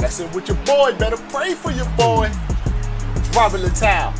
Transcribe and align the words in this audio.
Messing 0.00 0.30
with 0.32 0.48
your 0.48 0.56
boy, 0.58 0.92
better 0.98 1.16
pray 1.30 1.54
for 1.54 1.70
your 1.70 1.88
boy. 1.96 2.30
It's 3.16 3.36
Robert 3.36 3.60
Littal. 3.60 4.12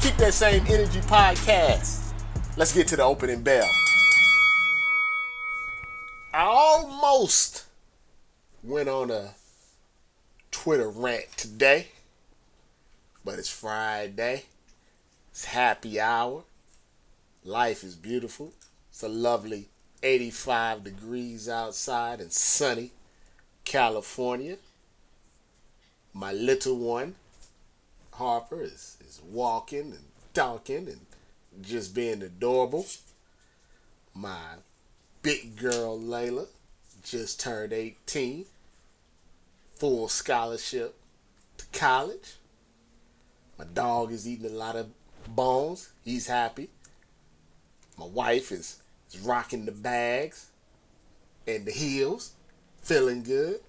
Keep 0.00 0.16
that 0.16 0.34
same 0.34 0.64
energy 0.66 1.00
podcast. 1.00 2.12
Let's 2.56 2.74
get 2.74 2.88
to 2.88 2.96
the 2.96 3.04
opening 3.04 3.42
bell. 3.42 3.68
I 6.34 6.42
almost 6.42 7.64
went 8.62 8.88
on 8.88 9.10
a 9.10 9.30
Twitter 10.50 10.90
rant 10.90 11.36
today, 11.36 11.88
but 13.24 13.38
it's 13.38 13.50
Friday. 13.50 14.44
It's 15.30 15.46
happy 15.46 16.00
hour. 16.00 16.42
Life 17.44 17.82
is 17.84 17.94
beautiful. 17.94 18.52
It's 18.90 19.02
a 19.02 19.08
lovely 19.08 19.68
85 20.02 20.84
degrees 20.84 21.48
outside 21.48 22.20
and 22.20 22.32
sunny 22.32 22.90
California 23.64 24.56
my 26.12 26.32
little 26.32 26.76
one, 26.76 27.14
Harper, 28.12 28.62
is, 28.62 28.96
is 29.06 29.20
walking 29.30 29.92
and 29.92 30.04
talking 30.34 30.88
and 30.88 31.06
just 31.62 31.94
being 31.94 32.22
adorable. 32.22 32.86
My 34.14 34.56
big 35.22 35.56
girl, 35.56 35.98
Layla, 35.98 36.46
just 37.04 37.40
turned 37.40 37.72
18, 37.72 38.44
full 39.74 40.08
scholarship 40.08 40.96
to 41.58 41.66
college. 41.72 42.34
My 43.58 43.64
dog 43.64 44.12
is 44.12 44.28
eating 44.28 44.46
a 44.46 44.54
lot 44.54 44.76
of 44.76 44.88
bones. 45.28 45.92
He's 46.04 46.26
happy. 46.26 46.70
My 47.96 48.06
wife 48.06 48.50
is, 48.50 48.82
is 49.12 49.20
rocking 49.20 49.66
the 49.66 49.72
bags 49.72 50.48
and 51.46 51.64
the 51.66 51.72
heels, 51.72 52.32
feeling 52.82 53.22
good. 53.22 53.60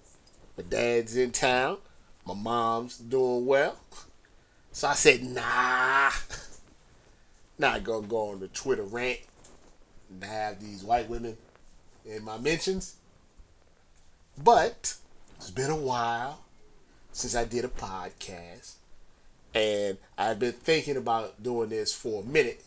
My 0.56 0.64
dad's 0.68 1.16
in 1.16 1.30
town 1.30 1.78
my 2.26 2.34
mom's 2.34 2.98
doing 2.98 3.46
well. 3.46 3.76
So 4.72 4.88
I 4.88 4.94
said, 4.94 5.22
nah. 5.22 6.10
Not 7.58 7.84
gonna 7.84 8.06
go 8.06 8.30
on 8.30 8.40
the 8.40 8.48
Twitter 8.48 8.82
rant 8.82 9.20
and 10.10 10.24
have 10.24 10.60
these 10.60 10.82
white 10.82 11.08
women 11.08 11.36
in 12.04 12.24
my 12.24 12.38
mentions. 12.38 12.96
But 14.42 14.94
it's 15.36 15.50
been 15.50 15.70
a 15.70 15.76
while 15.76 16.40
since 17.12 17.36
I 17.36 17.44
did 17.44 17.64
a 17.64 17.68
podcast. 17.68 18.74
And 19.54 19.98
I've 20.16 20.38
been 20.38 20.52
thinking 20.52 20.96
about 20.96 21.42
doing 21.42 21.68
this 21.68 21.94
for 21.94 22.22
a 22.22 22.26
minute. 22.26 22.64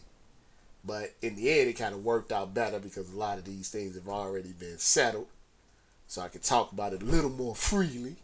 But 0.84 1.16
in 1.22 1.36
the 1.36 1.50
end, 1.50 1.70
it 1.70 1.74
kind 1.74 1.96
of 1.96 2.06
worked 2.06 2.32
out 2.32 2.54
better 2.54 2.80
because 2.80 3.12
a 3.12 3.18
lot 3.18 3.40
of 3.40 3.46
these 3.46 3.70
things 3.70 3.96
have 3.96 4.08
already 4.08 4.52
been 4.52 4.78
settled. 4.78 5.28
So 6.08 6.22
I 6.22 6.28
can 6.28 6.42
talk 6.42 6.72
about 6.72 6.94
it 6.94 7.02
a 7.02 7.06
little 7.06 7.32
more 7.32 7.56
freely. 7.56 8.18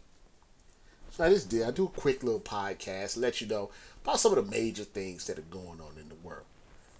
So 1.12 1.24
I 1.24 1.28
just 1.28 1.50
did. 1.50 1.62
I 1.62 1.70
do 1.70 1.84
a 1.84 1.88
quick 2.00 2.22
little 2.22 2.40
podcast, 2.40 3.18
let 3.18 3.40
you 3.42 3.46
know 3.46 3.70
about 4.02 4.18
some 4.18 4.36
of 4.36 4.42
the 4.42 4.50
major 4.50 4.84
things 4.84 5.26
that 5.26 5.38
are 5.38 5.42
going 5.42 5.78
on 5.80 5.98
in 6.00 6.08
the 6.08 6.14
world. 6.24 6.46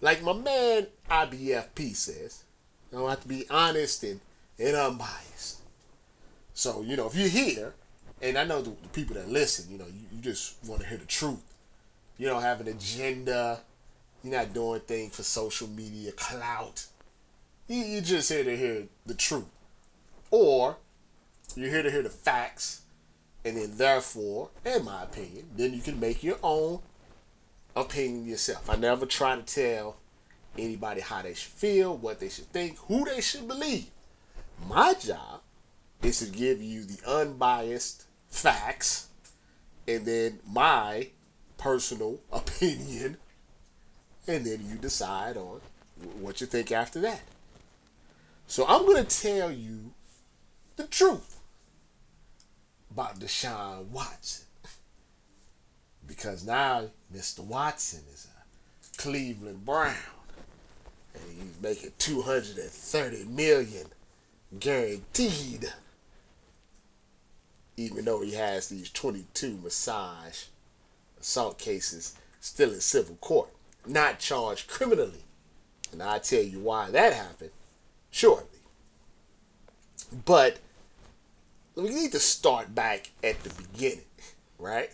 Like 0.03 0.23
my 0.23 0.35
man 0.35 0.89
IBFP 1.11 1.97
says, 1.97 2.45
I 2.93 2.97
don't 2.97 3.09
have 3.09 3.23
to 3.23 3.29
be 3.29 3.47
honest 3.49 4.05
and, 4.05 4.21
and 4.59 4.77
unbiased. 4.77 5.61
So, 6.53 6.83
you 6.83 6.95
know, 6.95 7.07
if 7.07 7.15
you're 7.17 7.29
here, 7.29 7.73
and 8.21 8.37
I 8.37 8.45
know 8.45 8.61
the, 8.61 8.71
the 8.71 8.89
people 8.93 9.15
that 9.17 9.31
listen, 9.31 9.73
you 9.73 9.79
know, 9.79 9.87
you, 9.87 10.03
you 10.15 10.21
just 10.21 10.57
want 10.67 10.83
to 10.83 10.87
hear 10.87 10.99
the 10.99 11.07
truth. 11.07 11.43
You 12.19 12.27
don't 12.27 12.43
have 12.43 12.61
an 12.61 12.69
agenda. 12.69 13.61
You're 14.23 14.35
not 14.35 14.53
doing 14.53 14.81
things 14.81 15.17
for 15.17 15.23
social 15.23 15.69
media 15.69 16.13
clout. 16.13 16.85
You, 17.67 17.79
you're 17.79 18.03
just 18.03 18.31
here 18.31 18.45
to 18.45 18.57
hear 18.57 18.85
the 19.07 19.15
truth. 19.15 19.49
Or 20.31 20.77
you're 21.57 21.71
here 21.71 21.83
to 21.83 21.91
hear 21.91 22.03
the 22.03 22.11
facts 22.11 22.82
and 23.45 23.57
then, 23.57 23.77
therefore, 23.77 24.51
in 24.65 24.85
my 24.85 25.03
opinion, 25.03 25.47
then 25.57 25.75
you 25.75 25.81
can 25.81 25.99
make 25.99 26.23
your 26.23 26.39
own 26.43 26.81
opinion 27.75 28.27
yourself. 28.27 28.71
I 28.71 28.77
never 28.77 29.07
try 29.07 29.35
to 29.35 29.43
tell 29.43 29.97
anybody 30.57 31.01
how 31.01 31.23
they 31.23 31.35
should 31.35 31.53
feel, 31.53 31.97
what 31.97 32.21
they 32.21 32.29
should 32.29 32.53
think, 32.53 32.79
who 32.87 33.05
they 33.05 33.21
should 33.21 33.49
believe. 33.49 33.87
My 34.69 34.95
job 34.95 35.41
is 36.03 36.21
to 36.21 36.27
give 36.27 36.63
you 36.63 36.85
the 36.85 37.01
unbiased 37.09 38.05
facts 38.29 39.09
and 39.89 40.07
then 40.07 40.39
my 40.49 41.09
personal 41.59 42.21
opinion, 42.33 43.17
and 44.29 44.45
then 44.45 44.61
you 44.69 44.77
decide 44.77 45.37
on 45.37 45.61
what 46.21 46.41
you 46.41 46.47
think 46.47 46.71
after 46.71 47.01
that. 47.01 47.23
So 48.47 48.67
I'm 48.67 48.87
going 48.87 49.05
to 49.05 49.23
tell 49.23 49.51
you 49.51 49.93
the 50.77 50.87
truth 50.87 51.32
about 52.93 53.19
Deshaun 53.19 53.87
Watson. 53.87 54.45
Because 56.07 56.45
now 56.45 56.91
Mr. 57.15 57.41
Watson 57.41 58.03
is 58.13 58.27
a 58.27 59.01
Cleveland 59.01 59.65
Brown. 59.65 59.95
And 61.15 61.23
he's 61.35 61.63
making 61.63 61.93
230 61.99 63.25
million 63.25 63.87
guaranteed. 64.59 65.73
Even 67.79 68.05
though 68.05 68.21
he 68.21 68.33
has 68.35 68.69
these 68.69 68.91
22 68.91 69.59
massage 69.63 70.45
assault 71.19 71.59
cases 71.59 72.15
still 72.41 72.73
in 72.73 72.81
civil 72.81 73.17
court, 73.17 73.49
not 73.87 74.19
charged 74.19 74.69
criminally. 74.69 75.25
And 75.91 76.03
I'll 76.03 76.21
tell 76.21 76.43
you 76.43 76.61
why 76.61 76.91
that 76.91 77.15
happened 77.15 77.51
shortly. 78.11 78.59
But 80.27 80.59
we 81.77 81.89
need 81.91 82.13
to 82.13 82.21
start 82.21 82.75
back 82.75 83.11
at 83.25 83.43
the 83.43 83.63
beginning, 83.63 84.05
right? 84.59 84.91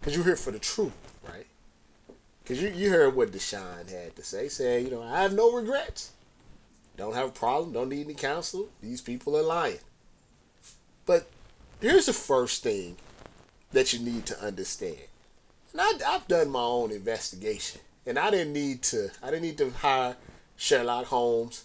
Because 0.00 0.16
you're 0.16 0.24
here 0.24 0.36
for 0.36 0.50
the 0.50 0.58
truth, 0.58 0.92
right? 1.28 1.46
Because 2.42 2.62
you, 2.62 2.68
you 2.68 2.90
heard 2.90 3.14
what 3.14 3.30
Deshaun 3.30 3.90
had 3.90 4.16
to 4.16 4.24
say. 4.24 4.48
Saying, 4.48 4.86
you 4.86 4.90
know, 4.90 5.02
I 5.02 5.22
have 5.22 5.34
no 5.34 5.52
regrets. 5.52 6.12
Don't 6.96 7.14
have 7.14 7.28
a 7.28 7.32
problem. 7.32 7.72
Don't 7.72 7.88
need 7.88 8.06
any 8.06 8.14
counsel. 8.14 8.68
These 8.82 9.00
people 9.00 9.36
are 9.36 9.42
lying. 9.42 9.78
But 11.06 11.28
here's 11.80 12.06
the 12.06 12.12
first 12.12 12.62
thing 12.62 12.96
that 13.72 13.92
you 13.92 14.00
need 14.00 14.26
to 14.26 14.40
understand. 14.42 14.96
And 15.72 15.80
I, 15.80 15.92
I've 16.06 16.28
done 16.28 16.50
my 16.50 16.62
own 16.62 16.90
investigation, 16.90 17.80
and 18.06 18.18
I 18.18 18.30
didn't 18.30 18.52
need 18.52 18.82
to. 18.84 19.10
I 19.22 19.26
didn't 19.26 19.42
need 19.42 19.58
to 19.58 19.70
hire 19.70 20.16
Sherlock 20.56 21.06
Holmes 21.06 21.64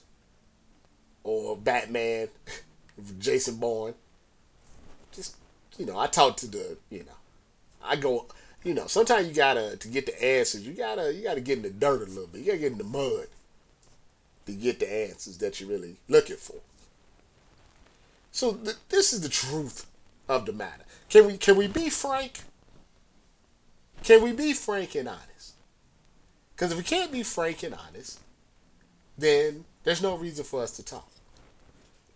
or 1.23 1.57
Batman, 1.57 2.29
Jason 3.19 3.55
Bourne 3.55 3.95
you 5.77 5.85
know, 5.85 5.97
I 5.97 6.07
talk 6.07 6.37
to 6.37 6.47
the, 6.47 6.77
you 6.89 6.99
know, 6.99 7.11
I 7.83 7.95
go, 7.95 8.25
you 8.63 8.73
know, 8.73 8.87
sometimes 8.87 9.27
you 9.27 9.33
gotta 9.33 9.77
to 9.77 9.87
get 9.87 10.05
the 10.05 10.23
answers. 10.23 10.67
You 10.67 10.73
gotta 10.73 11.13
you 11.13 11.23
gotta 11.23 11.41
get 11.41 11.57
in 11.57 11.63
the 11.63 11.69
dirt 11.69 12.01
a 12.07 12.11
little 12.11 12.27
bit. 12.27 12.41
You 12.41 12.47
gotta 12.47 12.57
get 12.57 12.71
in 12.73 12.77
the 12.77 12.83
mud 12.83 13.27
to 14.45 14.51
get 14.53 14.79
the 14.79 14.91
answers 14.91 15.37
that 15.37 15.59
you're 15.59 15.69
really 15.69 15.97
looking 16.07 16.37
for. 16.37 16.57
So 18.31 18.53
th- 18.53 18.75
this 18.89 19.13
is 19.13 19.21
the 19.21 19.29
truth 19.29 19.85
of 20.27 20.45
the 20.45 20.53
matter. 20.53 20.83
Can 21.09 21.27
we 21.27 21.37
can 21.37 21.55
we 21.55 21.67
be 21.67 21.89
frank? 21.89 22.41
Can 24.03 24.23
we 24.23 24.31
be 24.31 24.53
frank 24.53 24.95
and 24.95 25.07
honest? 25.07 25.53
Because 26.55 26.71
if 26.71 26.77
we 26.77 26.83
can't 26.83 27.11
be 27.11 27.23
frank 27.23 27.63
and 27.63 27.75
honest, 27.75 28.19
then 29.17 29.65
there's 29.83 30.01
no 30.01 30.17
reason 30.17 30.43
for 30.43 30.61
us 30.61 30.71
to 30.77 30.83
talk. 30.83 31.09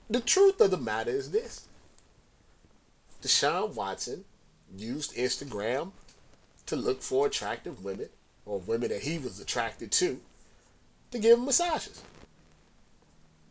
The 0.10 0.19
truth 0.19 0.60
of 0.60 0.72
the 0.72 0.78
matter 0.78 1.12
is 1.12 1.31
this 1.31 1.68
Deshaun 3.21 3.73
Watson 3.73 4.25
used 4.75 5.15
Instagram 5.15 5.91
to 6.65 6.75
look 6.75 7.01
for 7.01 7.27
attractive 7.27 7.83
women 7.83 8.09
or 8.45 8.59
women 8.59 8.89
that 8.89 9.01
he 9.01 9.18
was 9.18 9.39
attracted 9.39 9.91
to 9.91 10.19
to 11.12 11.19
give 11.19 11.38
him 11.38 11.45
massages. 11.45 12.01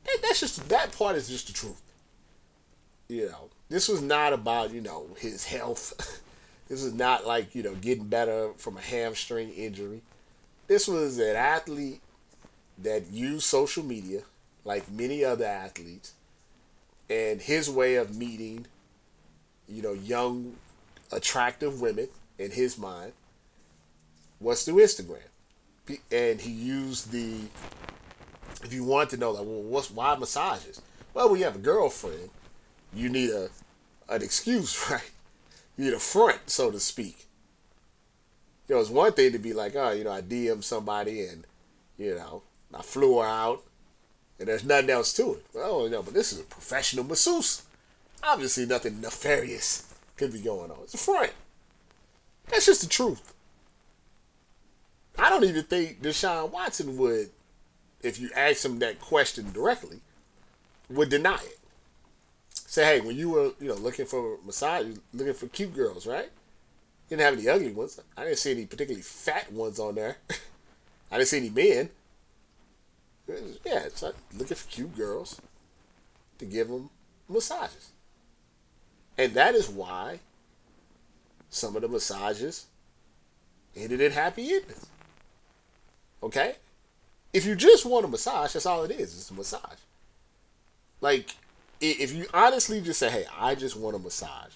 That, 0.04 0.18
that's 0.22 0.40
just 0.40 0.68
that 0.68 0.92
part 0.92 1.16
is 1.16 1.28
just 1.28 1.46
the 1.46 1.52
truth. 1.52 1.80
You 3.08 3.26
know, 3.26 3.50
this 3.68 3.88
was 3.88 4.00
not 4.00 4.32
about 4.32 4.72
you 4.72 4.80
know 4.80 5.08
his 5.18 5.44
health. 5.44 6.22
this 6.68 6.82
is 6.82 6.94
not 6.94 7.26
like 7.26 7.54
you 7.54 7.62
know 7.62 7.74
getting 7.74 8.06
better 8.06 8.52
from 8.56 8.76
a 8.76 8.80
hamstring 8.80 9.50
injury. 9.50 10.02
This 10.66 10.88
was 10.88 11.18
an 11.18 11.36
athlete 11.36 12.00
that 12.78 13.10
used 13.10 13.44
social 13.44 13.84
media 13.84 14.22
like 14.64 14.90
many 14.90 15.24
other 15.24 15.44
athletes, 15.44 16.14
and 17.08 17.40
his 17.40 17.70
way 17.70 17.96
of 17.96 18.16
meeting, 18.16 18.66
you 19.70 19.82
know, 19.82 19.92
young, 19.92 20.56
attractive 21.12 21.80
women 21.80 22.08
in 22.38 22.50
his 22.50 22.76
mind 22.78 23.12
was 24.40 24.64
through 24.64 24.76
Instagram, 24.76 25.28
and 26.10 26.40
he 26.40 26.50
used 26.50 27.12
the. 27.12 27.40
If 28.62 28.74
you 28.74 28.84
want 28.84 29.10
to 29.10 29.16
know, 29.16 29.30
like, 29.30 29.46
well, 29.46 29.62
what's 29.62 29.90
why 29.90 30.14
massages? 30.16 30.82
Well, 31.14 31.30
when 31.30 31.38
you 31.38 31.44
have 31.44 31.56
a 31.56 31.60
girlfriend, 31.60 32.30
you 32.92 33.08
need 33.08 33.30
a 33.30 33.48
an 34.08 34.22
excuse, 34.22 34.86
right? 34.90 35.10
You 35.76 35.84
need 35.86 35.94
a 35.94 35.98
front, 35.98 36.50
so 36.50 36.70
to 36.70 36.80
speak. 36.80 37.26
You 38.68 38.74
know, 38.74 38.80
it's 38.80 38.90
one 38.90 39.12
thing 39.12 39.32
to 39.32 39.38
be 39.38 39.52
like, 39.52 39.74
oh, 39.74 39.90
you 39.90 40.04
know, 40.04 40.12
I 40.12 40.20
DM 40.20 40.62
somebody 40.62 41.26
and, 41.26 41.44
you 41.98 42.14
know, 42.14 42.42
I 42.72 42.82
flew 42.82 43.18
her 43.18 43.26
out 43.26 43.64
and 44.38 44.46
there's 44.48 44.64
nothing 44.64 44.90
else 44.90 45.12
to 45.14 45.34
it. 45.34 45.46
Oh, 45.56 45.88
no, 45.88 46.02
but 46.02 46.14
this 46.14 46.32
is 46.32 46.40
a 46.40 46.44
professional 46.44 47.04
masseuse. 47.04 47.62
Obviously, 48.22 48.66
nothing 48.66 49.00
nefarious 49.00 49.92
could 50.16 50.32
be 50.32 50.40
going 50.40 50.70
on. 50.70 50.78
It's 50.82 50.94
a 50.94 50.98
front. 50.98 51.32
That's 52.48 52.66
just 52.66 52.82
the 52.82 52.88
truth. 52.88 53.32
I 55.18 55.30
don't 55.30 55.44
even 55.44 55.64
think 55.64 56.02
Deshaun 56.02 56.50
Watson 56.50 56.96
would, 56.96 57.30
if 58.02 58.18
you 58.18 58.30
ask 58.34 58.64
him 58.64 58.78
that 58.78 59.00
question 59.00 59.52
directly, 59.52 60.00
would 60.88 61.08
deny 61.10 61.36
it. 61.36 61.58
Say, 62.54 62.84
hey, 62.84 63.00
when 63.00 63.16
you 63.16 63.30
were, 63.30 63.52
you 63.60 63.68
know, 63.68 63.74
looking 63.74 64.06
for 64.06 64.38
massage, 64.44 64.86
looking 65.12 65.34
for 65.34 65.48
cute 65.48 65.74
girls, 65.74 66.06
right? 66.06 66.30
You 67.08 67.16
didn't 67.16 67.22
have 67.22 67.34
any 67.34 67.48
ugly 67.48 67.72
ones. 67.72 68.00
I 68.16 68.24
didn't 68.24 68.38
see 68.38 68.52
any 68.52 68.66
particularly 68.66 69.02
fat 69.02 69.52
ones 69.52 69.80
on 69.80 69.96
there. 69.96 70.18
I 71.10 71.16
didn't 71.16 71.28
see 71.28 71.38
any 71.38 71.50
men. 71.50 71.90
Yeah, 73.64 73.88
like 74.02 74.14
looking 74.36 74.56
for 74.56 74.68
cute 74.68 74.96
girls 74.96 75.40
to 76.38 76.44
give 76.44 76.68
them 76.68 76.90
massages. 77.28 77.90
And 79.20 79.34
that 79.34 79.54
is 79.54 79.68
why 79.68 80.20
some 81.50 81.76
of 81.76 81.82
the 81.82 81.88
massages 81.88 82.66
ended 83.76 84.00
in 84.00 84.12
happy 84.12 84.54
endings. 84.54 84.86
Okay? 86.22 86.54
If 87.32 87.44
you 87.44 87.54
just 87.54 87.84
want 87.84 88.06
a 88.06 88.08
massage, 88.08 88.54
that's 88.54 88.64
all 88.64 88.82
it 88.84 88.90
is. 88.90 89.14
It's 89.14 89.30
a 89.30 89.34
massage. 89.34 89.78
Like, 91.02 91.30
if 91.80 92.12
you 92.12 92.26
honestly 92.32 92.80
just 92.80 92.98
say, 92.98 93.10
hey, 93.10 93.26
I 93.38 93.54
just 93.54 93.76
want 93.76 93.94
a 93.94 93.98
massage, 93.98 94.52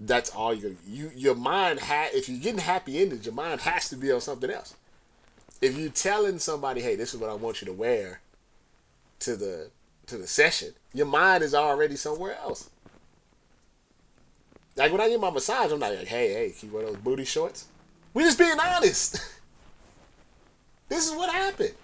that's 0.00 0.30
all 0.30 0.54
you're 0.54 0.74
you 0.86 1.10
your 1.16 1.34
mind 1.34 1.80
ha 1.80 2.06
if 2.12 2.28
you're 2.28 2.38
getting 2.38 2.60
happy 2.60 3.00
endings, 3.00 3.26
your 3.26 3.34
mind 3.34 3.60
has 3.62 3.88
to 3.88 3.96
be 3.96 4.12
on 4.12 4.20
something 4.20 4.48
else 4.48 4.76
if 5.60 5.76
you're 5.76 5.90
telling 5.90 6.38
somebody, 6.38 6.80
hey, 6.80 6.94
this 6.94 7.14
is 7.14 7.20
what 7.20 7.30
I 7.30 7.34
want 7.34 7.60
you 7.60 7.66
to 7.66 7.72
wear 7.72 8.20
to 9.20 9.34
the 9.34 9.70
to 10.06 10.16
the 10.16 10.26
session, 10.26 10.72
your 10.94 11.06
mind 11.06 11.42
is 11.42 11.54
already 11.54 11.96
somewhere 11.96 12.36
else. 12.36 12.70
Like 14.78 14.92
when 14.92 15.00
I 15.00 15.08
get 15.08 15.20
my 15.20 15.30
massage, 15.30 15.72
I'm 15.72 15.80
like, 15.80 16.06
hey, 16.06 16.32
hey, 16.32 16.54
can 16.58 16.68
you 16.68 16.74
wear 16.74 16.86
those 16.86 16.96
booty 16.96 17.24
shorts? 17.24 17.66
We 18.14 18.22
just 18.22 18.38
being 18.38 18.58
honest. 18.58 19.20
this 20.88 21.10
is 21.10 21.16
what 21.16 21.30
happened. 21.30 21.74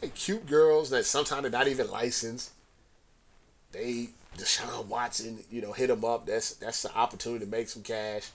Hey, 0.00 0.10
cute 0.14 0.46
girls 0.46 0.88
that 0.90 1.04
sometimes 1.04 1.42
they're 1.42 1.50
not 1.50 1.68
even 1.68 1.90
licensed. 1.90 2.52
They 3.72 4.08
Deshaun 4.38 4.86
Watson, 4.86 5.44
you 5.50 5.60
know, 5.60 5.72
hit 5.72 5.88
them 5.88 6.02
up. 6.02 6.26
That's 6.26 6.54
that's 6.54 6.82
the 6.82 6.96
opportunity 6.96 7.44
to 7.44 7.50
make 7.50 7.68
some 7.68 7.82
cash. 7.82 8.30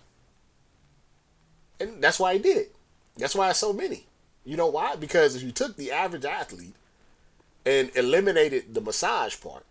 And 1.80 2.02
that's 2.02 2.20
why 2.20 2.34
he 2.34 2.40
did 2.40 2.58
it. 2.58 2.76
That's 3.18 3.36
why 3.36 3.52
so 3.54 3.74
many. 3.74 4.06
You 4.46 4.56
know 4.56 4.68
why? 4.68 4.96
Because 4.96 5.36
if 5.36 5.42
you 5.42 5.52
took 5.52 5.76
the 5.76 5.92
average 5.92 6.26
athlete 6.26 6.76
and 7.66 7.90
eliminated 7.96 8.76
the 8.76 8.82
massage 8.82 9.40
part 9.42 9.66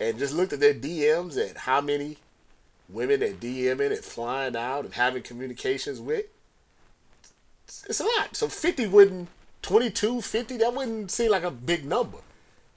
and 0.00 0.18
just 0.18 0.34
looked 0.34 0.52
at 0.52 0.60
their 0.60 0.74
DMs 0.74 1.38
and 1.38 1.56
how 1.56 1.80
many 1.80 2.18
women 2.88 3.20
they're 3.20 3.32
DMing 3.32 3.92
and 3.92 4.04
flying 4.04 4.56
out 4.56 4.84
and 4.84 4.94
having 4.94 5.22
communications 5.22 6.00
with, 6.00 6.26
it's 7.88 8.00
a 8.00 8.04
lot. 8.04 8.36
So 8.36 8.48
50 8.48 8.86
wouldn't, 8.86 9.28
22, 9.62 10.22
50, 10.22 10.56
that 10.58 10.74
wouldn't 10.74 11.10
seem 11.10 11.30
like 11.30 11.42
a 11.42 11.50
big 11.50 11.84
number. 11.84 12.18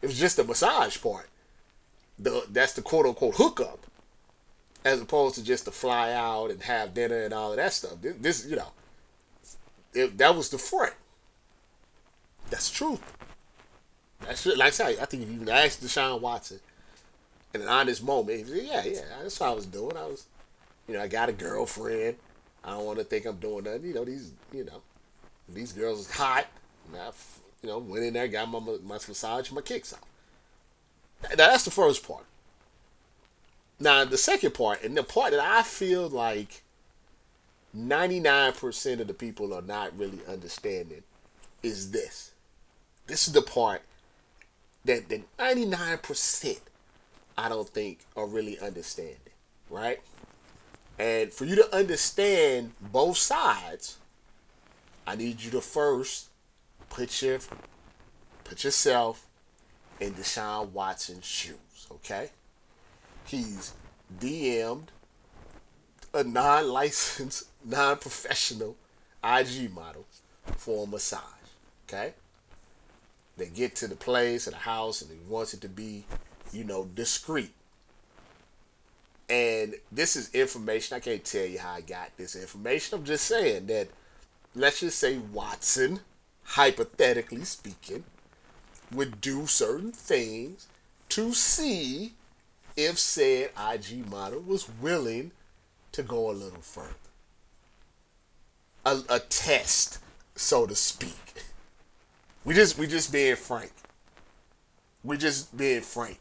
It 0.02 0.08
was 0.08 0.20
just 0.20 0.38
the 0.38 0.44
massage 0.44 1.00
part. 1.02 1.30
The 2.18 2.46
That's 2.50 2.74
the 2.74 2.82
quote 2.82 3.06
unquote 3.06 3.36
hookup 3.36 3.86
as 4.84 5.02
opposed 5.02 5.36
to 5.36 5.44
just 5.44 5.66
to 5.66 5.72
fly 5.72 6.12
out 6.12 6.52
and 6.52 6.64
have 6.64 6.94
dinner 6.94 7.24
and 7.24 7.34
all 7.34 7.52
of 7.52 7.58
that 7.58 7.74
stuff. 7.74 7.96
This, 8.02 8.46
you 8.46 8.56
know, 8.56 8.72
it, 9.94 10.18
that 10.18 10.36
was 10.36 10.50
the 10.50 10.58
front. 10.58 10.94
That's 12.50 12.70
true. 12.70 13.00
That's 14.22 14.46
like 14.46 14.68
I 14.68 14.70
said. 14.70 14.98
I 15.00 15.06
think 15.06 15.24
if 15.24 15.30
you 15.30 15.50
ask 15.50 15.80
Deshaun 15.80 16.22
Watson 16.22 16.60
in 17.54 17.62
an 17.62 17.68
honest 17.68 18.04
moment, 18.04 18.48
said, 18.48 18.64
"Yeah, 18.64 18.84
yeah, 18.84 19.02
that's 19.22 19.40
what 19.40 19.50
I 19.50 19.54
was 19.54 19.66
doing. 19.66 19.98
I 19.98 20.06
was, 20.06 20.26
you 20.88 20.94
know, 20.96 21.02
I 21.02 21.08
got 21.08 21.30
a 21.30 21.34
girlfriend. 21.34 22.18
I 22.64 22.72
don't 22.72 22.86
want 22.86 23.00
to 23.00 23.06
think 23.06 23.26
I'm 23.26 23.38
doing 23.38 23.64
nothing. 23.64 23.86
You 23.86 23.94
know, 23.94 24.06
these, 24.06 24.32
you 24.52 24.66
know, 24.66 24.82
these 25.48 25.72
girls 25.74 26.02
is 26.02 26.12
hot. 26.12 26.48
And 26.88 27.02
I, 27.02 27.12
you 27.62 27.70
know, 27.70 27.80
went 27.80 28.04
in 28.06 28.14
there, 28.14 28.28
got 28.28 28.50
my 28.50 28.60
my 28.60 28.78
massage, 29.08 29.52
my 29.52 29.62
kicks 29.62 29.94
off. 29.94 30.02
Now 31.24 31.36
that's 31.36 31.66
the 31.66 31.72
first 31.72 32.08
part. 32.08 32.26
Now 33.80 34.06
the 34.06 34.18
second 34.18 34.54
part, 34.54 34.84
and 34.84 34.96
the 34.96 35.04
part 35.04 35.32
that 35.32 35.40
I 35.40 35.64
feel 35.64 36.10
like 36.10 36.64
99% 37.76 39.00
of 39.00 39.08
the 39.08 39.14
people 39.14 39.54
are 39.54 39.62
not 39.62 39.98
really 39.98 40.20
understanding 40.28 41.04
is 41.62 41.92
this. 41.92 42.32
This 43.08 43.28
is 43.28 43.34
the 43.34 43.42
part 43.42 43.82
that 44.86 45.10
the 45.10 45.24
99% 45.38 46.60
I 47.40 47.48
don't 47.50 47.70
think 47.70 48.00
are 48.18 48.28
really 48.28 48.60
understanding, 48.60 49.34
right? 49.70 50.00
And 50.98 51.32
for 51.32 51.46
you 51.46 51.56
to 51.56 51.76
understand 51.76 52.74
both 52.82 53.18
sides, 53.18 53.98
I 55.08 55.16
need 55.16 55.42
you 55.42 55.50
to 55.52 55.62
first 55.62 56.28
put 56.90 57.22
your 57.22 57.40
put 58.44 58.64
yourself 58.64 59.26
in 60.00 60.14
Deshaun 60.14 60.72
Watson's 60.72 61.26
shoes, 61.26 61.88
okay? 61.92 62.32
He's 63.26 63.74
DM'd 64.20 64.92
a 66.14 66.24
non-licensed, 66.24 67.46
non-professional 67.66 68.76
IG 69.24 69.72
model 69.74 70.06
for 70.58 70.86
a 70.86 70.88
massage. 70.88 71.24
Okay? 71.88 72.14
They 73.38 73.48
get 73.48 73.76
to 73.78 73.88
the 73.88 73.96
place 73.96 74.48
or 74.48 74.52
the 74.52 74.58
house 74.58 75.02
and 75.02 75.12
he 75.12 75.18
wants 75.30 75.54
it 75.54 75.62
to 75.62 75.70
be, 75.70 76.04
you 76.52 76.64
know, 76.64 76.86
discreet. 76.86 77.54
And 79.30 79.76
this 79.92 80.16
is 80.16 80.34
information. 80.34 80.98
I 80.98 81.00
can't 81.00 81.24
tell 81.24 81.46
you 81.46 81.60
how 81.60 81.74
I 81.74 81.82
got 81.82 82.18
this 82.18 82.36
information. 82.36 82.98
I'm 82.98 83.06
just 83.06 83.26
saying 83.26 83.68
that 83.68 83.90
let's 84.56 84.80
just 84.80 84.98
say 84.98 85.18
Watson, 85.18 86.00
hypothetically 86.44 87.44
speaking, 87.44 88.06
would 88.92 89.22
do 89.22 89.46
certain 89.46 89.92
things 89.92 90.68
to 91.10 91.34
see 91.34 92.14
if 92.76 92.98
said 92.98 93.52
IG 93.58 94.10
model 94.10 94.42
was 94.42 94.70
willing 94.82 95.32
to 95.92 96.04
go 96.04 96.30
a 96.30 96.34
little 96.34 96.62
further. 96.62 96.96
A, 98.86 99.00
a 99.10 99.20
test, 99.20 100.00
so 100.36 100.66
to 100.66 100.76
speak. 100.76 101.44
We 102.46 102.54
just 102.54 102.78
we 102.78 102.88
just 102.88 103.12
being 103.12 103.36
frank. 103.36 103.72
We 105.04 105.18
just 105.18 105.56
being 105.56 105.82
frank. 105.82 106.20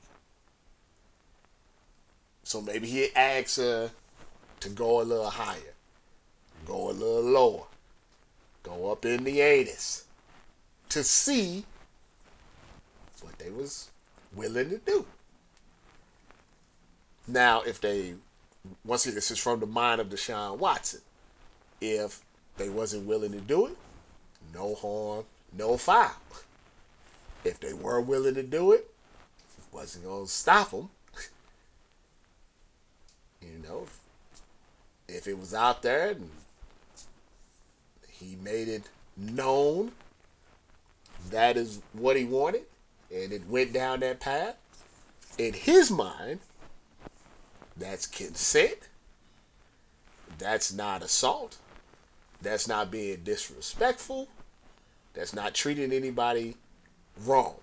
So 2.49 2.63
maybe 2.63 2.89
he 2.89 3.15
asks 3.15 3.57
her 3.57 3.91
to 4.61 4.69
go 4.71 5.03
a 5.03 5.05
little 5.05 5.29
higher, 5.29 5.75
go 6.65 6.89
a 6.89 6.93
little 6.93 7.21
lower, 7.21 7.65
go 8.63 8.91
up 8.91 9.05
in 9.05 9.25
the 9.25 9.43
anus 9.43 10.07
to 10.89 11.05
see 11.05 11.67
what 13.21 13.39
they 13.39 13.51
was 13.51 13.91
willing 14.35 14.71
to 14.71 14.79
do. 14.79 15.05
Now, 17.27 17.61
if 17.61 17.83
they 17.83 18.15
once 18.83 19.05
again, 19.05 19.17
this 19.17 19.31
is 19.31 19.39
from 19.39 19.61
the 19.61 19.67
mind 19.67 20.01
of 20.01 20.09
Deshaun 20.09 20.57
Watson. 20.57 21.03
If 21.83 22.23
they 22.57 22.71
wasn't 22.71 23.07
willing 23.07 23.33
to 23.33 23.43
do 23.43 23.67
it, 23.67 23.77
no 24.55 24.75
harm, 24.75 25.27
no 25.53 25.77
foul. 25.77 26.17
If 27.45 27.61
they 27.61 27.75
were 27.75 28.01
willing 28.01 28.37
to 28.37 28.43
do 28.43 28.73
it, 28.73 28.91
wasn't 29.71 30.07
gonna 30.07 30.27
stop 30.27 30.71
them. 30.71 30.89
You 33.41 33.63
know, 33.67 33.85
if, 33.85 33.99
if 35.17 35.27
it 35.27 35.39
was 35.39 35.55
out 35.55 35.83
there 35.83 36.11
and 36.11 36.31
he 38.09 38.37
made 38.43 38.69
it 38.69 38.83
known 39.17 39.93
that 41.31 41.57
is 41.57 41.81
what 41.93 42.17
he 42.17 42.25
wanted, 42.25 42.63
and 43.15 43.33
it 43.33 43.49
went 43.49 43.73
down 43.73 44.01
that 44.01 44.21
path, 44.21 44.57
in 45.37 45.53
his 45.53 45.91
mind, 45.91 46.41
that's 47.77 48.07
consent. 48.07 48.89
That's 50.39 50.73
not 50.73 51.03
assault. 51.03 51.57
That's 52.43 52.69
not 52.69 52.91
being 52.91 53.21
disrespectful. 53.25 54.29
That's 55.15 55.35
not 55.35 55.55
treating 55.55 55.93
anybody 55.93 56.57
wrong. 57.25 57.57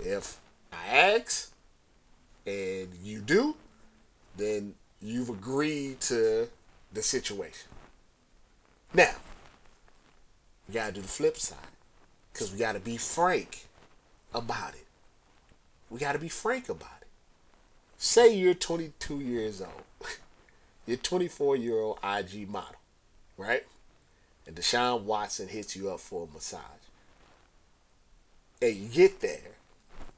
If 0.00 0.38
I 0.72 0.86
ask 0.88 1.52
and 2.46 2.88
you 3.02 3.20
do, 3.20 3.56
then 4.36 4.74
you've 5.00 5.28
agreed 5.28 6.00
to 6.02 6.48
the 6.92 7.02
situation. 7.02 7.68
Now, 8.92 9.14
we 10.68 10.74
gotta 10.74 10.92
do 10.92 11.00
the 11.00 11.08
flip 11.08 11.36
side. 11.36 11.58
Because 12.32 12.52
we 12.52 12.58
gotta 12.58 12.80
be 12.80 12.96
frank 12.96 13.66
about 14.34 14.74
it. 14.74 14.86
We 15.88 16.00
gotta 16.00 16.18
be 16.18 16.28
frank 16.28 16.68
about 16.68 16.98
it. 17.00 17.08
Say 17.96 18.34
you're 18.34 18.54
22 18.54 19.20
years 19.20 19.60
old. 19.60 19.84
you're 20.86 20.96
24 20.96 21.56
year 21.56 21.78
old 21.78 21.98
IG 22.02 22.48
model, 22.48 22.80
right? 23.36 23.64
And 24.46 24.56
Deshaun 24.56 25.02
Watson 25.02 25.48
hits 25.48 25.76
you 25.76 25.90
up 25.90 26.00
for 26.00 26.26
a 26.28 26.34
massage. 26.34 26.60
And 28.60 28.74
you 28.74 28.88
get 28.88 29.20
there, 29.20 29.52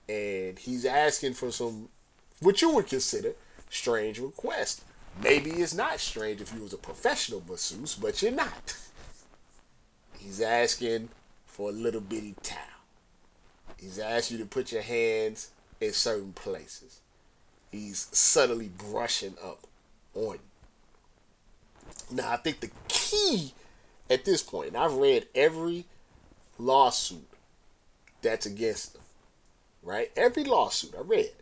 and 0.08 0.58
he's 0.58 0.84
asking 0.84 1.34
for 1.34 1.50
some, 1.50 1.88
what 2.40 2.62
you 2.62 2.70
would 2.70 2.86
consider 2.86 3.34
strange 3.70 4.18
request. 4.18 4.82
Maybe 5.22 5.50
it's 5.50 5.74
not 5.74 6.00
strange 6.00 6.40
if 6.40 6.52
you 6.52 6.62
was 6.62 6.72
a 6.72 6.78
professional 6.78 7.42
masseuse, 7.48 7.94
but 7.94 8.20
you're 8.22 8.32
not. 8.32 8.76
He's 10.18 10.40
asking 10.40 11.08
for 11.46 11.70
a 11.70 11.72
little 11.72 12.00
bitty 12.00 12.34
towel. 12.42 12.58
He's 13.78 13.98
asking 13.98 14.38
you 14.38 14.44
to 14.44 14.48
put 14.48 14.72
your 14.72 14.82
hands 14.82 15.50
in 15.80 15.92
certain 15.92 16.32
places. 16.32 17.00
He's 17.70 18.08
subtly 18.12 18.68
brushing 18.68 19.34
up 19.42 19.66
on 20.14 20.34
you. 20.34 20.40
Now, 22.16 22.32
I 22.32 22.36
think 22.36 22.60
the 22.60 22.70
key 22.88 23.52
at 24.08 24.24
this 24.24 24.42
point, 24.42 24.68
and 24.68 24.76
I've 24.76 24.94
read 24.94 25.26
every 25.34 25.84
lawsuit 26.58 27.28
that's 28.22 28.46
against 28.46 28.94
them, 28.94 29.02
right? 29.82 30.10
Every 30.16 30.44
lawsuit 30.44 30.94
I 30.96 31.02
read. 31.02 31.32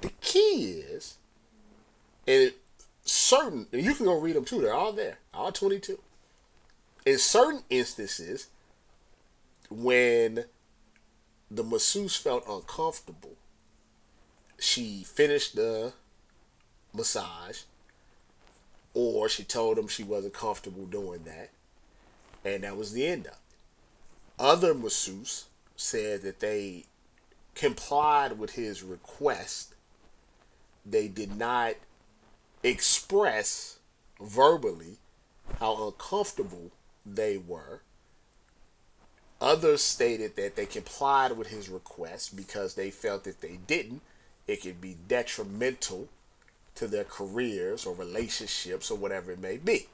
The 0.00 0.10
key 0.20 0.82
is, 0.88 1.16
and 2.30 2.52
certain, 3.04 3.66
and 3.72 3.82
you 3.82 3.94
can 3.94 4.06
go 4.06 4.20
read 4.20 4.36
them 4.36 4.44
too, 4.44 4.60
they're 4.60 4.72
all 4.72 4.92
there, 4.92 5.18
all 5.34 5.50
22. 5.50 5.98
In 7.04 7.18
certain 7.18 7.64
instances, 7.68 8.48
when 9.68 10.44
the 11.50 11.64
masseuse 11.64 12.14
felt 12.14 12.44
uncomfortable, 12.48 13.34
she 14.58 15.02
finished 15.02 15.56
the 15.56 15.92
massage, 16.94 17.62
or 18.94 19.28
she 19.28 19.42
told 19.42 19.78
him 19.78 19.88
she 19.88 20.04
wasn't 20.04 20.34
comfortable 20.34 20.86
doing 20.86 21.24
that, 21.24 21.50
and 22.44 22.62
that 22.62 22.76
was 22.76 22.92
the 22.92 23.06
end 23.06 23.26
of 23.26 23.32
it. 23.32 23.38
Other 24.38 24.72
masseuse 24.72 25.46
said 25.76 26.22
that 26.22 26.40
they 26.40 26.84
complied 27.54 28.38
with 28.38 28.52
his 28.52 28.82
request. 28.82 29.74
They 30.86 31.08
did 31.08 31.36
not 31.36 31.74
express 32.62 33.78
verbally 34.20 34.98
how 35.58 35.86
uncomfortable 35.86 36.70
they 37.04 37.36
were. 37.36 37.80
Others 39.40 39.82
stated 39.82 40.36
that 40.36 40.54
they 40.56 40.66
complied 40.66 41.36
with 41.36 41.48
his 41.48 41.68
request 41.68 42.36
because 42.36 42.74
they 42.74 42.90
felt 42.90 43.24
that 43.24 43.40
they 43.40 43.58
didn't, 43.66 44.02
it 44.46 44.62
could 44.62 44.80
be 44.80 44.96
detrimental 45.08 46.08
to 46.74 46.86
their 46.86 47.04
careers 47.04 47.86
or 47.86 47.94
relationships 47.94 48.90
or 48.90 48.98
whatever 48.98 49.32
it 49.32 49.40
may 49.40 49.56
be. 49.56 49.88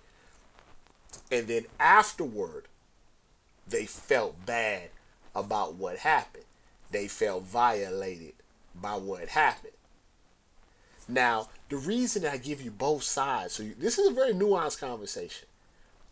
And 1.31 1.47
then 1.47 1.67
afterward, 1.79 2.65
they 3.69 3.87
felt 3.87 4.45
bad 4.47 4.91
about 5.35 5.75
what 5.75 5.99
happened. 5.99 6.45
They 6.91 7.09
felt 7.09 7.45
violated 7.45 8.35
by 8.75 8.97
what 8.97 9.29
happened. 9.29 9.73
Now, 11.09 11.49
the 11.69 11.77
reason 11.77 12.27
I 12.27 12.37
give 12.37 12.61
you 12.61 12.71
both 12.71 13.03
sides, 13.03 13.55
so 13.55 13.63
you, 13.63 13.75
this 13.79 13.99
is 13.99 14.09
a 14.09 14.15
very 14.15 14.33
nuanced 14.33 14.81
conversation, 14.81 15.47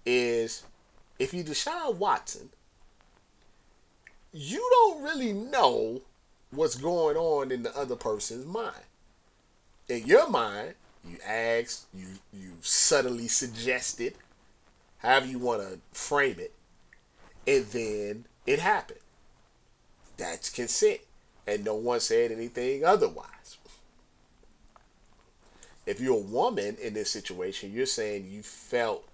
is 0.06 0.62
if 1.18 1.34
you 1.34 1.42
Deshaun 1.42 1.96
Watson, 1.96 2.50
you 4.32 4.68
don't 4.70 5.02
really 5.02 5.32
know 5.32 6.02
what's 6.50 6.76
going 6.76 7.16
on 7.16 7.50
in 7.50 7.62
the 7.62 7.76
other 7.76 7.96
person's 7.96 8.46
mind. 8.46 8.74
In 9.88 10.06
your 10.06 10.28
mind, 10.28 10.74
you 11.08 11.18
asked, 11.26 11.86
you 11.92 12.06
you 12.32 12.52
subtly 12.60 13.28
suggested, 13.28 14.14
however 14.98 15.26
you 15.26 15.38
want 15.38 15.60
to 15.60 15.78
frame 15.92 16.38
it, 16.38 16.52
and 17.46 17.66
then 17.66 18.24
it 18.46 18.58
happened. 18.58 19.00
That's 20.16 20.48
consent, 20.50 21.00
and 21.46 21.64
no 21.64 21.74
one 21.74 22.00
said 22.00 22.32
anything 22.32 22.84
otherwise. 22.84 23.33
If 25.86 26.00
you're 26.00 26.16
a 26.16 26.20
woman 26.20 26.76
in 26.82 26.94
this 26.94 27.10
situation, 27.10 27.72
you're 27.72 27.86
saying 27.86 28.28
you 28.30 28.42
felt 28.42 29.06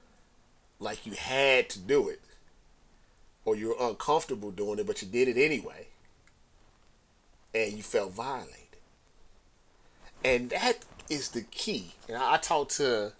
like 0.78 1.04
you 1.04 1.12
had 1.12 1.68
to 1.70 1.78
do 1.78 2.08
it, 2.08 2.20
or 3.44 3.56
you're 3.56 3.76
uncomfortable 3.80 4.50
doing 4.50 4.78
it, 4.78 4.86
but 4.86 5.02
you 5.02 5.08
did 5.08 5.28
it 5.28 5.36
anyway, 5.36 5.88
and 7.54 7.72
you 7.72 7.82
felt 7.82 8.12
violated. 8.12 8.56
And 10.24 10.50
that 10.50 10.84
is 11.08 11.30
the 11.30 11.42
key. 11.42 11.92
And 12.08 12.16
I, 12.16 12.34
I 12.34 12.36
talked 12.36 12.76
to 12.76 13.12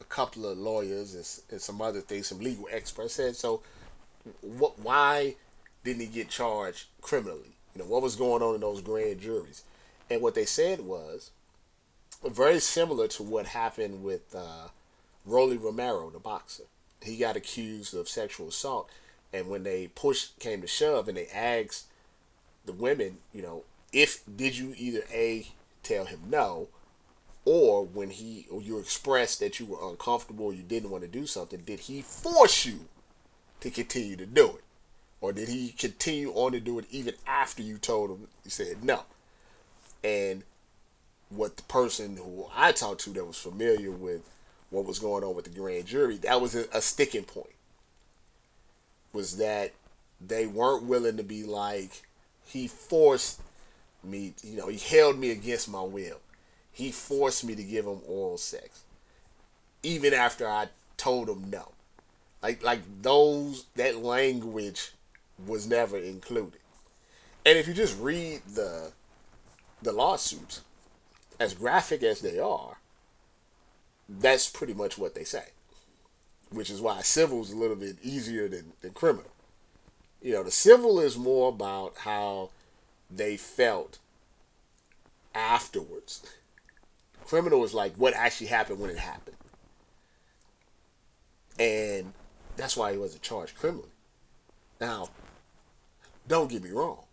a 0.00 0.04
couple 0.04 0.46
of 0.46 0.58
lawyers 0.58 1.14
and, 1.14 1.52
and 1.52 1.60
some 1.60 1.80
other 1.80 2.00
things, 2.00 2.26
some 2.26 2.40
legal 2.40 2.68
experts 2.70 3.14
said, 3.14 3.36
so 3.36 3.62
what? 4.40 4.78
Why 4.78 5.36
didn't 5.84 6.00
he 6.00 6.06
get 6.06 6.28
charged 6.28 6.86
criminally? 7.00 7.56
You 7.74 7.82
know, 7.82 7.88
what 7.88 8.02
was 8.02 8.16
going 8.16 8.42
on 8.42 8.54
in 8.54 8.60
those 8.60 8.80
grand 8.80 9.20
juries? 9.20 9.62
And 10.10 10.20
what 10.20 10.34
they 10.34 10.44
said 10.44 10.80
was 10.80 11.30
very 12.24 12.60
similar 12.60 13.08
to 13.08 13.22
what 13.22 13.46
happened 13.46 14.02
with 14.02 14.34
uh, 14.34 14.68
Rolly 15.24 15.56
Romero, 15.56 16.10
the 16.10 16.18
boxer. 16.18 16.64
He 17.02 17.16
got 17.16 17.36
accused 17.36 17.94
of 17.94 18.08
sexual 18.08 18.48
assault, 18.48 18.90
and 19.32 19.48
when 19.48 19.62
they 19.62 19.88
push 19.88 20.28
came 20.40 20.60
to 20.62 20.66
shove, 20.66 21.08
and 21.08 21.16
they 21.16 21.28
asked 21.28 21.86
the 22.64 22.72
women, 22.72 23.18
you 23.32 23.42
know, 23.42 23.64
if 23.92 24.22
did 24.36 24.56
you 24.56 24.74
either 24.76 25.04
a 25.12 25.48
tell 25.82 26.04
him 26.04 26.20
no, 26.28 26.68
or 27.44 27.84
when 27.84 28.10
he 28.10 28.46
or 28.50 28.60
you 28.60 28.78
expressed 28.78 29.40
that 29.40 29.58
you 29.58 29.66
were 29.66 29.88
uncomfortable 29.88 30.46
or 30.46 30.52
you 30.52 30.62
didn't 30.62 30.90
want 30.90 31.02
to 31.02 31.08
do 31.08 31.26
something, 31.26 31.60
did 31.64 31.80
he 31.80 32.02
force 32.02 32.66
you 32.66 32.88
to 33.60 33.70
continue 33.70 34.16
to 34.16 34.26
do 34.26 34.48
it? 34.48 34.64
Or 35.20 35.32
did 35.32 35.48
he 35.48 35.70
continue 35.70 36.30
on 36.32 36.52
to 36.52 36.60
do 36.60 36.78
it 36.78 36.84
even 36.90 37.14
after 37.26 37.62
you 37.62 37.78
told 37.78 38.10
him 38.10 38.28
you 38.44 38.50
said 38.50 38.84
no? 38.84 39.02
And 40.04 40.44
what 41.30 41.56
the 41.56 41.62
person 41.64 42.16
who 42.16 42.46
I 42.54 42.72
talked 42.72 43.02
to 43.02 43.10
that 43.10 43.24
was 43.24 43.38
familiar 43.38 43.90
with 43.90 44.22
what 44.70 44.86
was 44.86 44.98
going 44.98 45.24
on 45.24 45.34
with 45.34 45.44
the 45.44 45.58
grand 45.58 45.86
jury, 45.86 46.16
that 46.18 46.40
was 46.40 46.54
a, 46.54 46.80
sticking 46.82 47.24
point. 47.24 47.54
Was 49.12 49.38
that 49.38 49.72
they 50.20 50.46
weren't 50.46 50.84
willing 50.84 51.16
to 51.16 51.22
be 51.22 51.44
like, 51.44 52.02
he 52.44 52.68
forced 52.68 53.40
me, 54.04 54.34
you 54.42 54.56
know, 54.56 54.68
he 54.68 54.78
held 54.78 55.18
me 55.18 55.30
against 55.30 55.70
my 55.70 55.82
will. 55.82 56.20
He 56.70 56.90
forced 56.90 57.44
me 57.44 57.54
to 57.54 57.62
give 57.62 57.86
him 57.86 58.00
oral 58.06 58.38
sex. 58.38 58.84
Even 59.82 60.12
after 60.14 60.46
I 60.46 60.68
told 60.96 61.28
him 61.28 61.50
no. 61.50 61.72
Like 62.42 62.62
like 62.62 62.80
those 63.02 63.66
that 63.74 63.96
language 63.96 64.92
was 65.46 65.66
never 65.66 65.98
included. 65.98 66.60
And 67.44 67.58
if 67.58 67.66
you 67.66 67.74
just 67.74 67.98
read 67.98 68.42
the 68.54 68.92
the 69.82 69.92
lawsuits, 69.92 70.62
as 71.40 71.54
graphic 71.54 72.02
as 72.02 72.20
they 72.20 72.38
are, 72.38 72.78
that's 74.08 74.48
pretty 74.48 74.74
much 74.74 74.98
what 74.98 75.14
they 75.14 75.24
say. 75.24 75.44
Which 76.50 76.70
is 76.70 76.80
why 76.80 77.02
civil 77.02 77.42
is 77.42 77.52
a 77.52 77.56
little 77.56 77.76
bit 77.76 77.96
easier 78.02 78.48
than, 78.48 78.72
than 78.80 78.92
criminal. 78.92 79.30
You 80.22 80.32
know, 80.32 80.42
the 80.42 80.50
civil 80.50 80.98
is 80.98 81.16
more 81.16 81.50
about 81.50 81.94
how 81.98 82.50
they 83.10 83.36
felt 83.36 83.98
afterwards. 85.34 86.22
Criminal 87.24 87.64
is 87.64 87.74
like 87.74 87.94
what 87.96 88.14
actually 88.14 88.48
happened 88.48 88.80
when 88.80 88.90
it 88.90 88.98
happened. 88.98 89.36
And 91.58 92.12
that's 92.56 92.76
why 92.76 92.92
he 92.92 92.98
wasn't 92.98 93.22
charged 93.22 93.56
criminally. 93.56 93.90
Now, 94.80 95.10
don't 96.26 96.50
get 96.50 96.62
me 96.62 96.70
wrong. 96.70 97.04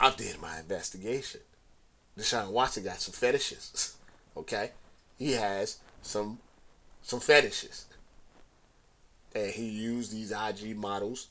I 0.00 0.10
did 0.14 0.40
my 0.40 0.58
investigation. 0.58 1.40
Deshaun 2.18 2.50
Watson 2.50 2.84
got 2.84 3.00
some 3.00 3.12
fetishes. 3.12 3.92
Okay, 4.38 4.72
he 5.16 5.32
has 5.32 5.78
some 6.02 6.36
some 7.00 7.20
fetishes, 7.20 7.86
and 9.34 9.50
he 9.50 9.66
used 9.66 10.12
these 10.12 10.30
IG 10.30 10.76
models, 10.76 11.28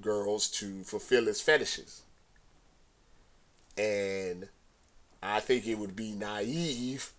girls, 0.00 0.46
to 0.50 0.84
fulfill 0.84 1.24
his 1.24 1.40
fetishes. 1.40 2.02
And 3.76 4.50
I 5.20 5.40
think 5.40 5.66
it 5.66 5.78
would 5.78 5.96
be 5.96 6.12
naive 6.12 7.12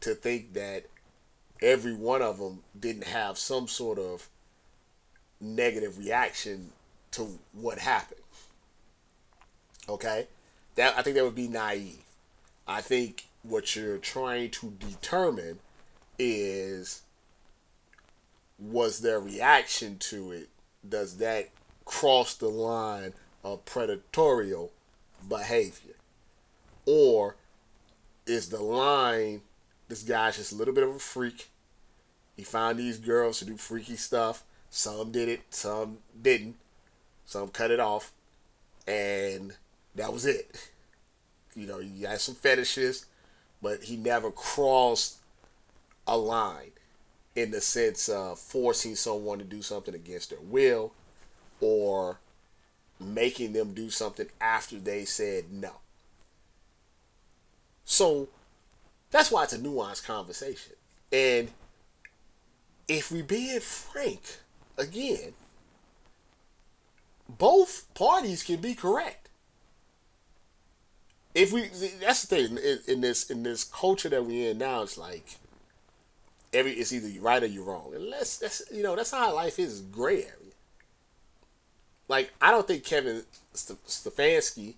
to 0.00 0.16
think 0.16 0.54
that 0.54 0.86
every 1.62 1.94
one 1.94 2.20
of 2.20 2.38
them 2.38 2.64
didn't 2.78 3.04
have 3.04 3.38
some 3.38 3.68
sort 3.68 4.00
of 4.00 4.28
negative 5.40 5.98
reaction 5.98 6.72
to 7.12 7.38
what 7.52 7.78
happened. 7.78 8.20
Okay? 9.88 10.26
That 10.74 10.96
I 10.96 11.02
think 11.02 11.16
that 11.16 11.24
would 11.24 11.34
be 11.34 11.48
naive. 11.48 12.02
I 12.66 12.80
think 12.80 13.28
what 13.42 13.74
you're 13.74 13.98
trying 13.98 14.50
to 14.50 14.70
determine 14.78 15.58
is 16.18 17.02
was 18.58 19.00
their 19.00 19.18
reaction 19.18 19.98
to 19.98 20.30
it 20.30 20.48
does 20.88 21.16
that 21.16 21.48
cross 21.84 22.34
the 22.34 22.48
line 22.48 23.12
of 23.42 23.64
predatorial 23.64 24.70
behavior? 25.28 25.94
Or 26.86 27.36
is 28.26 28.50
the 28.50 28.62
line 28.62 29.42
this 29.88 30.02
guy's 30.02 30.38
just 30.38 30.52
a 30.52 30.54
little 30.54 30.72
bit 30.72 30.84
of 30.84 30.94
a 30.94 30.98
freak. 30.98 31.50
He 32.34 32.44
found 32.44 32.78
these 32.78 32.96
girls 32.96 33.40
to 33.40 33.44
do 33.44 33.58
freaky 33.58 33.96
stuff. 33.96 34.42
Some 34.70 35.12
did 35.12 35.28
it 35.28 35.42
some 35.50 35.98
didn't. 36.20 36.56
Some 37.26 37.48
cut 37.48 37.70
it 37.70 37.78
off. 37.78 38.12
And 38.86 39.54
that 39.94 40.12
was 40.12 40.24
it 40.24 40.70
you 41.54 41.66
know 41.66 41.78
he 41.78 42.02
had 42.02 42.20
some 42.20 42.34
fetishes 42.34 43.06
but 43.60 43.84
he 43.84 43.96
never 43.96 44.30
crossed 44.30 45.18
a 46.06 46.16
line 46.16 46.72
in 47.34 47.50
the 47.50 47.60
sense 47.60 48.08
of 48.08 48.38
forcing 48.38 48.94
someone 48.96 49.38
to 49.38 49.44
do 49.44 49.62
something 49.62 49.94
against 49.94 50.30
their 50.30 50.40
will 50.40 50.92
or 51.60 52.18
making 53.00 53.52
them 53.52 53.72
do 53.72 53.90
something 53.90 54.26
after 54.40 54.78
they 54.78 55.04
said 55.04 55.44
no. 55.50 55.72
So 57.84 58.28
that's 59.10 59.30
why 59.30 59.44
it's 59.44 59.52
a 59.52 59.58
nuanced 59.58 60.04
conversation. 60.04 60.74
And 61.10 61.50
if 62.88 63.10
we 63.10 63.22
being 63.22 63.60
frank, 63.60 64.22
again, 64.76 65.34
both 67.28 67.92
parties 67.94 68.42
can 68.42 68.60
be 68.60 68.74
correct. 68.74 69.21
If 71.34 71.52
we, 71.52 71.68
that's 72.00 72.22
the 72.22 72.26
thing 72.26 72.58
in, 72.58 72.78
in 72.86 73.00
this 73.00 73.30
in 73.30 73.42
this 73.42 73.64
culture 73.64 74.10
that 74.10 74.24
we're 74.24 74.50
in 74.50 74.58
now, 74.58 74.82
it's 74.82 74.98
like 74.98 75.36
every 76.52 76.72
it's 76.72 76.92
either 76.92 77.08
you're 77.08 77.22
right 77.22 77.42
or 77.42 77.46
you're 77.46 77.64
wrong. 77.64 77.92
That's 78.10 78.38
that's 78.38 78.62
you 78.70 78.82
know 78.82 78.96
that's 78.96 79.12
how 79.12 79.34
life 79.34 79.58
is, 79.58 79.80
gray 79.80 80.24
area. 80.24 80.52
Like 82.08 82.32
I 82.40 82.50
don't 82.50 82.66
think 82.66 82.84
Kevin 82.84 83.22
Stefanski 83.54 84.74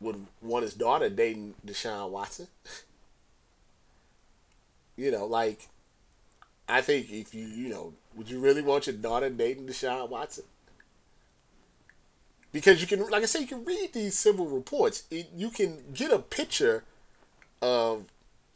would 0.00 0.26
want 0.40 0.64
his 0.64 0.74
daughter 0.74 1.08
dating 1.08 1.54
Deshaun 1.66 2.10
Watson. 2.10 2.48
you 4.96 5.10
know, 5.10 5.26
like 5.26 5.66
I 6.68 6.80
think 6.80 7.10
if 7.10 7.34
you 7.34 7.46
you 7.46 7.68
know, 7.68 7.94
would 8.16 8.30
you 8.30 8.38
really 8.38 8.62
want 8.62 8.86
your 8.86 8.96
daughter 8.96 9.30
dating 9.30 9.66
Deshaun 9.66 10.08
Watson? 10.08 10.44
Because 12.52 12.80
you 12.80 12.86
can, 12.86 13.08
like 13.08 13.22
I 13.22 13.26
said, 13.26 13.40
you 13.40 13.46
can 13.46 13.64
read 13.64 13.92
these 13.92 14.18
civil 14.18 14.46
reports. 14.46 15.04
It, 15.10 15.30
you 15.34 15.50
can 15.50 15.78
get 15.94 16.12
a 16.12 16.18
picture 16.18 16.84
of 17.62 18.04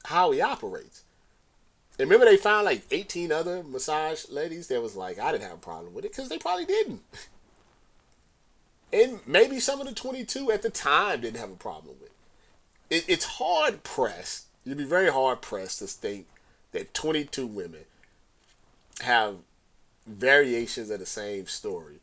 how 0.05 0.31
he 0.33 0.41
operates. 0.41 1.05
And 1.99 2.11
remember, 2.11 2.31
they 2.31 2.37
found 2.37 2.67
like 2.67 2.83
18 2.91 3.33
other 3.33 3.63
massage 3.63 4.29
ladies 4.29 4.69
that 4.69 4.83
was 4.83 4.97
like, 4.97 5.19
I 5.19 5.33
didn't 5.33 5.45
have 5.45 5.55
a 5.55 5.59
problem 5.59 5.95
with 5.95 6.05
it 6.05 6.13
because 6.13 6.29
they 6.29 6.39
probably 6.39 6.67
didn't. 6.67 7.03
and 8.93 9.21
maybe 9.27 9.61
some 9.61 9.81
of 9.81 9.87
the 9.87 9.95
22 9.95 10.53
at 10.53 10.61
the 10.61 10.71
time 10.71 11.23
didn't 11.23 11.41
have 11.41 11.51
a 11.51 11.57
problem 11.57 11.95
with 11.99 12.11
it. 12.11 12.13
it 12.91 13.05
it's 13.09 13.25
hard 13.25 13.83
pressed. 13.83 14.47
You'd 14.65 14.77
be 14.77 14.85
very 14.85 15.11
hard 15.11 15.41
pressed 15.41 15.79
to 15.79 15.87
think 15.87 16.27
that 16.73 16.93
22 16.93 17.47
women 17.47 17.85
have 19.01 19.37
variations 20.07 20.91
of 20.91 21.01
the 21.01 21.07
same 21.07 21.47
story 21.47 22.01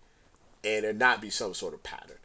and 0.63 0.83
there 0.83 0.93
not 0.93 1.21
be 1.21 1.29
some 1.29 1.53
sort 1.53 1.73
of 1.73 1.83
pattern. 1.83 2.17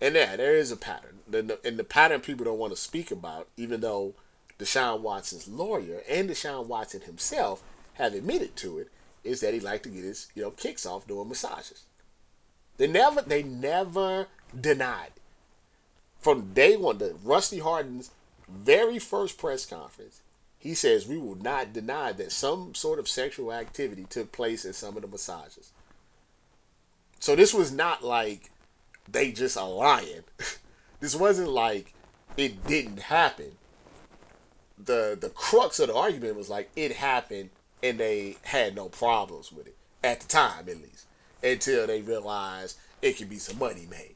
And 0.00 0.14
yeah, 0.14 0.36
there 0.36 0.56
is 0.56 0.70
a 0.70 0.76
pattern. 0.76 1.18
And 1.32 1.78
the 1.78 1.84
pattern 1.84 2.20
people 2.20 2.44
don't 2.44 2.58
want 2.58 2.72
to 2.72 2.80
speak 2.80 3.10
about, 3.10 3.48
even 3.56 3.80
though 3.80 4.14
Deshaun 4.58 5.00
Watson's 5.00 5.48
lawyer 5.48 6.02
and 6.08 6.28
Deshaun 6.28 6.66
Watson 6.66 7.02
himself 7.02 7.62
have 7.94 8.14
admitted 8.14 8.56
to 8.56 8.78
it, 8.78 8.88
is 9.24 9.40
that 9.40 9.54
he 9.54 9.60
liked 9.60 9.84
to 9.84 9.88
get 9.88 10.04
his 10.04 10.28
you 10.34 10.42
know 10.42 10.50
kicks 10.50 10.86
off 10.86 11.06
doing 11.06 11.28
massages. 11.28 11.84
They 12.76 12.86
never 12.86 13.22
they 13.22 13.42
never 13.42 14.28
denied 14.58 15.12
it. 15.16 15.22
From 16.20 16.52
day 16.54 16.76
one, 16.76 16.98
the 16.98 17.16
Rusty 17.24 17.58
Hardin's 17.58 18.10
very 18.48 18.98
first 18.98 19.38
press 19.38 19.66
conference, 19.66 20.20
he 20.58 20.74
says 20.74 21.06
we 21.06 21.18
will 21.18 21.36
not 21.36 21.72
deny 21.72 22.12
that 22.12 22.32
some 22.32 22.74
sort 22.74 22.98
of 22.98 23.08
sexual 23.08 23.52
activity 23.52 24.06
took 24.08 24.32
place 24.32 24.64
in 24.64 24.72
some 24.72 24.96
of 24.96 25.02
the 25.02 25.08
massages. 25.08 25.72
So 27.20 27.34
this 27.34 27.54
was 27.54 27.72
not 27.72 28.04
like 28.04 28.50
they 29.08 29.32
just 29.32 29.56
are 29.56 29.68
lying. 29.68 30.24
this 31.00 31.14
wasn't 31.14 31.50
like 31.50 31.94
it 32.36 32.66
didn't 32.66 33.00
happen. 33.00 33.52
The 34.78 35.16
the 35.18 35.30
crux 35.30 35.80
of 35.80 35.88
the 35.88 35.94
argument 35.94 36.36
was 36.36 36.50
like 36.50 36.70
it 36.76 36.92
happened 36.92 37.50
and 37.82 37.98
they 37.98 38.36
had 38.42 38.74
no 38.74 38.88
problems 38.88 39.52
with 39.52 39.66
it 39.66 39.76
at 40.02 40.20
the 40.20 40.28
time 40.28 40.68
at 40.68 40.82
least 40.82 41.06
until 41.42 41.86
they 41.86 42.02
realized 42.02 42.78
it 43.02 43.16
could 43.16 43.30
be 43.30 43.38
some 43.38 43.58
money 43.58 43.86
made. 43.90 44.14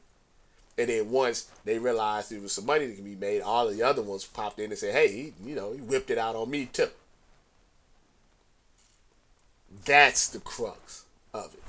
And 0.77 0.89
then 0.89 1.09
once 1.09 1.49
they 1.65 1.79
realized 1.79 2.31
it 2.31 2.41
was 2.41 2.53
some 2.53 2.65
money 2.65 2.85
that 2.87 2.95
can 2.95 3.03
be 3.03 3.15
made 3.15 3.41
all 3.41 3.67
the 3.67 3.83
other 3.83 4.01
ones 4.01 4.25
popped 4.25 4.59
in 4.59 4.71
and 4.71 4.77
said 4.77 4.93
hey 4.93 5.07
he, 5.11 5.33
you 5.43 5.55
know 5.55 5.73
he 5.73 5.79
whipped 5.79 6.11
it 6.11 6.17
out 6.17 6.35
on 6.35 6.49
me 6.49 6.65
too. 6.67 6.89
That's 9.85 10.27
the 10.27 10.39
crux 10.39 11.05
of 11.33 11.53
it 11.53 11.60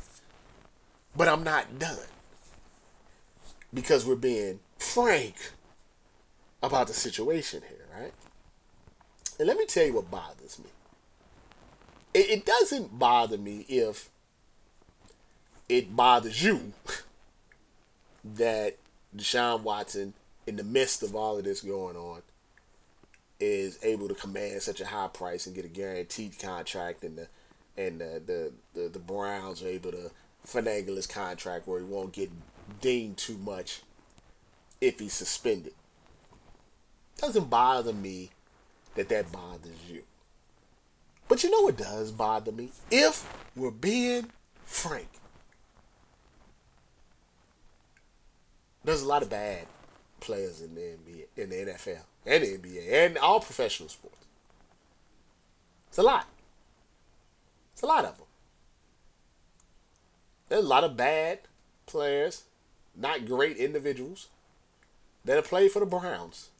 but 1.16 1.29
i'm 1.29 1.44
not 1.44 1.79
done 1.79 1.98
because 3.72 4.05
we're 4.05 4.14
being 4.14 4.61
frank 4.79 5.37
about 6.62 6.87
the 6.87 6.94
situation 6.94 7.62
here 7.68 7.87
right 8.01 8.12
and 9.38 9.48
let 9.48 9.57
me 9.57 9.66
tell 9.66 9.85
you 9.85 9.94
what 9.94 10.11
bothers 10.11 10.59
me. 10.59 10.70
It, 12.14 12.31
it 12.31 12.46
doesn't 12.46 12.96
bother 12.96 13.38
me 13.38 13.64
if 13.68 14.09
it 15.68 15.96
bothers 15.96 16.42
you 16.42 16.72
that 18.25 18.77
Deshaun 19.16 19.62
Watson, 19.62 20.14
in 20.46 20.55
the 20.55 20.64
midst 20.64 21.03
of 21.03 21.16
all 21.16 21.38
of 21.38 21.44
this 21.44 21.61
going 21.62 21.96
on, 21.96 22.22
is 23.40 23.79
able 23.83 24.07
to 24.07 24.14
command 24.14 24.62
such 24.62 24.81
a 24.81 24.87
high 24.87 25.09
price 25.09 25.46
and 25.46 25.57
get 25.57 25.64
a 25.64 25.68
guaranteed 25.68 26.38
contract, 26.38 27.03
and 27.03 27.18
the 27.18 27.29
and 27.77 28.01
the 28.01 28.22
the, 28.25 28.53
the, 28.81 28.88
the 28.90 28.98
Browns 28.98 29.62
are 29.62 29.68
able 29.68 29.90
to 29.90 30.11
finagle 30.47 30.97
his 30.97 31.07
contract 31.07 31.67
where 31.67 31.81
he 31.81 31.85
won't 31.85 32.13
get 32.13 32.31
dinged 32.81 33.19
too 33.19 33.39
much 33.39 33.83
if 34.81 34.99
he's 34.99 35.13
suspended. 35.13 35.75
Doesn't 37.17 37.51
bother 37.51 37.93
me 37.93 38.31
that 38.95 39.09
that 39.09 39.31
bothers 39.31 39.89
you. 39.89 40.03
But 41.29 41.43
you 41.43 41.51
know 41.51 41.63
what 41.63 41.77
does 41.77 42.11
bother 42.11 42.53
me? 42.53 42.71
If 42.91 43.27
we're 43.57 43.71
being 43.71 44.31
frank, 44.65 45.09
there's 48.85 49.03
a 49.03 49.07
lot 49.07 49.23
of 49.23 49.31
bad 49.31 49.67
players 50.21 50.61
in 50.61 50.75
the 50.75 50.81
NBA, 50.81 51.27
in 51.37 51.51
the 51.51 51.73
NFL, 51.73 52.03
and 52.27 52.43
the 52.43 52.59
NBA, 52.59 52.93
and 52.93 53.19
all 53.19 53.41
professional 53.41 53.89
sports. 53.89 54.27
It's 55.89 55.99
a 55.99 56.03
lot. 56.03 56.27
It's 57.73 57.83
a 57.83 57.87
lot 57.87 58.05
of 58.05 58.19
them. 58.19 58.27
There's 60.53 60.67
a 60.67 60.69
lot 60.69 60.85
of 60.85 60.99
bad 60.99 61.38
players, 61.87 62.43
not 62.95 63.25
great 63.25 63.57
individuals, 63.57 64.29
that 65.25 65.37
have 65.37 65.47
played 65.47 65.73
for 65.73 65.81
the 65.81 65.87
Browns 65.87 66.51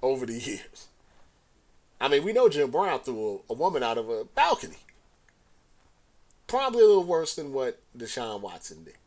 over 0.00 0.24
the 0.24 0.34
years. 0.38 0.86
I 2.00 2.06
mean, 2.06 2.22
we 2.22 2.32
know 2.32 2.48
Jim 2.48 2.70
Brown 2.70 3.00
threw 3.00 3.42
a, 3.48 3.52
a 3.52 3.56
woman 3.56 3.82
out 3.82 3.98
of 3.98 4.08
a 4.08 4.24
balcony. 4.24 4.76
Probably 6.46 6.84
a 6.84 6.86
little 6.86 7.02
worse 7.02 7.34
than 7.34 7.52
what 7.52 7.80
Deshaun 7.98 8.40
Watson 8.40 8.84
did. 8.84 8.94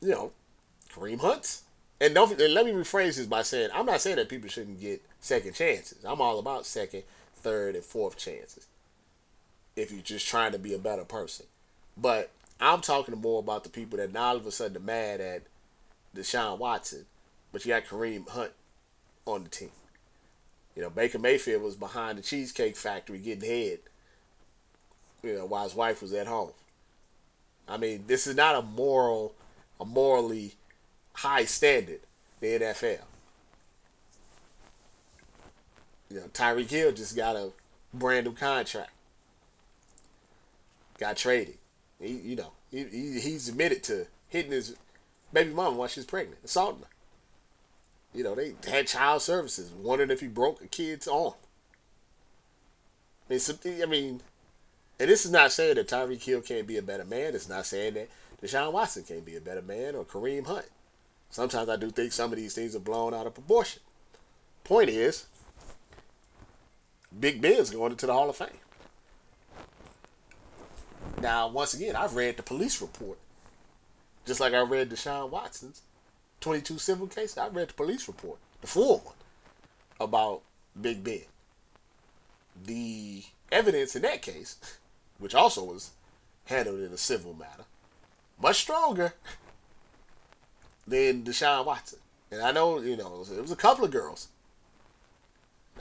You 0.00 0.10
know, 0.10 0.32
Kareem 0.94 1.20
Hunt's. 1.20 1.64
And 2.00 2.14
don't 2.14 2.40
and 2.40 2.54
let 2.54 2.66
me 2.66 2.72
rephrase 2.72 3.16
this 3.16 3.26
by 3.26 3.42
saying 3.42 3.70
I'm 3.74 3.84
not 3.84 4.00
saying 4.00 4.16
that 4.16 4.28
people 4.28 4.48
shouldn't 4.48 4.80
get 4.80 5.02
second 5.18 5.54
chances. 5.54 6.04
I'm 6.04 6.20
all 6.20 6.38
about 6.38 6.66
second, 6.66 7.02
third, 7.34 7.74
and 7.74 7.84
fourth 7.84 8.16
chances. 8.16 8.68
If 9.74 9.90
you're 9.90 10.02
just 10.02 10.28
trying 10.28 10.52
to 10.52 10.58
be 10.58 10.72
a 10.72 10.78
better 10.78 11.04
person. 11.04 11.46
But 12.00 12.30
I'm 12.60 12.80
talking 12.80 13.18
more 13.20 13.40
about 13.40 13.64
the 13.64 13.70
people 13.70 13.98
that 13.98 14.12
now 14.12 14.28
all 14.28 14.36
of 14.36 14.46
a 14.46 14.50
sudden 14.50 14.76
are 14.76 14.80
mad 14.80 15.20
at 15.20 15.42
Deshaun 16.16 16.58
Watson, 16.58 17.06
but 17.52 17.64
you 17.64 17.70
got 17.70 17.84
Kareem 17.84 18.28
Hunt 18.28 18.52
on 19.26 19.44
the 19.44 19.50
team. 19.50 19.70
You 20.74 20.82
know, 20.82 20.90
Baker 20.90 21.18
Mayfield 21.18 21.62
was 21.62 21.76
behind 21.76 22.16
the 22.16 22.22
Cheesecake 22.22 22.76
Factory 22.76 23.18
getting 23.18 23.48
head, 23.48 23.80
you 25.22 25.34
know, 25.34 25.44
while 25.44 25.64
his 25.64 25.74
wife 25.74 26.00
was 26.00 26.12
at 26.12 26.26
home. 26.26 26.52
I 27.68 27.76
mean, 27.76 28.04
this 28.06 28.26
is 28.26 28.34
not 28.34 28.56
a 28.56 28.62
moral, 28.62 29.34
a 29.78 29.84
morally 29.84 30.54
high 31.12 31.44
standard, 31.44 32.00
the 32.40 32.46
NFL. 32.46 33.00
You 36.08 36.20
know, 36.20 36.26
Tyreek 36.32 36.70
Hill 36.70 36.92
just 36.92 37.14
got 37.14 37.36
a 37.36 37.50
brand 37.92 38.26
new 38.26 38.32
contract. 38.32 38.90
Got 40.98 41.16
traded. 41.16 41.59
He, 42.00 42.12
you 42.12 42.36
know, 42.36 42.52
he, 42.70 42.84
he, 42.84 43.20
he's 43.20 43.48
admitted 43.48 43.82
to 43.84 44.06
hitting 44.28 44.52
his 44.52 44.76
baby 45.32 45.52
mama 45.52 45.76
while 45.76 45.88
she's 45.88 46.06
pregnant, 46.06 46.40
assaulting 46.44 46.82
her. 46.82 46.88
You 48.14 48.24
know, 48.24 48.34
they 48.34 48.54
had 48.68 48.88
child 48.88 49.22
services, 49.22 49.70
wondering 49.70 50.10
if 50.10 50.20
he 50.20 50.26
broke 50.26 50.62
a 50.62 50.66
kid's 50.66 51.06
arm. 51.06 51.34
I 53.30 53.34
mean, 53.34 53.82
I 53.82 53.86
mean, 53.86 54.20
and 54.98 55.08
this 55.08 55.24
is 55.24 55.30
not 55.30 55.52
saying 55.52 55.76
that 55.76 55.88
Tyreek 55.88 56.22
Hill 56.22 56.40
can't 56.40 56.66
be 56.66 56.76
a 56.76 56.82
better 56.82 57.04
man. 57.04 57.34
It's 57.34 57.48
not 57.48 57.66
saying 57.66 57.94
that 57.94 58.08
Deshaun 58.42 58.72
Watson 58.72 59.04
can't 59.04 59.24
be 59.24 59.36
a 59.36 59.40
better 59.40 59.62
man 59.62 59.94
or 59.94 60.04
Kareem 60.04 60.46
Hunt. 60.46 60.66
Sometimes 61.30 61.68
I 61.68 61.76
do 61.76 61.90
think 61.90 62.12
some 62.12 62.32
of 62.32 62.38
these 62.38 62.54
things 62.54 62.74
are 62.74 62.80
blown 62.80 63.14
out 63.14 63.26
of 63.26 63.34
proportion. 63.34 63.82
Point 64.64 64.90
is, 64.90 65.26
Big 67.18 67.40
Ben's 67.40 67.70
going 67.70 67.92
into 67.92 68.06
the 68.06 68.12
Hall 68.12 68.28
of 68.28 68.36
Fame. 68.36 68.48
Now, 71.20 71.48
once 71.48 71.74
again, 71.74 71.96
I've 71.96 72.16
read 72.16 72.36
the 72.36 72.42
police 72.42 72.80
report. 72.80 73.18
Just 74.26 74.40
like 74.40 74.54
I 74.54 74.60
read 74.60 74.90
Deshaun 74.90 75.30
Watson's 75.30 75.82
22 76.40 76.78
civil 76.78 77.06
cases. 77.06 77.38
I 77.38 77.48
read 77.48 77.68
the 77.68 77.74
police 77.74 78.08
report, 78.08 78.38
the 78.60 78.66
full 78.66 78.98
one, 78.98 79.14
about 80.00 80.42
Big 80.80 81.04
Ben. 81.04 81.22
The 82.64 83.24
evidence 83.52 83.96
in 83.96 84.02
that 84.02 84.22
case, 84.22 84.56
which 85.18 85.34
also 85.34 85.64
was 85.64 85.90
handled 86.46 86.80
in 86.80 86.92
a 86.92 86.98
civil 86.98 87.34
matter, 87.34 87.64
much 88.40 88.60
stronger 88.60 89.14
than 90.86 91.22
Deshaun 91.22 91.66
Watson. 91.66 91.98
And 92.30 92.42
I 92.42 92.52
know, 92.52 92.80
you 92.80 92.96
know, 92.96 93.24
it 93.30 93.40
was 93.42 93.50
a 93.50 93.56
couple 93.56 93.84
of 93.84 93.90
girls, 93.90 94.28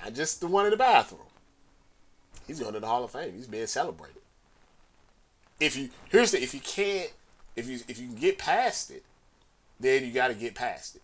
not 0.02 0.14
just 0.14 0.42
the 0.42 0.48
one 0.48 0.66
in 0.66 0.72
the 0.72 0.78
bathroom. 0.78 1.22
He's 2.48 2.60
going 2.60 2.74
to 2.74 2.80
the 2.80 2.88
Hall 2.88 3.04
of 3.04 3.12
Fame. 3.12 3.34
He's 3.36 3.48
being 3.48 3.68
celebrated. 3.68 4.22
If 5.60 5.76
you 5.76 5.90
here's 6.10 6.32
the 6.32 6.42
if 6.42 6.54
you 6.54 6.60
can't 6.62 7.12
if 7.56 7.68
you 7.68 7.80
if 7.88 8.00
you 8.00 8.08
can 8.08 8.16
get 8.16 8.38
past 8.38 8.92
it, 8.92 9.04
then 9.80 10.06
you 10.06 10.12
got 10.12 10.30
to 10.30 10.34
get 10.34 10.56
past 10.56 10.96
it 10.96 11.02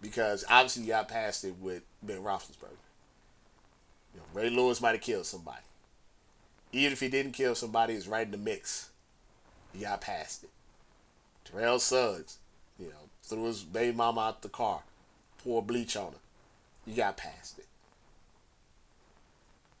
because 0.00 0.44
obviously 0.48 0.82
you 0.82 0.88
got 0.88 1.08
past 1.08 1.44
it 1.44 1.54
with 1.60 1.82
Ben 2.02 2.22
Roethlisberger. 2.22 2.84
You 4.14 4.20
know, 4.20 4.26
Ray 4.34 4.50
Lewis 4.50 4.80
might 4.80 4.92
have 4.92 5.00
killed 5.00 5.26
somebody. 5.26 5.62
Even 6.72 6.92
if 6.92 7.00
he 7.00 7.08
didn't 7.08 7.32
kill 7.32 7.54
somebody, 7.54 7.94
he's 7.94 8.08
right 8.08 8.26
in 8.26 8.30
the 8.30 8.38
mix. 8.38 8.90
You 9.74 9.82
got 9.82 10.02
past 10.02 10.44
it. 10.44 10.50
Terrell 11.44 11.78
Suggs, 11.78 12.38
you 12.78 12.86
know, 12.86 13.08
threw 13.22 13.44
his 13.44 13.62
baby 13.62 13.96
mama 13.96 14.20
out 14.20 14.42
the 14.42 14.48
car, 14.48 14.82
poured 15.42 15.66
bleach 15.66 15.96
on 15.96 16.12
her. 16.12 16.18
You 16.86 16.94
got 16.94 17.16
past 17.16 17.58
it. 17.58 17.66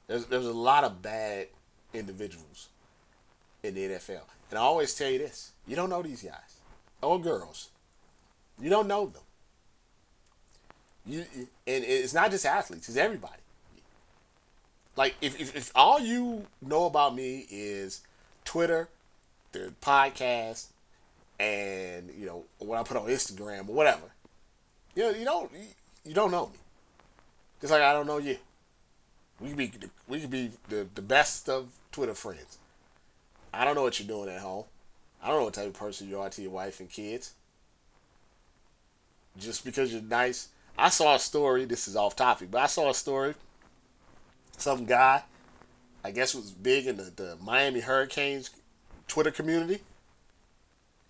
There's 0.06 0.26
there's 0.26 0.46
a 0.46 0.52
lot 0.52 0.84
of 0.84 1.02
bad 1.02 1.48
individuals 1.92 2.68
in 3.62 3.74
the 3.74 3.82
NFL. 3.82 4.22
And 4.50 4.58
I 4.58 4.62
always 4.62 4.94
tell 4.94 5.10
you 5.10 5.18
this 5.18 5.52
you 5.66 5.76
don't 5.76 5.90
know 5.90 6.02
these 6.02 6.22
guys 6.22 6.60
or 7.02 7.20
girls. 7.20 7.68
You 8.60 8.70
don't 8.70 8.88
know 8.88 9.06
them. 9.06 9.22
You 11.06 11.24
and 11.66 11.84
it's 11.84 12.12
not 12.12 12.30
just 12.30 12.44
athletes; 12.44 12.88
it's 12.88 12.98
everybody. 12.98 13.40
Like 14.96 15.14
if, 15.20 15.40
if, 15.40 15.56
if 15.56 15.70
all 15.74 16.00
you 16.00 16.46
know 16.60 16.86
about 16.86 17.14
me 17.14 17.46
is 17.50 18.02
Twitter, 18.44 18.88
the 19.52 19.72
podcast, 19.80 20.66
and 21.38 22.10
you 22.18 22.26
know 22.26 22.44
what 22.58 22.78
I 22.78 22.82
put 22.82 22.96
on 22.96 23.06
Instagram 23.06 23.68
or 23.68 23.74
whatever, 23.74 24.10
you 24.94 25.04
know 25.04 25.10
you 25.10 25.24
don't 25.24 25.50
you 26.04 26.14
don't 26.14 26.30
know 26.30 26.46
me. 26.46 26.58
Just 27.60 27.72
like 27.72 27.82
I 27.82 27.92
don't 27.92 28.06
know 28.06 28.18
you. 28.18 28.36
We 29.40 29.48
could 29.50 29.56
be 29.56 29.88
we 30.08 30.20
could 30.20 30.30
be 30.30 30.50
the, 30.68 30.86
the 30.94 31.02
best 31.02 31.48
of 31.48 31.68
Twitter 31.92 32.14
friends. 32.14 32.58
I 33.58 33.64
don't 33.64 33.74
know 33.74 33.82
what 33.82 33.98
you're 33.98 34.06
doing 34.06 34.28
at 34.28 34.40
home. 34.40 34.64
I 35.20 35.26
don't 35.26 35.38
know 35.38 35.44
what 35.46 35.54
type 35.54 35.66
of 35.66 35.74
person 35.74 36.08
you 36.08 36.20
are 36.20 36.30
to 36.30 36.42
your 36.42 36.52
wife 36.52 36.78
and 36.78 36.88
kids. 36.88 37.34
Just 39.36 39.64
because 39.64 39.92
you're 39.92 40.00
nice. 40.00 40.48
I 40.78 40.90
saw 40.90 41.16
a 41.16 41.18
story, 41.18 41.64
this 41.64 41.88
is 41.88 41.96
off 41.96 42.14
topic, 42.14 42.52
but 42.52 42.60
I 42.60 42.66
saw 42.66 42.88
a 42.88 42.94
story. 42.94 43.34
Some 44.56 44.84
guy, 44.84 45.24
I 46.04 46.12
guess 46.12 46.36
was 46.36 46.52
big 46.52 46.86
in 46.86 46.98
the, 46.98 47.10
the 47.14 47.36
Miami 47.42 47.80
Hurricanes 47.80 48.50
Twitter 49.08 49.32
community. 49.32 49.82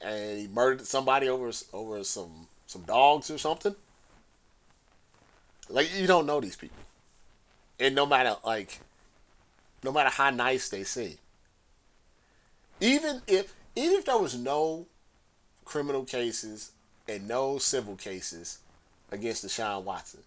And 0.00 0.38
he 0.38 0.48
murdered 0.48 0.86
somebody 0.86 1.28
over 1.28 1.50
over 1.74 2.02
some 2.02 2.46
some 2.66 2.82
dogs 2.82 3.30
or 3.30 3.36
something. 3.36 3.74
Like 5.68 5.94
you 5.94 6.06
don't 6.06 6.24
know 6.24 6.40
these 6.40 6.56
people. 6.56 6.78
And 7.78 7.94
no 7.94 8.06
matter 8.06 8.36
like 8.42 8.78
no 9.82 9.92
matter 9.92 10.08
how 10.08 10.30
nice 10.30 10.70
they 10.70 10.84
seem. 10.84 11.18
Even 12.80 13.22
if 13.26 13.54
even 13.74 13.96
if 13.96 14.04
there 14.04 14.18
was 14.18 14.36
no 14.36 14.86
criminal 15.64 16.04
cases 16.04 16.72
and 17.08 17.28
no 17.28 17.58
civil 17.58 17.96
cases 17.96 18.58
against 19.10 19.44
Deshaun 19.44 19.84
Watson, 19.84 20.20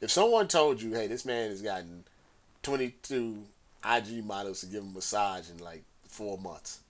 if 0.00 0.10
someone 0.10 0.48
told 0.48 0.80
you, 0.80 0.92
hey, 0.92 1.06
this 1.06 1.24
man 1.24 1.50
has 1.50 1.62
gotten 1.62 2.04
22 2.62 3.44
IG 3.84 4.24
models 4.24 4.60
to 4.60 4.66
give 4.66 4.82
him 4.82 4.90
a 4.90 4.94
massage 4.94 5.50
in 5.50 5.58
like 5.58 5.82
four 6.08 6.38
months, 6.38 6.80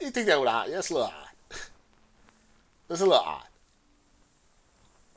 you 0.00 0.10
think 0.10 0.26
that 0.26 0.38
would 0.38 0.48
odd? 0.48 0.70
That's 0.70 0.90
a 0.90 0.94
little 0.94 1.08
odd. 1.08 1.58
That's 2.88 3.00
a 3.00 3.06
little 3.06 3.20
odd. 3.20 3.46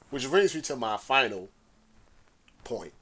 Which 0.09 0.29
brings 0.29 0.55
me 0.55 0.61
to 0.61 0.75
my 0.75 0.97
final 0.97 1.49
point. 2.63 2.93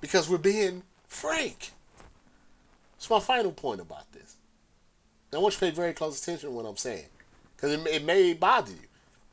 Because 0.00 0.28
we're 0.28 0.38
being 0.38 0.82
frank. 1.06 1.72
It's 2.96 3.10
my 3.10 3.20
final 3.20 3.52
point 3.52 3.80
about 3.80 4.10
this. 4.12 4.21
I 5.34 5.38
want 5.38 5.54
you 5.54 5.60
to 5.60 5.66
pay 5.66 5.70
very 5.70 5.92
close 5.92 6.22
attention 6.22 6.50
to 6.50 6.54
what 6.54 6.66
I'm 6.66 6.76
saying. 6.76 7.06
Because 7.56 7.72
it, 7.72 7.86
it 7.86 8.04
may 8.04 8.34
bother 8.34 8.72
you 8.72 8.88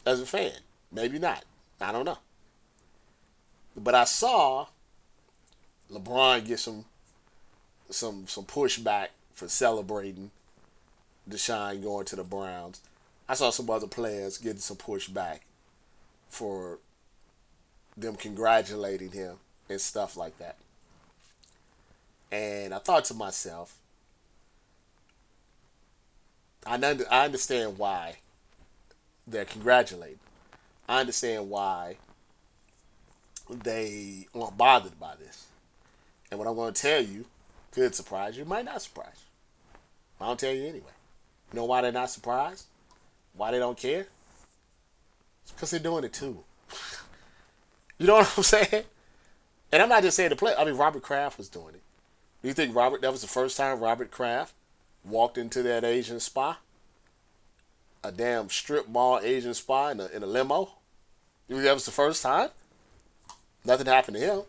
as 0.05 0.21
a 0.21 0.25
fan. 0.25 0.53
Maybe 0.91 1.19
not. 1.19 1.43
I 1.81 1.91
don't 1.91 2.05
know. 2.05 2.17
But 3.75 3.95
I 3.95 4.03
saw 4.05 4.67
LeBron 5.91 6.45
get 6.45 6.59
some 6.59 6.85
some 7.89 8.27
some 8.27 8.45
pushback 8.45 9.07
for 9.33 9.47
celebrating 9.47 10.31
Deshaun 11.29 11.81
going 11.81 12.05
to 12.05 12.15
the 12.15 12.23
Browns. 12.23 12.81
I 13.27 13.33
saw 13.35 13.49
some 13.49 13.69
other 13.69 13.87
players 13.87 14.37
getting 14.37 14.59
some 14.59 14.77
pushback 14.77 15.39
for 16.29 16.79
them 17.97 18.15
congratulating 18.15 19.11
him 19.11 19.37
and 19.69 19.79
stuff 19.79 20.17
like 20.17 20.37
that. 20.39 20.57
And 22.31 22.73
I 22.73 22.79
thought 22.79 23.05
to 23.05 23.13
myself, 23.13 23.78
I, 26.69 26.97
I 27.09 27.25
understand 27.25 27.79
why 27.79 28.17
they're 29.25 29.45
congratulating. 29.45 30.19
I 30.87 30.99
understand 30.99 31.49
why 31.49 31.97
they 33.49 34.27
aren't 34.35 34.57
bothered 34.57 34.99
by 34.99 35.15
this. 35.15 35.47
And 36.29 36.37
what 36.37 36.47
I'm 36.47 36.55
going 36.55 36.73
to 36.73 36.81
tell 36.81 37.01
you 37.01 37.25
could 37.71 37.95
surprise 37.95 38.37
you, 38.37 38.45
might 38.45 38.65
not 38.65 38.83
surprise 38.83 39.15
you. 39.15 40.25
I'll 40.25 40.35
tell 40.35 40.53
you 40.53 40.61
anyway. 40.61 40.93
You 41.51 41.57
know 41.57 41.65
why 41.65 41.81
they're 41.81 41.91
not 41.91 42.11
surprised? 42.11 42.65
Why 43.35 43.49
they 43.49 43.59
don't 43.59 43.77
care? 43.77 44.05
It's 45.43 45.51
because 45.51 45.71
they're 45.71 45.79
doing 45.79 46.03
it 46.03 46.13
too. 46.13 46.43
you 47.97 48.05
know 48.05 48.17
what 48.17 48.33
I'm 48.37 48.43
saying? 48.43 48.83
And 49.71 49.81
I'm 49.81 49.89
not 49.89 50.03
just 50.03 50.17
saying 50.17 50.29
the 50.29 50.35
play. 50.35 50.53
I 50.55 50.65
mean, 50.65 50.75
Robert 50.75 51.01
Kraft 51.01 51.39
was 51.39 51.49
doing 51.49 51.69
it. 51.69 51.81
Do 52.43 52.47
you 52.47 52.53
think 52.53 52.75
Robert? 52.75 53.01
That 53.01 53.11
was 53.11 53.21
the 53.21 53.27
first 53.27 53.57
time 53.57 53.79
Robert 53.79 54.11
Kraft 54.11 54.53
walked 55.03 55.37
into 55.37 55.63
that 55.63 55.83
Asian 55.83 56.19
spa, 56.19 56.57
a 58.03 58.11
damn 58.11 58.49
strip 58.49 58.87
mall 58.87 59.19
Asian 59.21 59.53
spa 59.53 59.89
in 59.89 59.99
a, 59.99 60.05
in 60.07 60.23
a 60.23 60.27
limo. 60.27 60.71
That 61.47 61.73
was 61.73 61.85
the 61.85 61.91
first 61.91 62.21
time? 62.21 62.49
Nothing 63.65 63.87
happened 63.87 64.17
to 64.17 64.21
him. 64.21 64.41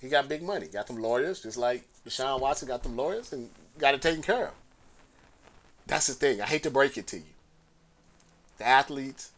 He 0.00 0.08
got 0.08 0.28
big 0.28 0.42
money, 0.42 0.66
got 0.66 0.86
them 0.86 1.00
lawyers, 1.00 1.42
just 1.42 1.56
like 1.56 1.84
Deshaun 2.06 2.40
Watson 2.40 2.68
got 2.68 2.82
them 2.82 2.96
lawyers 2.96 3.32
and 3.32 3.48
got 3.78 3.94
it 3.94 4.02
taken 4.02 4.22
care 4.22 4.48
of. 4.48 4.54
That's 5.86 6.06
the 6.06 6.14
thing. 6.14 6.40
I 6.40 6.46
hate 6.46 6.62
to 6.64 6.70
break 6.70 6.96
it 6.96 7.06
to 7.08 7.18
you. 7.18 7.24
The 8.58 8.66
athletes, 8.66 9.30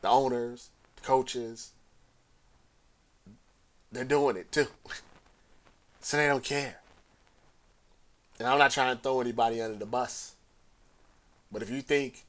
the 0.00 0.08
owners, 0.08 0.70
the 0.96 1.02
coaches, 1.02 1.72
they're 3.92 4.04
doing 4.04 4.36
it 4.36 4.52
too. 4.52 4.66
so 6.00 6.16
they 6.16 6.26
don't 6.26 6.44
care. 6.44 6.80
And 8.38 8.48
I'm 8.48 8.58
not 8.58 8.70
trying 8.70 8.96
to 8.96 9.02
throw 9.02 9.20
anybody 9.20 9.60
under 9.60 9.78
the 9.78 9.86
bus. 9.86 10.34
But 11.52 11.62
if 11.62 11.70
you 11.70 11.82
think 11.82 12.24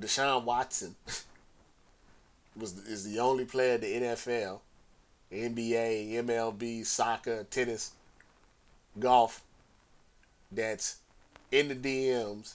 Deshaun 0.00 0.44
Watson 0.44 0.96
was 2.56 2.76
is 2.86 3.04
the 3.04 3.20
only 3.20 3.44
player 3.44 3.74
in 3.74 3.80
the 3.80 3.92
NFL 4.00 4.60
NBA, 5.32 6.12
MLB, 6.12 6.84
soccer, 6.86 7.44
tennis, 7.44 7.92
golf, 8.98 9.42
that's 10.52 10.96
in 11.50 11.68
the 11.68 11.74
DMs 11.74 12.54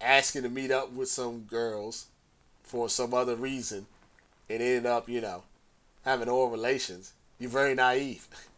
asking 0.00 0.42
to 0.42 0.48
meet 0.48 0.70
up 0.70 0.92
with 0.92 1.08
some 1.08 1.40
girls 1.40 2.06
for 2.62 2.88
some 2.88 3.12
other 3.12 3.36
reason 3.36 3.86
and 4.48 4.62
ended 4.62 4.86
up, 4.86 5.08
you 5.08 5.20
know, 5.20 5.42
having 6.04 6.28
oral 6.28 6.50
relations, 6.50 7.12
you're 7.38 7.50
very 7.50 7.74
naive. 7.74 8.26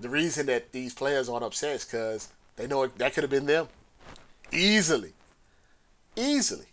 the 0.00 0.08
reason 0.08 0.46
that 0.46 0.72
these 0.72 0.94
players 0.94 1.28
aren't 1.28 1.44
upset 1.44 1.76
is 1.76 1.84
because 1.84 2.28
they 2.56 2.66
know 2.66 2.86
that 2.86 3.12
could 3.12 3.22
have 3.22 3.30
been 3.30 3.46
them. 3.46 3.68
Easily. 4.50 5.12
Easily. 6.16 6.66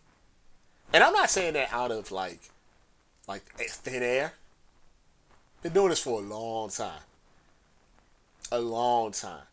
And 0.94 1.04
I'm 1.04 1.14
not 1.14 1.30
saying 1.30 1.54
that 1.54 1.72
out 1.74 1.92
of 1.92 2.12
like, 2.12 2.40
like 3.28 3.44
thin 3.44 4.02
air. 4.02 4.34
Been 5.62 5.74
doing 5.74 5.90
this 5.90 6.02
for 6.02 6.22
a 6.22 6.24
long 6.24 6.70
time. 6.70 7.02
A 8.52 8.60
long 8.60 9.12
time. 9.12 9.44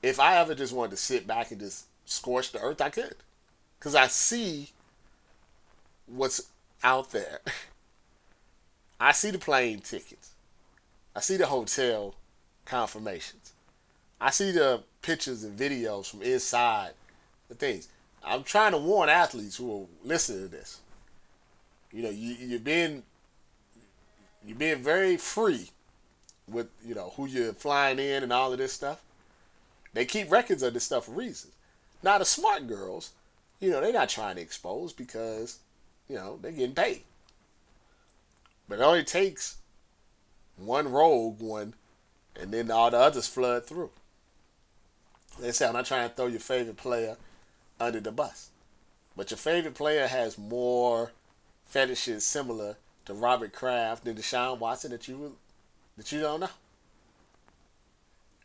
If 0.00 0.20
I 0.20 0.36
ever 0.36 0.54
just 0.54 0.72
wanted 0.72 0.92
to 0.92 0.96
sit 0.96 1.26
back 1.26 1.50
and 1.50 1.60
just 1.60 1.86
scorch 2.04 2.52
the 2.52 2.60
earth, 2.60 2.80
I 2.80 2.90
could. 2.90 3.16
Because 3.78 3.96
I 3.96 4.06
see 4.06 4.70
what's 6.06 6.48
out 6.84 7.10
there. 7.10 7.40
I 9.00 9.10
see 9.10 9.30
the 9.30 9.38
plane 9.38 9.80
tickets. 9.80 10.30
I 11.16 11.20
see 11.20 11.36
the 11.36 11.46
hotel 11.46 12.14
confirmations. 12.64 13.52
I 14.20 14.30
see 14.30 14.52
the 14.52 14.82
pictures 15.02 15.42
and 15.44 15.58
videos 15.58 16.10
from 16.10 16.22
inside 16.22 16.92
the 17.48 17.54
things. 17.54 17.88
I'm 18.24 18.44
trying 18.44 18.72
to 18.72 18.78
warn 18.78 19.08
athletes 19.08 19.56
who 19.56 19.82
are 19.82 19.86
listening 20.04 20.42
to 20.42 20.48
this. 20.48 20.80
You 21.92 22.04
know, 22.04 22.10
you, 22.10 22.34
you're 22.34 22.60
being 22.60 23.02
you're 24.44 24.56
being 24.56 24.82
very 24.82 25.16
free 25.16 25.70
with 26.48 26.68
you 26.84 26.94
know 26.94 27.12
who 27.16 27.26
you're 27.26 27.52
flying 27.52 27.98
in 27.98 28.22
and 28.22 28.32
all 28.32 28.52
of 28.52 28.58
this 28.58 28.72
stuff. 28.72 29.02
They 29.92 30.04
keep 30.04 30.30
records 30.30 30.62
of 30.62 30.74
this 30.74 30.84
stuff 30.84 31.06
for 31.06 31.12
reasons. 31.12 31.54
Now 32.02 32.18
the 32.18 32.24
smart 32.24 32.66
girls, 32.66 33.10
you 33.60 33.70
know, 33.70 33.80
they're 33.80 33.92
not 33.92 34.08
trying 34.08 34.36
to 34.36 34.42
expose 34.42 34.92
because, 34.92 35.58
you 36.08 36.16
know, 36.16 36.38
they're 36.40 36.52
getting 36.52 36.74
paid. 36.74 37.02
But 38.68 38.78
it 38.78 38.82
only 38.82 39.04
takes 39.04 39.58
one 40.56 40.90
rogue 40.90 41.40
one 41.40 41.74
and 42.40 42.52
then 42.52 42.70
all 42.70 42.90
the 42.90 42.98
others 42.98 43.26
flood 43.26 43.66
through. 43.66 43.90
They 45.40 45.52
say 45.52 45.66
I'm 45.66 45.72
not 45.74 45.86
trying 45.86 46.08
to 46.08 46.14
throw 46.14 46.26
your 46.26 46.40
favorite 46.40 46.76
player 46.76 47.16
under 47.80 48.00
the 48.00 48.12
bus. 48.12 48.50
But 49.16 49.30
your 49.30 49.38
favorite 49.38 49.74
player 49.74 50.06
has 50.06 50.38
more 50.38 51.12
fetishes 51.66 52.24
similar 52.24 52.76
to 53.06 53.14
Robert 53.14 53.52
Kraft 53.52 54.04
than 54.04 54.16
Deshaun 54.16 54.58
Watson 54.58 54.90
that 54.90 55.08
you 55.08 55.36
that 55.96 56.12
you 56.12 56.20
don't 56.20 56.40
know. 56.40 56.48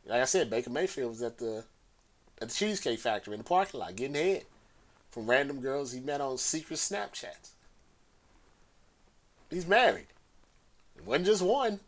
Like 0.05 0.21
I 0.21 0.25
said, 0.25 0.49
Baker 0.49 0.69
Mayfield 0.69 1.09
was 1.09 1.21
at 1.21 1.37
the 1.37 1.65
at 2.41 2.49
the 2.49 2.55
Cheesecake 2.55 2.99
Factory 2.99 3.33
in 3.33 3.39
the 3.39 3.43
parking 3.43 3.79
lot 3.79 3.95
getting 3.95 4.15
head 4.15 4.43
from 5.09 5.29
random 5.29 5.61
girls 5.61 5.91
he 5.91 5.99
met 5.99 6.21
on 6.21 6.37
secret 6.37 6.77
Snapchats. 6.77 7.51
He's 9.49 9.67
married. 9.67 10.07
It 10.95 11.05
wasn't 11.05 11.27
just 11.27 11.41
one. 11.41 11.79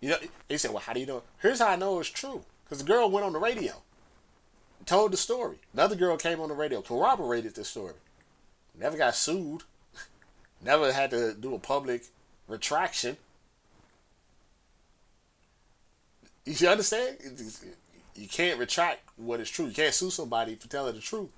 You 0.00 0.10
know, 0.10 0.16
he 0.48 0.56
said, 0.56 0.72
"Well, 0.72 0.82
how 0.82 0.92
do 0.92 1.00
you 1.00 1.06
know?" 1.06 1.22
Here's 1.40 1.58
how 1.58 1.68
I 1.68 1.76
know 1.76 2.00
it's 2.00 2.08
true: 2.08 2.44
because 2.64 2.78
the 2.78 2.84
girl 2.84 3.10
went 3.10 3.26
on 3.26 3.32
the 3.32 3.38
radio, 3.38 3.82
told 4.86 5.12
the 5.12 5.16
story. 5.16 5.58
Another 5.72 5.96
girl 5.96 6.16
came 6.16 6.40
on 6.40 6.48
the 6.48 6.54
radio, 6.54 6.82
corroborated 6.82 7.54
the 7.54 7.64
story. 7.64 7.94
Never 8.78 8.96
got 8.96 9.14
sued. 9.14 9.64
Never 10.62 10.92
had 10.92 11.10
to 11.10 11.34
do 11.34 11.54
a 11.54 11.58
public 11.58 12.04
retraction. 12.48 13.16
You 16.44 16.68
understand? 16.68 17.18
You 18.14 18.28
can't 18.28 18.58
retract 18.58 19.00
what 19.16 19.40
is 19.40 19.50
true. 19.50 19.66
You 19.66 19.74
can't 19.74 19.94
sue 19.94 20.10
somebody 20.10 20.54
for 20.56 20.68
telling 20.68 20.94
the 20.94 21.00
truth. 21.00 21.30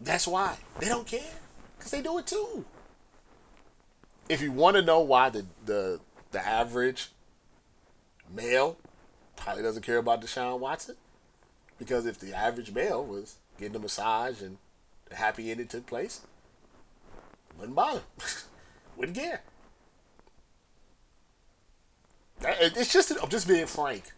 That's 0.00 0.26
why. 0.26 0.56
They 0.78 0.88
don't 0.88 1.06
care. 1.06 1.34
Because 1.76 1.90
they 1.90 2.02
do 2.02 2.18
it 2.18 2.26
too. 2.26 2.64
If 4.28 4.40
you 4.42 4.52
want 4.52 4.76
to 4.76 4.82
know 4.82 5.00
why 5.00 5.30
the, 5.30 5.46
the, 5.64 6.00
the 6.30 6.46
average 6.46 7.10
male 8.32 8.76
probably 9.36 9.62
doesn't 9.62 9.82
care 9.82 9.98
about 9.98 10.20
Deshaun 10.20 10.58
Watson, 10.58 10.96
because 11.78 12.06
if 12.06 12.18
the 12.18 12.34
average 12.34 12.72
male 12.72 13.04
was 13.04 13.36
getting 13.58 13.76
a 13.76 13.78
massage 13.78 14.42
and 14.42 14.58
the 15.08 15.16
happy 15.16 15.50
ending 15.50 15.68
took 15.68 15.86
place, 15.86 16.22
wouldn't 17.56 17.76
bother. 17.76 18.02
wouldn't 18.96 19.16
care. 19.16 19.42
It's 22.40 22.92
just, 22.92 23.12
I'm 23.20 23.28
just 23.28 23.48
being 23.48 23.66
frank. 23.66 24.12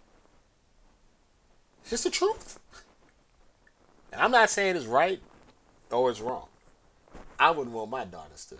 It's 1.82 1.90
just 1.90 2.04
the 2.04 2.10
truth. 2.10 2.58
And 4.12 4.20
I'm 4.20 4.30
not 4.30 4.50
saying 4.50 4.76
it's 4.76 4.86
right 4.86 5.20
or 5.90 6.10
it's 6.10 6.20
wrong. 6.20 6.48
I 7.38 7.50
wouldn't 7.50 7.74
want 7.74 7.90
my 7.90 8.04
daughters 8.04 8.44
to 8.46 8.56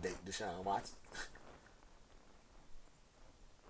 date 0.00 0.16
Deshaun 0.26 0.64
Watson. 0.64 0.96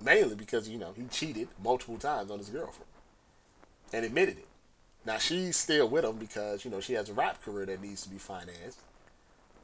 Mainly 0.02 0.34
because, 0.34 0.68
you 0.68 0.78
know, 0.78 0.92
he 0.96 1.04
cheated 1.04 1.48
multiple 1.62 1.98
times 1.98 2.30
on 2.30 2.38
his 2.38 2.48
girlfriend 2.48 2.90
and 3.92 4.04
admitted 4.04 4.38
it. 4.38 4.46
Now 5.04 5.18
she's 5.18 5.56
still 5.56 5.88
with 5.88 6.04
him 6.04 6.16
because, 6.16 6.64
you 6.64 6.70
know, 6.70 6.80
she 6.80 6.94
has 6.94 7.08
a 7.08 7.14
rap 7.14 7.42
career 7.42 7.66
that 7.66 7.82
needs 7.82 8.02
to 8.02 8.08
be 8.08 8.18
financed. 8.18 8.80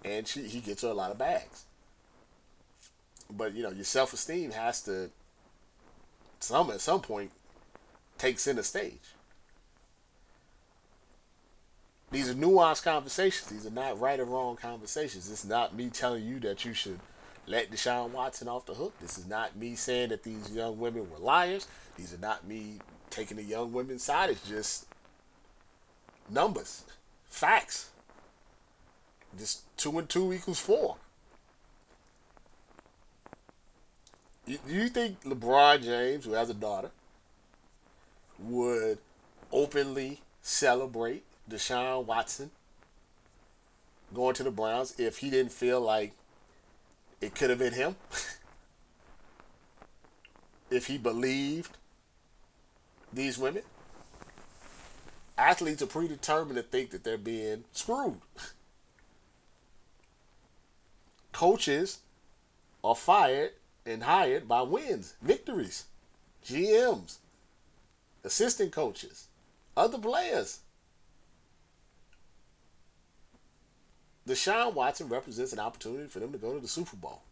And 0.05 0.27
she 0.27 0.42
he 0.42 0.61
gets 0.61 0.83
her 0.83 0.88
a 0.88 0.94
lot 0.94 1.11
of 1.11 1.18
bags. 1.18 1.64
But, 3.31 3.55
you 3.55 3.62
know, 3.62 3.70
your 3.70 3.85
self 3.85 4.12
esteem 4.12 4.53
has 4.53 4.83
to 4.83 5.11
some 6.38 6.70
at 6.70 6.81
some 6.81 7.01
point 7.01 7.31
take 8.18 8.38
center 8.38 8.62
stage. 8.62 9.14
These 12.11 12.31
are 12.31 12.35
nuanced 12.35 12.85
conversations. 12.85 13.51
These 13.51 13.66
are 13.66 13.70
not 13.70 13.99
right 13.99 14.20
or 14.20 14.25
wrong 14.25 14.57
conversations. 14.57 15.31
It's 15.31 15.44
not 15.44 15.75
me 15.75 15.90
telling 15.90 16.25
you 16.25 16.38
that 16.40 16.64
you 16.64 16.72
should 16.72 17.01
let 17.46 17.70
Deshaun 17.70 18.11
Watson 18.11 18.48
off 18.48 18.66
the 18.66 18.74
hook. 18.74 18.94
This 19.00 19.18
is 19.18 19.26
not 19.26 19.56
me 19.56 19.74
saying 19.74 20.09
that 20.11 20.22
these 20.22 20.50
young 20.50 20.78
women 20.78 21.09
were 21.11 21.18
liars. 21.18 21.66
These 21.96 22.12
are 22.12 22.18
not 22.18 22.46
me 22.46 22.78
taking 23.11 23.37
the 23.37 23.42
young 23.42 23.72
women's 23.72 24.02
side. 24.02 24.30
It's 24.30 24.48
just 24.48 24.87
numbers, 26.28 26.85
facts. 27.28 27.90
Just 29.38 29.62
two 29.76 29.98
and 29.98 30.09
two 30.09 30.32
equals 30.32 30.59
four. 30.59 30.96
Do 34.46 34.59
you 34.68 34.88
think 34.88 35.22
LeBron 35.22 35.82
James, 35.82 36.24
who 36.24 36.32
has 36.32 36.48
a 36.50 36.54
daughter, 36.54 36.90
would 38.38 38.98
openly 39.52 40.20
celebrate 40.40 41.24
Deshaun 41.50 42.06
Watson 42.06 42.50
going 44.14 44.35
to 44.35 44.44
the 44.44 44.50
Browns 44.50 44.94
if 44.98 45.18
he 45.18 45.30
didn't 45.30 45.52
feel 45.52 45.80
like 45.80 46.12
it 47.20 47.35
could 47.35 47.50
have 47.50 47.59
been 47.59 47.72
him? 47.72 47.96
if 50.70 50.87
he 50.87 50.98
believed 50.98 51.76
these 53.12 53.38
women? 53.38 53.62
Athletes 55.38 55.83
are 55.83 55.87
predetermined 55.87 56.57
to 56.57 56.62
think 56.62 56.90
that 56.90 57.05
they're 57.05 57.18
being 57.18 57.64
screwed. 57.72 58.20
Coaches 61.33 61.98
are 62.83 62.94
fired 62.94 63.50
and 63.85 64.02
hired 64.02 64.48
by 64.48 64.62
wins, 64.62 65.14
victories, 65.20 65.85
GMs, 66.44 67.18
assistant 68.24 68.72
coaches, 68.72 69.29
other 69.76 69.98
players. 69.98 70.61
Deshaun 74.27 74.75
Watson 74.75 75.09
represents 75.09 75.53
an 75.53 75.61
opportunity 75.61 76.09
for 76.09 76.19
them 76.19 76.33
to 76.33 76.39
go 76.39 76.53
to 76.53 76.61
the 76.61 76.69
Super 76.69 76.97
Bowl. 76.97 77.23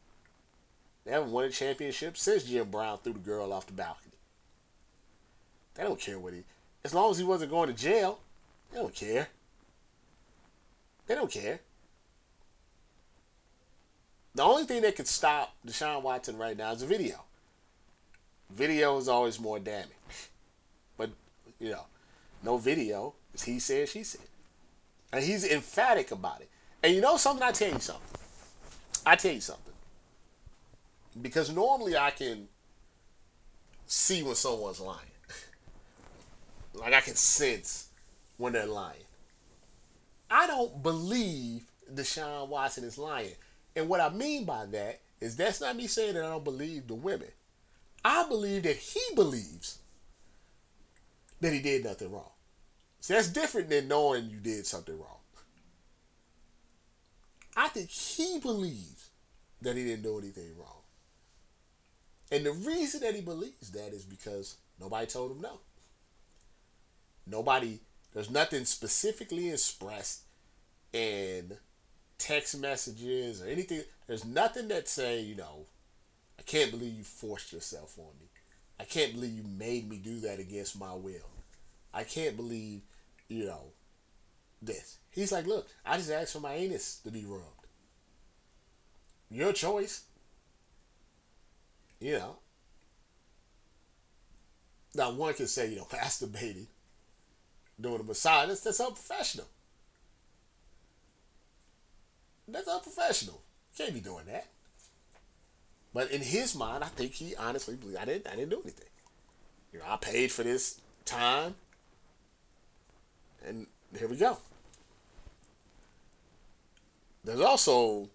They 1.05 1.13
haven't 1.13 1.33
won 1.33 1.45
a 1.45 1.51
championship 1.51 2.17
since 2.17 2.45
Jim 2.45 2.71
Brown 2.71 2.99
threw 2.99 3.13
the 3.13 3.19
girl 3.19 3.53
off 3.53 3.67
the 3.67 3.73
balcony. 3.73 4.13
They 5.75 5.83
don't 5.83 6.01
care 6.01 6.19
what 6.19 6.33
he. 6.33 6.45
As 6.85 6.95
long 6.95 7.11
as 7.11 7.19
he 7.19 7.25
wasn't 7.25 7.51
going 7.51 7.69
to 7.69 7.75
jail, 7.75 8.21
they 8.73 8.79
don't 8.79 8.95
care. 8.95 9.29
They 11.07 11.15
don't 11.15 11.31
care. 11.31 11.61
The 14.35 14.43
only 14.43 14.65
thing 14.65 14.83
that 14.83 14.97
could 14.97 15.07
stop 15.07 15.55
Deshaun 15.67 16.03
Watson 16.03 16.39
right 16.39 16.57
now 16.57 16.73
is 16.73 16.83
a 16.83 16.87
video. 16.87 17.25
Video 18.51 18.97
is 18.99 19.09
always 19.09 19.41
more 19.41 19.59
damning. 19.59 19.89
But, 20.97 21.11
you 21.59 21.71
know, 21.71 21.87
no 22.43 22.57
video 22.59 23.15
is 23.35 23.43
he 23.43 23.59
said, 23.59 23.89
she 23.89 24.05
said. 24.05 24.27
And 25.13 25.25
he's 25.25 25.45
emphatic 25.49 26.11
about 26.11 26.41
it. 26.41 26.49
And 26.85 26.95
you 26.95 27.01
know 27.01 27.17
something? 27.17 27.43
I 27.43 27.51
tell 27.51 27.73
you 27.73 27.79
something. 27.79 28.21
I 29.07 29.17
tell 29.17 29.33
you 29.33 29.41
something. 29.41 29.73
Because 31.21 31.51
normally 31.51 31.97
I 31.97 32.11
can 32.11 32.47
see 33.87 34.23
when 34.23 34.35
someone's 34.35 34.81
lying. 34.81 34.99
like 36.75 36.93
I 36.93 37.01
can 37.01 37.15
sense 37.15 37.89
when 38.37 38.53
they're 38.53 38.67
lying. 38.67 38.99
I 40.31 40.47
don't 40.47 40.83
believe 40.83 41.65
Deshaun 41.91 42.49
Watson 42.49 42.85
is 42.85 42.99
lying. 42.99 43.33
And 43.75 43.89
what 43.89 44.03
I 44.03 44.11
mean 44.11 44.45
by 44.45 44.67
that 44.67 45.01
is 45.23 45.37
that's 45.37 45.63
not 45.63 45.77
me 45.77 45.87
saying 45.87 46.15
that 46.15 46.25
I 46.25 46.29
don't 46.29 46.45
believe 46.45 46.87
the 46.87 46.95
women. 46.95 47.29
I 48.05 48.29
believe 48.29 48.65
that 48.65 48.77
he 48.77 49.01
believes 49.15 49.79
that 51.41 51.55
he 51.55 51.61
did 51.61 51.83
nothing 51.85 52.13
wrong. 52.13 52.33
See, 53.01 53.15
that's 53.15 53.29
different 53.31 53.71
than 53.71 53.89
knowing 53.89 54.29
you 54.29 54.39
did 54.39 54.67
something 54.67 54.99
wrong. 54.99 55.21
I 57.57 57.69
think 57.69 57.91
he 57.91 58.39
believes 58.39 59.11
that 59.63 59.77
he 59.77 59.85
didn't 59.85 60.03
do 60.03 60.19
anything 60.19 60.57
wrong. 60.59 60.83
And 62.31 62.45
the 62.45 62.53
reason 62.53 63.01
that 63.01 63.15
he 63.15 63.21
believes 63.21 63.71
that 63.73 63.93
is 63.93 64.05
because 64.05 64.57
nobody 64.81 65.07
told 65.07 65.33
him 65.33 65.41
no. 65.41 65.61
Nobody, 67.27 67.81
there's 68.13 68.31
nothing 68.31 68.65
specifically 68.65 69.51
expressed 69.51 70.23
in 70.93 71.57
text 72.19 72.59
messages 72.59 73.43
or 73.43 73.47
anything. 73.47 73.83
There's 74.07 74.25
nothing 74.25 74.69
that 74.69 74.89
say, 74.89 75.21
you 75.21 75.37
know, 75.37 75.67
I 76.39 76.43
can't 76.43 76.71
believe 76.71 76.95
you 76.95 77.05
forced 77.05 77.53
yourself 77.53 77.99
on 77.99 78.19
me. 78.21 78.27
I 78.79 78.85
can't 78.85 79.15
believe 79.15 79.35
you 79.35 79.45
made 79.45 79.89
me 79.89 79.99
do 79.99 80.21
that 80.21 80.41
against 80.41 80.79
my 80.79 80.95
will. 80.95 81.31
I 81.93 82.03
can't 82.03 82.37
believe, 82.37 82.83
you 83.29 83.47
know, 83.47 83.73
this. 84.61 84.99
He's 85.15 85.31
like, 85.31 85.47
look, 85.47 85.69
I 85.87 85.97
just 85.97 86.11
asked 86.11 86.33
for 86.33 86.41
my 86.41 86.55
anus 86.55 87.01
to 87.05 87.11
be 87.11 87.25
rubbed. 87.25 87.45
Your 89.31 89.53
choice. 89.53 90.03
You 92.01 92.15
know. 92.15 92.37
Now 94.95 95.13
one 95.13 95.35
can 95.35 95.47
say, 95.47 95.71
you 95.71 95.77
know, 95.77 95.85
masturbating, 95.91 96.67
doing 97.81 98.01
a 98.01 98.05
massage, 98.05 98.49
that's, 98.49 98.61
that's 98.61 98.81
unprofessional. 98.81 99.47
That's 102.47 102.69
unprofessional. 102.69 103.41
can't 103.77 103.95
be 103.95 104.01
doing 104.01 104.27
that. 104.27 104.49
But 105.93 106.11
in 106.11 106.21
his 106.23 106.57
mind, 106.57 106.83
I 106.83 106.89
think 106.89 107.13
he 107.13 107.37
honestly 107.37 107.77
believes 107.77 107.99
I 107.99 108.05
didn't 108.05 108.27
I 108.27 108.35
didn't 108.35 108.51
do 108.51 108.61
anything. 108.63 108.89
You 109.73 109.79
know, 109.79 109.85
I 109.89 109.97
paid 109.97 110.33
for 110.33 110.43
this 110.43 110.81
time. 111.05 111.55
And 113.47 113.67
here 113.97 114.09
we 114.09 114.17
go. 114.17 114.39
There's 117.25 117.41
also 117.41 118.11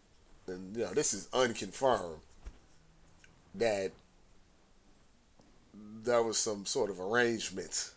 and 0.50 0.76
you 0.76 0.84
know, 0.84 0.94
this 0.94 1.14
is 1.14 1.28
unconfirmed 1.34 2.22
that 3.56 3.92
there 6.04 6.24
was 6.24 6.38
some 6.38 6.66
sort 6.66 6.90
of 6.90 7.00
arrangement 7.00 7.92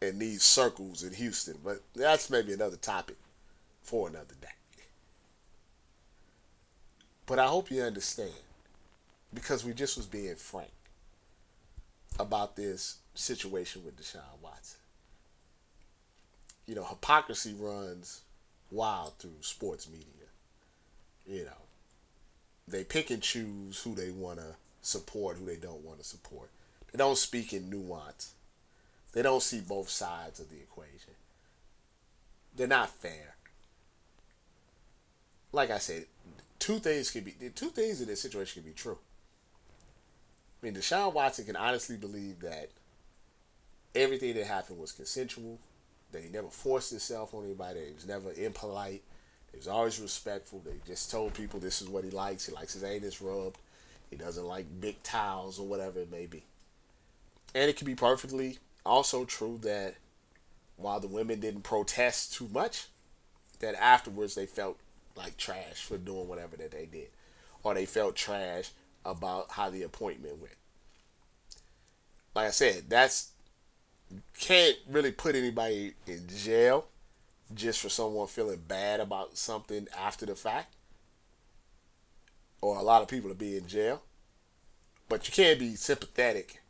in 0.00 0.18
these 0.18 0.42
circles 0.42 1.02
in 1.02 1.12
Houston, 1.14 1.58
but 1.64 1.82
that's 1.94 2.30
maybe 2.30 2.52
another 2.52 2.76
topic 2.76 3.16
for 3.82 4.08
another 4.08 4.34
day. 4.40 4.48
But 7.26 7.38
I 7.38 7.46
hope 7.46 7.70
you 7.70 7.82
understand, 7.82 8.30
because 9.34 9.64
we 9.64 9.72
just 9.72 9.96
was 9.96 10.06
being 10.06 10.36
frank 10.36 10.70
about 12.18 12.56
this 12.56 12.98
situation 13.14 13.84
with 13.84 13.96
Deshaun 14.00 14.40
Watson. 14.42 14.78
You 16.66 16.74
know, 16.74 16.84
hypocrisy 16.84 17.54
runs 17.58 18.22
wild 18.70 19.18
through 19.18 19.36
sports 19.40 19.88
media. 19.88 20.06
You 21.26 21.44
know, 21.44 21.62
they 22.66 22.84
pick 22.84 23.10
and 23.10 23.22
choose 23.22 23.82
who 23.82 23.94
they 23.94 24.10
want 24.10 24.38
to 24.38 24.56
support, 24.82 25.36
who 25.36 25.44
they 25.46 25.56
don't 25.56 25.84
want 25.84 25.98
to 25.98 26.04
support. 26.04 26.50
They 26.92 26.98
don't 26.98 27.18
speak 27.18 27.52
in 27.52 27.68
nuance. 27.68 28.32
They 29.12 29.22
don't 29.22 29.42
see 29.42 29.60
both 29.60 29.88
sides 29.88 30.40
of 30.40 30.50
the 30.50 30.56
equation. 30.56 31.14
They're 32.56 32.66
not 32.66 32.90
fair. 32.90 33.36
Like 35.52 35.70
I 35.70 35.78
said, 35.78 36.06
two 36.58 36.78
things 36.78 37.10
can 37.10 37.24
be 37.24 37.34
two 37.54 37.70
things 37.70 38.00
in 38.00 38.08
this 38.08 38.20
situation 38.20 38.62
can 38.62 38.70
be 38.70 38.76
true. 38.76 38.98
I 40.62 40.66
mean, 40.66 40.74
Deshaun 40.74 41.14
Watson 41.14 41.44
can 41.44 41.56
honestly 41.56 41.96
believe 41.96 42.40
that 42.40 42.70
everything 43.94 44.34
that 44.34 44.46
happened 44.46 44.78
was 44.78 44.92
consensual, 44.92 45.58
he 46.12 46.28
never 46.28 46.48
forced 46.48 46.90
himself 46.90 47.34
on 47.34 47.44
anybody, 47.44 47.80
he 47.86 47.92
was 47.92 48.06
never 48.06 48.32
impolite, 48.32 49.02
he 49.50 49.56
was 49.56 49.68
always 49.68 50.00
respectful. 50.00 50.60
They 50.64 50.72
just 50.86 51.10
told 51.10 51.34
people 51.34 51.60
this 51.60 51.82
is 51.82 51.88
what 51.88 52.04
he 52.04 52.10
likes. 52.10 52.46
He 52.46 52.52
likes 52.52 52.74
his 52.74 52.84
anus 52.84 53.20
rubbed. 53.20 53.58
He 54.10 54.16
doesn't 54.16 54.46
like 54.46 54.80
big 54.80 55.02
towels 55.02 55.58
or 55.58 55.66
whatever 55.66 56.00
it 56.00 56.10
may 56.10 56.26
be. 56.26 56.44
And 57.54 57.70
it 57.70 57.76
can 57.76 57.86
be 57.86 57.94
perfectly 57.94 58.58
also 58.84 59.24
true 59.24 59.58
that 59.62 59.94
while 60.76 61.00
the 61.00 61.08
women 61.08 61.40
didn't 61.40 61.62
protest 61.62 62.34
too 62.34 62.48
much, 62.52 62.86
that 63.60 63.74
afterwards 63.74 64.34
they 64.34 64.46
felt 64.46 64.78
like 65.16 65.36
trash 65.36 65.82
for 65.82 65.98
doing 65.98 66.28
whatever 66.28 66.56
that 66.56 66.70
they 66.70 66.86
did. 66.86 67.08
Or 67.62 67.74
they 67.74 67.86
felt 67.86 68.16
trash 68.16 68.70
about 69.04 69.52
how 69.52 69.70
the 69.70 69.82
appointment 69.82 70.40
went. 70.40 70.54
Like 72.34 72.46
I 72.46 72.50
said, 72.50 72.84
that's 72.88 73.30
can't 74.38 74.76
really 74.88 75.12
put 75.12 75.34
anybody 75.34 75.94
in 76.06 76.26
jail 76.28 76.86
just 77.54 77.80
for 77.80 77.88
someone 77.88 78.26
feeling 78.26 78.62
bad 78.66 79.00
about 79.00 79.36
something 79.36 79.88
after 79.98 80.26
the 80.26 80.34
fact. 80.34 80.74
Or 82.60 82.76
a 82.76 82.82
lot 82.82 83.02
of 83.02 83.08
people 83.08 83.30
to 83.30 83.36
be 83.36 83.56
in 83.56 83.66
jail. 83.66 84.02
But 85.08 85.26
you 85.26 85.32
can't 85.32 85.58
be 85.58 85.74
sympathetic 85.74 86.60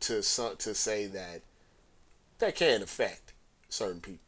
to 0.00 0.22
some 0.22 0.56
to 0.56 0.74
say 0.74 1.06
that 1.06 1.42
that 2.38 2.56
can 2.56 2.82
affect 2.82 3.32
certain 3.68 4.00
people. 4.00 4.24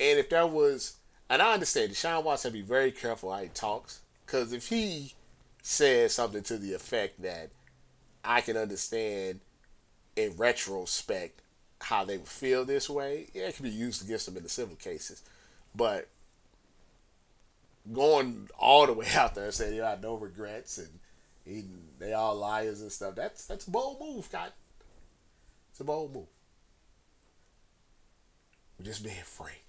And 0.00 0.18
if 0.18 0.28
there 0.28 0.46
was, 0.46 0.96
and 1.30 1.40
I 1.40 1.54
understand 1.54 1.92
Deshaun 1.92 2.24
Watson 2.24 2.52
be 2.52 2.62
very 2.62 2.90
careful 2.90 3.32
how 3.32 3.42
he 3.42 3.48
talks, 3.48 4.00
because 4.24 4.52
if 4.52 4.68
he 4.68 5.14
says 5.62 6.14
something 6.14 6.42
to 6.44 6.58
the 6.58 6.74
effect 6.74 7.22
that 7.22 7.50
I 8.24 8.40
can 8.40 8.56
understand 8.56 9.40
in 10.16 10.36
retrospect 10.36 11.40
how 11.80 12.04
they 12.04 12.16
would 12.16 12.28
feel 12.28 12.64
this 12.64 12.88
way, 12.88 13.28
yeah, 13.34 13.48
it 13.48 13.56
can 13.56 13.64
be 13.64 13.70
used 13.70 14.02
against 14.04 14.26
them 14.26 14.36
in 14.36 14.42
the 14.42 14.48
civil 14.48 14.76
cases. 14.76 15.22
But 15.74 16.08
going 17.92 18.48
all 18.58 18.86
the 18.86 18.92
way 18.94 19.06
out 19.14 19.34
there 19.34 19.44
and 19.44 19.54
saying 19.54 19.74
you 19.74 19.82
had 19.82 20.02
no 20.02 20.14
regrets 20.14 20.78
and 20.78 20.88
he, 21.44 21.64
they 21.98 22.12
all 22.12 22.34
liars 22.34 22.80
and 22.80 22.90
stuff, 22.90 23.14
that's 23.14 23.46
that's 23.46 23.66
a 23.66 23.70
bold 23.70 24.00
move, 24.00 24.24
Scott. 24.24 24.52
It's 25.70 25.80
a 25.80 25.84
bold 25.84 26.14
move. 26.14 26.26
We're 28.78 28.86
just 28.86 29.04
being 29.04 29.16
frank. 29.24 29.62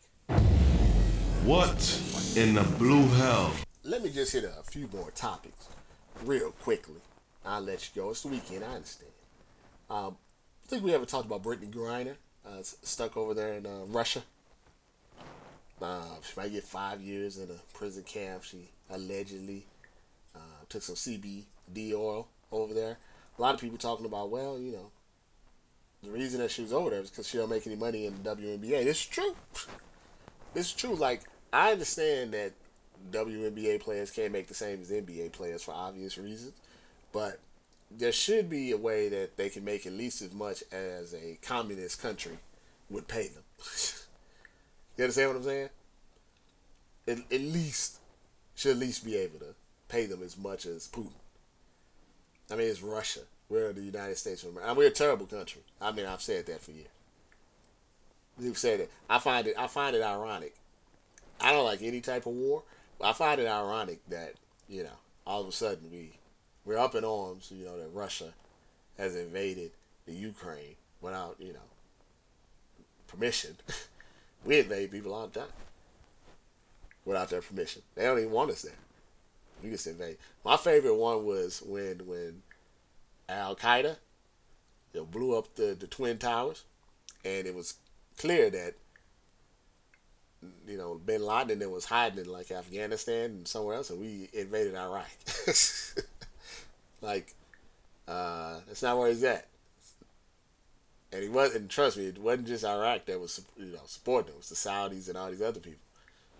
What 1.46 2.02
in 2.36 2.56
the 2.56 2.64
blue 2.78 3.08
hell? 3.08 3.54
Let 3.84 4.04
me 4.04 4.10
just 4.10 4.34
hit 4.34 4.44
a 4.44 4.64
few 4.64 4.90
more 4.94 5.12
topics 5.12 5.70
real 6.26 6.52
quickly. 6.52 6.96
I'll 7.46 7.62
let 7.62 7.90
you 7.90 8.02
go. 8.02 8.10
It's 8.10 8.22
the 8.24 8.28
weekend, 8.28 8.66
I 8.66 8.76
understand. 8.76 9.12
Um, 9.90 10.18
I 10.68 10.70
think 10.70 10.84
we 10.84 10.94
ever 10.94 11.06
talked 11.06 11.26
about 11.26 11.44
Brittney 11.44 11.72
Griner, 11.72 12.16
uh, 12.46 12.62
stuck 12.62 13.16
over 13.16 13.34
there 13.34 13.54
in 13.54 13.66
uh, 13.66 13.86
Russia. 13.88 14.24
Uh, 15.82 16.16
she 16.22 16.34
might 16.36 16.52
get 16.52 16.66
five 16.66 17.00
years 17.00 17.38
in 17.38 17.50
a 17.50 17.78
prison 17.78 18.04
camp. 18.04 18.44
She 18.44 18.72
allegedly 18.90 19.66
uh, 20.36 20.66
took 20.68 20.82
some 20.82 20.96
CBD 20.96 21.94
oil 21.94 22.28
over 22.52 22.74
there. 22.74 22.98
A 23.38 23.42
lot 23.42 23.56
of 23.56 23.62
people 23.62 23.78
talking 23.78 24.06
about, 24.06 24.30
well, 24.30 24.60
you 24.60 24.74
know, 24.74 24.92
the 26.04 26.10
reason 26.10 26.42
that 26.42 26.52
she 26.52 26.64
was 26.64 26.74
over 26.74 26.90
there 26.90 27.00
is 27.00 27.12
because 27.12 27.30
she 27.30 27.38
don't 27.38 27.50
make 27.50 27.66
any 27.66 27.78
money 27.78 28.06
in 28.06 28.22
the 28.22 28.36
WNBA. 28.36 28.86
Is 28.86 29.06
true. 29.06 29.38
Is 30.54 30.74
true. 30.74 30.96
Like, 30.96 31.22
I 31.54 31.72
understand 31.72 32.34
that 32.34 32.52
WNBA 33.14 33.80
players 33.80 34.12
can't 34.12 34.34
make 34.34 34.48
the 34.48 34.54
same 34.54 34.82
as 34.82 34.92
NBA 34.92 35.32
players 35.32 35.64
for 35.64 35.72
obvious 35.74 36.18
reasons, 36.18 36.52
but 37.14 37.40
there 37.90 38.12
should 38.12 38.50
be 38.50 38.72
a 38.72 38.78
way 38.78 39.10
that 39.10 39.38
they 39.38 39.50
can 39.50 39.64
make 39.64 39.86
at 39.86 39.94
least 39.94 40.22
as 40.22 40.34
much 40.34 40.64
as 40.72 41.14
a 41.14 41.38
communist 41.42 42.02
country 42.02 42.38
would 42.90 43.08
pay 43.08 43.28
them. 43.28 43.44
You 44.98 45.04
understand 45.04 45.30
what 45.30 45.38
I'm 45.38 45.44
saying? 45.44 45.70
At, 47.08 47.18
at 47.32 47.42
least 47.42 48.00
should 48.56 48.72
at 48.72 48.78
least 48.78 49.06
be 49.06 49.16
able 49.16 49.38
to 49.40 49.54
pay 49.88 50.08
them 50.08 50.24
as 50.24 50.36
much 50.36 50.66
as 50.66 50.88
Putin. 50.88 51.12
I 52.52 52.56
mean, 52.56 52.68
it's 52.68 52.82
Russia. 52.82 53.20
We're 53.48 53.72
the 53.74 53.82
United 53.82 54.18
States 54.18 54.44
of 54.44 54.50
America. 54.50 54.74
We're 54.74 54.88
a 54.88 54.92
terrible 54.92 55.28
country. 55.28 55.62
I 55.80 55.92
mean, 55.92 56.08
I've 56.08 56.22
said 56.22 56.48
that 56.48 56.62
for 56.62 56.72
years. 56.72 56.88
You've 58.40 58.58
said 58.58 58.80
it. 58.80 58.92
I 59.10 59.20
find 59.20 59.48
it. 59.48 59.56
I 59.58 59.68
find 59.68 59.96
it 59.96 60.02
ironic. 60.02 60.56
I 61.40 61.52
don't 61.52 61.66
like 61.66 61.82
any 61.82 62.02
type 62.02 62.26
of 62.26 62.34
war. 62.34 62.64
I 63.02 63.14
find 63.14 63.40
it 63.40 63.48
ironic 63.48 64.00
that 64.10 64.34
you 64.68 64.84
know 64.84 64.98
all 65.26 65.42
of 65.42 65.48
a 65.48 65.52
sudden 65.52 65.92
we 65.92 66.17
we're 66.68 66.78
up 66.78 66.94
in 66.94 67.06
arms. 67.06 67.52
You 67.56 67.66
know 67.66 67.80
that 67.80 67.90
Russia 67.94 68.34
has 68.98 69.16
invaded 69.16 69.72
the 70.06 70.14
Ukraine 70.14 70.76
without 71.02 71.38
you 71.40 71.54
know 71.54 71.68
permission. 73.08 73.56
We 74.46 74.60
invade 74.60 74.92
people 74.92 75.14
all 75.14 75.28
the 75.28 75.40
time 75.40 75.50
without 77.04 77.30
their 77.30 77.42
permission. 77.42 77.82
They 77.96 78.04
don't 78.04 78.20
even 78.20 78.32
want 78.32 78.52
us 78.52 78.62
there. 78.62 78.72
We 79.62 79.72
just 79.72 79.88
invade. 79.88 80.18
My 80.46 80.56
favorite 80.56 80.96
one 80.96 81.26
was 81.26 81.62
when 81.66 82.06
when 82.06 82.44
Al 83.28 83.56
Qaeda 83.58 83.98
blew 85.12 85.38
up 85.38 85.56
the, 85.56 85.76
the 85.78 85.88
twin 85.88 86.18
towers, 86.18 86.64
and 87.26 87.46
it 87.46 87.56
was 87.56 87.74
clear 88.18 88.50
that 88.52 88.76
you 90.68 90.78
know, 90.78 90.96
Bin 91.04 91.26
Laden 91.26 91.70
was 91.72 91.86
hiding 91.86 92.20
in 92.20 92.32
like 92.32 92.52
Afghanistan 92.52 93.32
and 93.32 93.48
somewhere 93.48 93.76
else, 93.76 93.90
and 93.90 94.00
we 94.00 94.30
invaded 94.34 94.76
Iraq. 94.76 95.10
like, 97.02 97.36
uh, 98.08 98.60
that's 98.68 98.84
not 98.84 98.98
where 98.98 99.10
he's 99.10 99.24
at. 99.24 99.48
And 101.12 101.24
he 101.24 101.30
was, 101.30 101.56
and 101.56 101.70
trust 101.70 101.98
me, 101.98 102.08
it 102.08 102.18
wasn't 102.18 102.48
just 102.48 102.66
Iraq 102.66 103.06
that 103.06 103.20
was, 103.20 103.44
you 103.58 103.68
know, 103.68 103.80
supporting 103.86 104.30
him. 104.30 104.36
It 104.36 104.38
was 104.40 104.50
the 104.50 104.56
Saudis 104.56 105.08
and 105.08 105.18
all 105.18 105.30
these 105.30 105.42
other 105.42 105.60
people. 105.60 105.80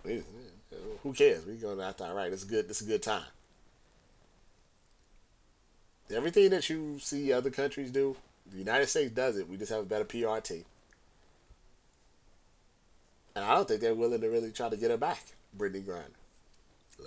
We, 0.04 0.24
who 1.04 1.14
cares? 1.14 1.46
We 1.46 1.56
going 1.56 1.80
after 1.80 2.04
Iraq. 2.04 2.32
It's 2.32 2.44
good. 2.44 2.66
It's 2.70 2.82
a 2.82 2.86
good 2.86 3.02
time. 3.02 3.24
Everything 6.14 6.50
that 6.52 6.70
you 6.70 7.00
see 7.00 7.34
other 7.34 7.50
countries 7.50 7.92
do, 7.92 8.16
the 8.50 8.60
United 8.60 8.88
States 8.88 9.12
does 9.12 9.38
it. 9.38 9.50
We 9.50 9.58
just 9.58 9.72
have 9.72 9.84
a 9.84 9.86
better 9.86 10.06
PR 10.06 10.40
team. 10.40 10.64
And 13.36 13.46
I 13.46 13.56
don't 13.56 13.68
think 13.68 13.82
they're 13.82 13.94
willing 13.94 14.22
to 14.22 14.30
really 14.30 14.52
try 14.52 14.70
to 14.70 14.78
get 14.78 14.90
her 14.90 14.98
back, 14.98 15.24
Brittney 15.58 15.84
Griner. 15.84 16.06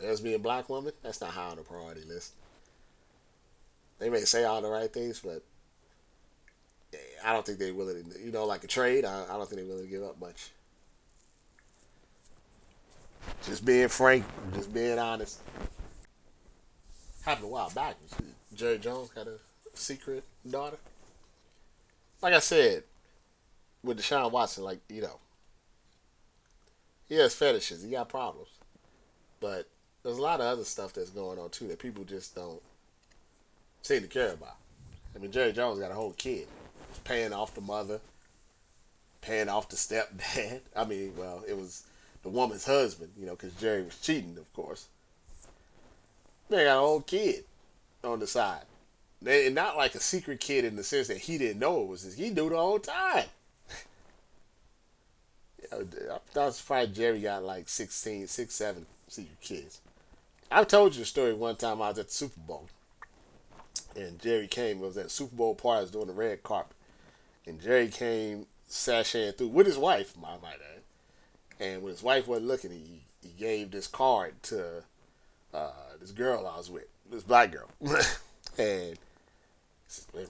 Lesbian 0.03 0.43
black 0.43 0.69
woman, 0.69 0.93
that's 1.03 1.21
not 1.21 1.31
high 1.31 1.51
on 1.51 1.57
the 1.57 1.63
priority 1.63 2.03
list. 2.07 2.35
They 4.01 4.09
may 4.09 4.21
say 4.21 4.45
all 4.45 4.63
the 4.63 4.69
right 4.71 4.93
things, 4.93 5.21
but 5.21 5.45
I 7.23 7.33
don't 7.33 7.45
think 7.45 7.59
they're 7.59 7.75
willing 7.75 8.11
to, 8.11 8.21
you 8.21 8.33
know, 8.33 8.47
like 8.47 8.65
a 8.65 8.67
trade, 8.67 9.05
I, 9.05 9.25
I 9.25 9.37
don't 9.37 9.49
think 9.49 9.61
they're 9.61 9.69
willing 9.69 9.85
to 9.85 9.91
give 9.91 10.03
up 10.03 10.19
much. 10.19 10.51
Just 13.45 13.65
being 13.65 13.89
frank, 13.89 14.25
just 14.55 14.73
being 14.73 14.99
honest. 14.99 15.41
Happened 17.25 17.47
a 17.47 17.49
while 17.51 17.71
back. 17.71 17.97
Jerry 18.55 18.79
Jones 18.79 19.11
got 19.11 19.27
a 19.27 19.37
secret 19.75 20.25
daughter. 20.49 20.79
Like 22.23 22.33
I 22.33 22.39
said, 22.39 22.85
with 23.85 23.99
Deshaun 23.99 24.33
Watson, 24.33 24.65
like, 24.65 24.81
you 24.89 25.03
know, 25.03 25.19
he 27.07 27.17
has 27.17 27.35
fetishes. 27.35 27.83
He 27.83 27.91
got 27.91 28.09
problems. 28.09 28.49
But 29.41 29.69
there's 30.03 30.17
a 30.17 30.23
lot 30.23 30.41
of 30.41 30.47
other 30.47 30.65
stuff 30.65 30.95
that's 30.95 31.11
going 31.11 31.39
on 31.39 31.51
too 31.51 31.69
that 31.69 31.79
people 31.79 32.05
just 32.05 32.35
don't 32.35 32.63
to 33.83 34.01
care 34.07 34.33
about. 34.33 34.57
I 35.15 35.19
mean, 35.19 35.33
Jerry 35.33 35.53
Jones 35.53 35.81
got 35.81 35.91
a 35.91 35.95
whole 35.95 36.13
kid. 36.13 36.47
He's 36.89 36.99
paying 37.05 37.33
off 37.33 37.55
the 37.55 37.61
mother, 37.61 38.01
paying 39.21 39.49
off 39.49 39.69
the 39.69 39.77
stepdad. 39.77 40.61
I 40.77 40.85
mean, 40.85 41.15
well, 41.17 41.43
it 41.47 41.57
was 41.57 41.85
the 42.23 42.29
woman's 42.29 42.67
husband, 42.67 43.13
you 43.19 43.27
know, 43.27 43.33
because 43.33 43.53
Jerry 43.55 43.83
was 43.83 43.99
cheating, 44.01 44.37
of 44.39 44.53
course. 44.53 44.87
They 46.49 46.65
got 46.65 46.79
a 46.79 46.81
whole 46.81 47.01
kid 47.01 47.45
on 48.03 48.21
the 48.21 48.27
side. 48.27 48.63
And 49.27 49.55
not 49.55 49.77
like 49.77 49.95
a 49.95 50.01
secret 50.01 50.41
kid 50.41 50.65
in 50.65 50.77
the 50.77 50.85
sense 50.85 51.09
that 51.09 51.19
he 51.19 51.37
didn't 51.37 51.61
know 51.61 51.83
it 51.83 51.89
was 51.89 52.03
his. 52.03 52.17
He 52.17 52.31
knew 52.31 52.49
the 52.49 52.57
whole 52.57 52.79
time. 52.79 53.27
I 55.73 55.85
was 56.35 56.57
surprised 56.57 56.95
Jerry 56.95 57.21
got 57.21 57.45
like 57.45 57.69
16, 57.69 58.27
6, 58.27 58.55
7 58.55 58.87
secret 59.09 59.41
kids. 59.41 59.81
I've 60.51 60.69
told 60.69 60.97
you 60.97 61.03
a 61.03 61.07
story 61.07 61.35
one 61.35 61.57
time 61.57 61.83
I 61.83 61.91
was 61.91 61.99
at 61.99 62.09
the 62.09 62.15
Super 62.15 62.41
Bowl. 62.41 62.69
And 64.01 64.19
Jerry 64.19 64.47
came, 64.47 64.79
it 64.79 64.87
was 64.87 64.97
at 64.97 65.11
Super 65.11 65.37
Bowl 65.37 65.55
party, 65.55 65.87
I 65.87 65.91
doing 65.91 66.07
the 66.07 66.15
red 66.15 66.43
carpet. 66.43 66.75
And 67.47 67.61
Jerry 67.61 67.89
came 67.89 68.47
sashaying 68.69 69.37
through 69.37 69.49
with 69.49 69.67
his 69.67 69.77
wife, 69.77 70.17
my 70.17 70.39
might 70.43 70.55
add. 70.55 70.83
And 71.61 71.83
when 71.83 71.93
his 71.93 72.03
wife 72.03 72.27
wasn't 72.27 72.49
looking, 72.49 72.71
he, 72.71 73.03
he 73.23 73.29
gave 73.39 73.71
this 73.71 73.87
card 73.87 74.43
to 74.45 74.83
uh, 75.53 75.73
this 76.01 76.13
girl 76.13 76.47
I 76.47 76.57
was 76.57 76.71
with, 76.71 76.87
this 77.11 77.25
black 77.25 77.53
girl. 77.53 77.69
and 78.59 78.99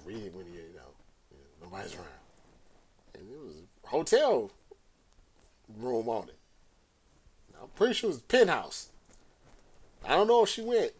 read 0.04 0.24
it 0.24 0.34
when 0.34 0.46
you, 0.46 0.54
you 0.54 0.74
know, 0.74 1.62
nobody's 1.62 1.94
around. 1.94 2.06
And 3.14 3.22
it 3.30 3.38
was 3.38 3.54
a 3.84 3.86
hotel 3.86 4.50
room 5.78 6.08
on 6.08 6.24
it. 6.24 6.36
I'm 7.62 7.68
pretty 7.76 7.94
sure 7.94 8.10
it 8.10 8.14
was 8.14 8.22
penthouse. 8.22 8.88
I 10.04 10.16
don't 10.16 10.26
know 10.26 10.42
if 10.42 10.48
she 10.48 10.62
went, 10.62 10.92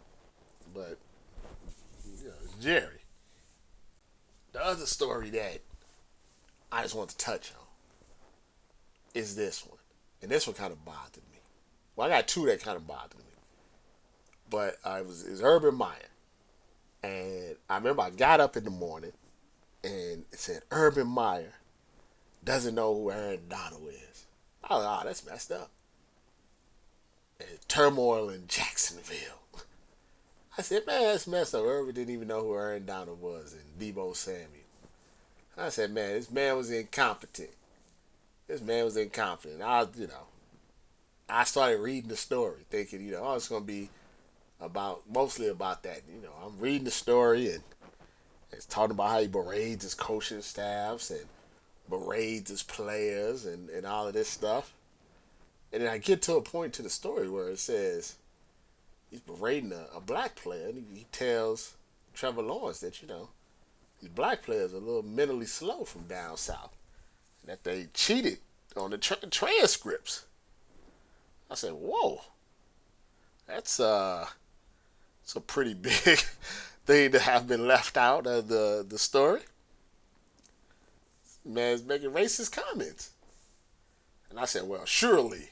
but 0.72 0.98
Jerry. 2.61 3.00
The 4.52 4.64
other 4.64 4.86
story 4.86 5.30
that 5.30 5.61
I 6.70 6.82
just 6.82 6.94
want 6.94 7.11
to 7.11 7.16
touch 7.16 7.52
on 7.58 7.66
is 9.14 9.36
this 9.36 9.64
one. 9.66 9.78
And 10.22 10.30
this 10.30 10.46
one 10.46 10.54
kind 10.54 10.72
of 10.72 10.84
bothered 10.84 11.24
me. 11.32 11.38
Well, 11.96 12.06
I 12.06 12.11
got 12.11 12.28
two 12.28 12.46
that 12.46 12.62
kind 12.62 12.76
of 12.76 12.86
bothered 12.86 13.18
me. 13.18 13.24
But 14.48 14.76
uh, 14.84 14.98
it, 15.00 15.06
was, 15.06 15.26
it 15.26 15.30
was 15.30 15.42
Urban 15.42 15.74
Meyer. 15.74 16.11
And 17.02 17.56
I 17.68 17.76
remember 17.76 18.02
I 18.02 18.11
got 18.11 18.40
up 18.40 18.56
in 18.56 18.64
the 18.64 18.70
morning 18.70 19.12
and 19.82 20.24
it 20.32 20.38
said 20.38 20.62
Urban 20.70 21.06
Meyer 21.06 21.54
doesn't 22.44 22.74
know 22.74 22.94
who 22.94 23.11
Aaron 23.11 23.48
Donald 23.48 23.88
is. 23.88 24.26
Oh, 24.68 24.80
oh 24.80 25.02
that's 25.04 25.24
messed 25.26 25.52
up. 25.52 25.70
And 27.38 27.48
turmoil 27.68 28.28
in 28.28 28.46
Jacksonville. 28.46 29.39
I 30.61 30.62
said, 30.62 30.86
man, 30.86 31.04
that's 31.04 31.26
messed 31.26 31.54
up. 31.54 31.64
Urban 31.64 31.94
didn't 31.94 32.12
even 32.12 32.28
know 32.28 32.42
who 32.42 32.54
Aaron 32.54 32.84
Donald 32.84 33.18
was 33.22 33.54
and 33.54 33.62
Deebo 33.80 34.14
Samuel. 34.14 34.46
I 35.56 35.70
said, 35.70 35.90
man, 35.90 36.12
this 36.12 36.30
man 36.30 36.54
was 36.54 36.70
incompetent. 36.70 37.48
This 38.46 38.61
man 38.61 38.84
was 38.84 38.98
incompetent. 38.98 39.62
I, 39.62 39.86
you 39.96 40.06
know, 40.06 40.26
I 41.30 41.44
started 41.44 41.80
reading 41.80 42.11
the 42.11 42.16
story, 42.16 42.58
thinking, 42.68 43.02
you 43.06 43.12
know, 43.12 43.22
oh, 43.22 43.36
it's 43.36 43.48
gonna 43.48 43.64
be 43.64 43.88
about 44.61 45.00
mostly 45.11 45.48
about 45.48 45.82
that. 45.84 46.02
You 46.14 46.20
know, 46.20 46.34
I'm 46.44 46.61
reading 46.61 46.84
the 46.84 46.90
story 46.90 47.52
and 47.52 47.62
it's 48.52 48.66
talking 48.66 48.90
about 48.90 49.12
how 49.12 49.20
he 49.20 49.28
berates 49.28 49.84
his 49.84 49.94
coaching 49.94 50.42
staffs 50.42 51.08
and 51.08 51.24
berates 51.88 52.50
his 52.50 52.62
players 52.62 53.46
and, 53.46 53.70
and 53.70 53.86
all 53.86 54.06
of 54.06 54.12
this 54.12 54.28
stuff. 54.28 54.74
And 55.72 55.82
then 55.82 55.90
I 55.90 55.96
get 55.96 56.20
to 56.22 56.34
a 56.34 56.42
point 56.42 56.74
to 56.74 56.82
the 56.82 56.90
story 56.90 57.30
where 57.30 57.48
it 57.48 57.61
says 57.61 58.16
he's 59.11 59.20
berating 59.20 59.72
a, 59.72 59.86
a 59.96 60.00
black 60.00 60.36
player 60.36 60.68
and 60.68 60.76
he, 60.76 60.98
he 60.98 61.06
tells 61.12 61.74
Trevor 62.14 62.42
Lawrence 62.42 62.80
that, 62.80 63.02
you 63.02 63.08
know, 63.08 63.28
these 64.00 64.11
black 64.11 64.42
players 64.42 64.72
are 64.72 64.78
a 64.78 64.80
little 64.80 65.02
mentally 65.02 65.46
slow 65.46 65.84
from 65.84 66.02
down 66.02 66.36
south. 66.36 66.76
And 67.42 67.50
that 67.50 67.64
they 67.64 67.88
cheated 67.92 68.38
on 68.76 68.90
the 68.90 68.98
tra- 68.98 69.16
transcripts. 69.30 70.26
I 71.50 71.54
said, 71.54 71.72
whoa. 71.72 72.22
That's 73.46 73.80
uh 73.80 74.26
it's 75.22 75.34
a 75.36 75.40
pretty 75.40 75.74
big 76.04 76.18
thing 76.86 77.12
to 77.12 77.18
have 77.18 77.46
been 77.46 77.66
left 77.66 77.96
out 77.96 78.26
of 78.26 78.48
the, 78.48 78.84
the 78.88 78.98
story 78.98 79.40
man's 81.44 81.84
making 81.84 82.11
racist 82.11 82.52
comments. 82.52 83.11
And 84.28 84.38
I 84.38 84.44
said, 84.44 84.64
well, 84.64 84.84
surely, 84.84 85.50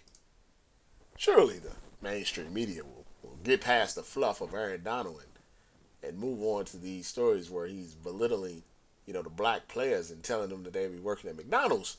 surely 1.17 1.59
the 1.59 1.73
mainstream 2.01 2.53
media 2.53 2.83
will 2.85 2.98
get 3.45 3.61
past 3.61 3.95
the 3.95 4.03
fluff 4.03 4.41
of 4.41 4.55
Aaron 4.55 4.83
Donald 4.83 5.23
and, 5.23 6.11
and 6.11 6.19
move 6.19 6.43
on 6.43 6.65
to 6.67 6.77
these 6.77 7.07
stories 7.07 7.51
where 7.51 7.67
he's 7.67 7.95
belittling, 7.95 8.63
you 9.07 9.13
know, 9.13 9.23
the 9.23 9.31
black 9.31 9.69
players 9.69 10.11
and 10.11 10.23
telling 10.23 10.51
them 10.51 10.63
that 10.65 10.73
they'd 10.73 10.93
be 10.93 10.99
working 10.99 11.31
at 11.31 11.37
McDonald's 11.37 11.97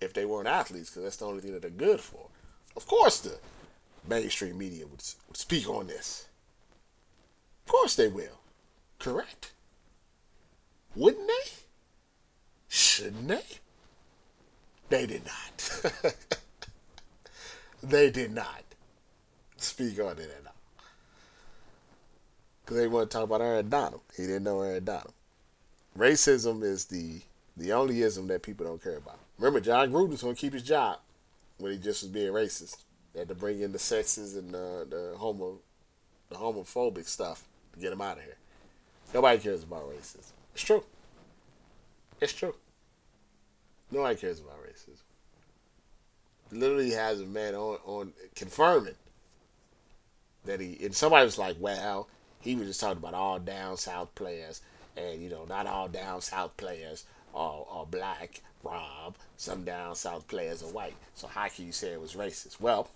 if 0.00 0.12
they 0.12 0.24
weren't 0.24 0.48
athletes 0.48 0.90
because 0.90 1.04
that's 1.04 1.16
the 1.16 1.26
only 1.26 1.40
thing 1.40 1.52
that 1.52 1.62
they're 1.62 1.70
good 1.70 2.00
for. 2.00 2.28
Of 2.76 2.86
course, 2.86 3.20
the 3.20 3.38
mainstream 4.06 4.58
media 4.58 4.86
would, 4.86 5.02
would 5.28 5.36
speak 5.36 5.68
on 5.68 5.86
this. 5.86 6.28
Of 7.66 7.72
course 7.72 7.96
they 7.96 8.08
will. 8.08 8.40
Correct. 8.98 9.52
Wouldn't 10.94 11.26
they? 11.26 11.50
Shouldn't 12.68 13.28
they? 13.28 13.42
They 14.88 15.06
did 15.06 15.22
not. 15.24 16.14
they 17.82 18.10
did 18.10 18.32
not 18.32 18.65
speak 19.66 20.00
on 20.00 20.18
it 20.18 20.30
at 20.40 20.46
all. 20.46 20.52
Because 22.64 22.76
they 22.78 22.88
want 22.88 23.10
to 23.10 23.16
talk 23.16 23.24
about 23.24 23.40
Aaron 23.40 23.68
Donald. 23.68 24.02
He 24.16 24.24
didn't 24.24 24.44
know 24.44 24.60
Aaron 24.60 24.84
Donald. 24.84 25.12
Racism 25.96 26.62
is 26.62 26.86
the 26.86 27.20
the 27.56 27.72
only 27.72 28.02
ism 28.02 28.26
that 28.26 28.42
people 28.42 28.66
don't 28.66 28.82
care 28.82 28.98
about. 28.98 29.18
Remember, 29.38 29.60
Jon 29.60 29.90
Gruden 29.90 30.10
was 30.10 30.22
going 30.22 30.34
to 30.34 30.40
keep 30.40 30.52
his 30.52 30.62
job 30.62 30.98
when 31.58 31.72
he 31.72 31.78
just 31.78 32.02
was 32.02 32.10
being 32.10 32.32
racist. 32.32 32.84
They 33.12 33.20
had 33.20 33.28
to 33.28 33.34
bring 33.34 33.60
in 33.60 33.72
the 33.72 33.78
sexes 33.78 34.36
and 34.36 34.52
the, 34.52 34.86
the 34.88 35.14
homo 35.16 35.60
the 36.28 36.36
homophobic 36.36 37.06
stuff 37.06 37.44
to 37.72 37.80
get 37.80 37.92
him 37.92 38.00
out 38.00 38.18
of 38.18 38.24
here. 38.24 38.36
Nobody 39.14 39.38
cares 39.38 39.62
about 39.62 39.88
racism. 39.88 40.32
It's 40.52 40.64
true. 40.64 40.84
It's 42.20 42.32
true. 42.32 42.54
Nobody 43.90 44.16
cares 44.16 44.40
about 44.40 44.58
racism. 44.62 45.02
Literally 46.50 46.90
has 46.90 47.20
a 47.20 47.26
man 47.26 47.54
on 47.54 47.78
on 47.86 48.12
confirming 48.34 48.96
that 50.46 50.60
he 50.60 50.78
and 50.82 50.94
somebody 50.94 51.24
was 51.24 51.38
like, 51.38 51.56
well, 51.60 52.08
he 52.40 52.54
was 52.54 52.68
just 52.68 52.80
talking 52.80 52.98
about 52.98 53.14
all 53.14 53.38
down 53.38 53.76
south 53.76 54.14
players, 54.14 54.60
and 54.96 55.22
you 55.22 55.28
know, 55.28 55.44
not 55.44 55.66
all 55.66 55.88
down 55.88 56.20
south 56.20 56.56
players 56.56 57.04
are, 57.34 57.64
are 57.68 57.86
black, 57.86 58.40
Rob. 58.62 59.16
Some 59.36 59.64
down 59.64 59.94
south 59.94 60.26
players 60.28 60.62
are 60.62 60.66
white. 60.66 60.96
So 61.14 61.26
how 61.26 61.48
can 61.48 61.66
you 61.66 61.72
say 61.72 61.92
it 61.92 62.00
was 62.00 62.14
racist? 62.14 62.60
Well, 62.60 62.88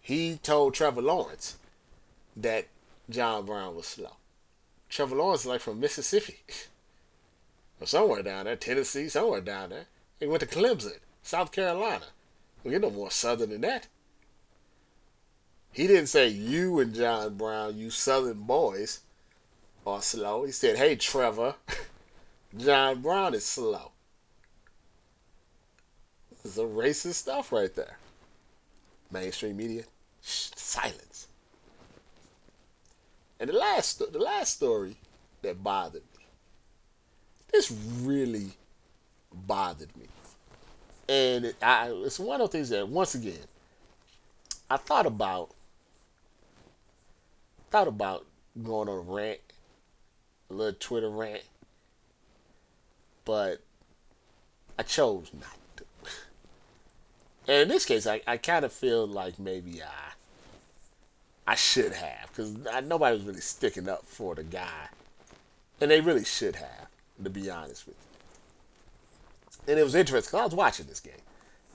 he 0.00 0.38
told 0.42 0.74
Trevor 0.74 1.02
Lawrence 1.02 1.56
that 2.36 2.66
John 3.08 3.46
Brown 3.46 3.76
was 3.76 3.86
slow. 3.86 4.16
Trevor 4.88 5.16
Lawrence 5.16 5.42
is 5.42 5.46
like 5.46 5.60
from 5.60 5.80
Mississippi. 5.80 6.40
or 7.80 7.86
somewhere 7.86 8.22
down 8.22 8.44
there, 8.44 8.56
Tennessee, 8.56 9.08
somewhere 9.08 9.40
down 9.40 9.70
there. 9.70 9.86
He 10.20 10.26
went 10.26 10.40
to 10.40 10.46
Clemson, 10.46 10.98
South 11.22 11.52
Carolina. 11.52 12.06
We 12.62 12.70
get 12.70 12.80
no 12.80 12.90
more 12.90 13.10
southern 13.10 13.50
than 13.50 13.60
that. 13.62 13.88
He 15.74 15.88
didn't 15.88 16.06
say 16.06 16.28
you 16.28 16.78
and 16.78 16.94
John 16.94 17.34
Brown, 17.34 17.76
you 17.76 17.90
southern 17.90 18.42
boys, 18.42 19.00
are 19.84 20.00
slow. 20.00 20.44
He 20.44 20.52
said, 20.52 20.76
hey, 20.76 20.94
Trevor, 20.94 21.56
John 22.56 23.02
Brown 23.02 23.34
is 23.34 23.44
slow. 23.44 23.90
This 26.30 26.52
is 26.52 26.58
a 26.58 26.62
racist 26.62 27.14
stuff 27.14 27.50
right 27.50 27.74
there. 27.74 27.98
Mainstream 29.10 29.56
media, 29.56 29.82
shh, 30.22 30.50
silence. 30.54 31.26
And 33.40 33.50
the 33.50 33.54
last, 33.54 33.98
the 33.98 34.18
last 34.18 34.54
story 34.54 34.96
that 35.42 35.62
bothered 35.62 36.02
me, 36.16 36.24
this 37.52 37.72
really 38.00 38.52
bothered 39.32 39.94
me. 39.96 40.06
And 41.08 41.46
it, 41.46 41.56
I, 41.60 41.90
it's 42.04 42.20
one 42.20 42.40
of 42.40 42.50
the 42.50 42.56
things 42.56 42.68
that, 42.70 42.88
once 42.88 43.16
again, 43.16 43.34
I 44.70 44.76
thought 44.76 45.06
about, 45.06 45.50
thought 47.74 47.88
about 47.88 48.24
going 48.62 48.88
on 48.88 48.98
a 48.98 49.00
rant, 49.00 49.40
a 50.48 50.54
little 50.54 50.76
Twitter 50.78 51.10
rant, 51.10 51.42
but 53.24 53.64
I 54.78 54.84
chose 54.84 55.32
not 55.32 55.58
to. 55.78 55.84
And 57.48 57.62
in 57.62 57.68
this 57.68 57.84
case, 57.84 58.06
I, 58.06 58.20
I 58.28 58.36
kind 58.36 58.64
of 58.64 58.72
feel 58.72 59.08
like 59.08 59.40
maybe 59.40 59.82
I, 59.82 60.12
I 61.50 61.56
should 61.56 61.94
have, 61.94 62.28
because 62.28 62.54
nobody 62.84 63.16
was 63.16 63.26
really 63.26 63.40
sticking 63.40 63.88
up 63.88 64.06
for 64.06 64.36
the 64.36 64.44
guy. 64.44 64.86
And 65.80 65.90
they 65.90 66.00
really 66.00 66.24
should 66.24 66.54
have, 66.54 66.86
to 67.24 67.28
be 67.28 67.50
honest 67.50 67.88
with 67.88 67.96
you. 69.66 69.72
And 69.72 69.80
it 69.80 69.82
was 69.82 69.96
interesting 69.96 70.28
because 70.28 70.40
I 70.40 70.44
was 70.44 70.54
watching 70.54 70.86
this 70.86 71.00
game. 71.00 71.14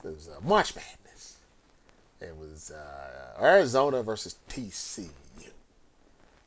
It 0.02 0.08
was 0.08 0.30
uh, 0.30 0.40
March 0.48 0.74
Madness. 0.74 1.36
It 2.22 2.34
was 2.34 2.70
uh, 2.70 3.44
Arizona 3.44 4.02
versus 4.02 4.36
TCU. 4.48 5.10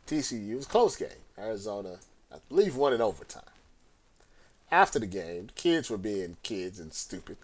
TCU 0.07 0.55
was 0.55 0.65
close 0.65 0.95
game. 0.95 1.09
Arizona, 1.37 1.97
I 2.31 2.37
believe, 2.49 2.75
won 2.75 2.93
in 2.93 3.01
overtime. 3.01 3.43
After 4.71 4.99
the 4.99 5.05
game, 5.05 5.47
the 5.47 5.53
kids 5.53 5.89
were 5.89 5.97
being 5.97 6.37
kids 6.43 6.79
and 6.79 6.93
stupid. 6.93 7.37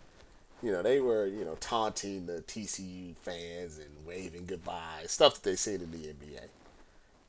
You 0.61 0.71
know, 0.71 0.81
they 0.81 0.99
were, 0.99 1.25
you 1.25 1.45
know, 1.45 1.55
taunting 1.59 2.25
the 2.25 2.41
TCU 2.41 3.15
fans 3.17 3.77
and 3.77 4.05
waving 4.05 4.45
goodbye, 4.45 5.03
stuff 5.05 5.35
that 5.35 5.43
they 5.43 5.55
see 5.55 5.75
in 5.75 5.91
the 5.91 5.97
NBA. 5.97 6.47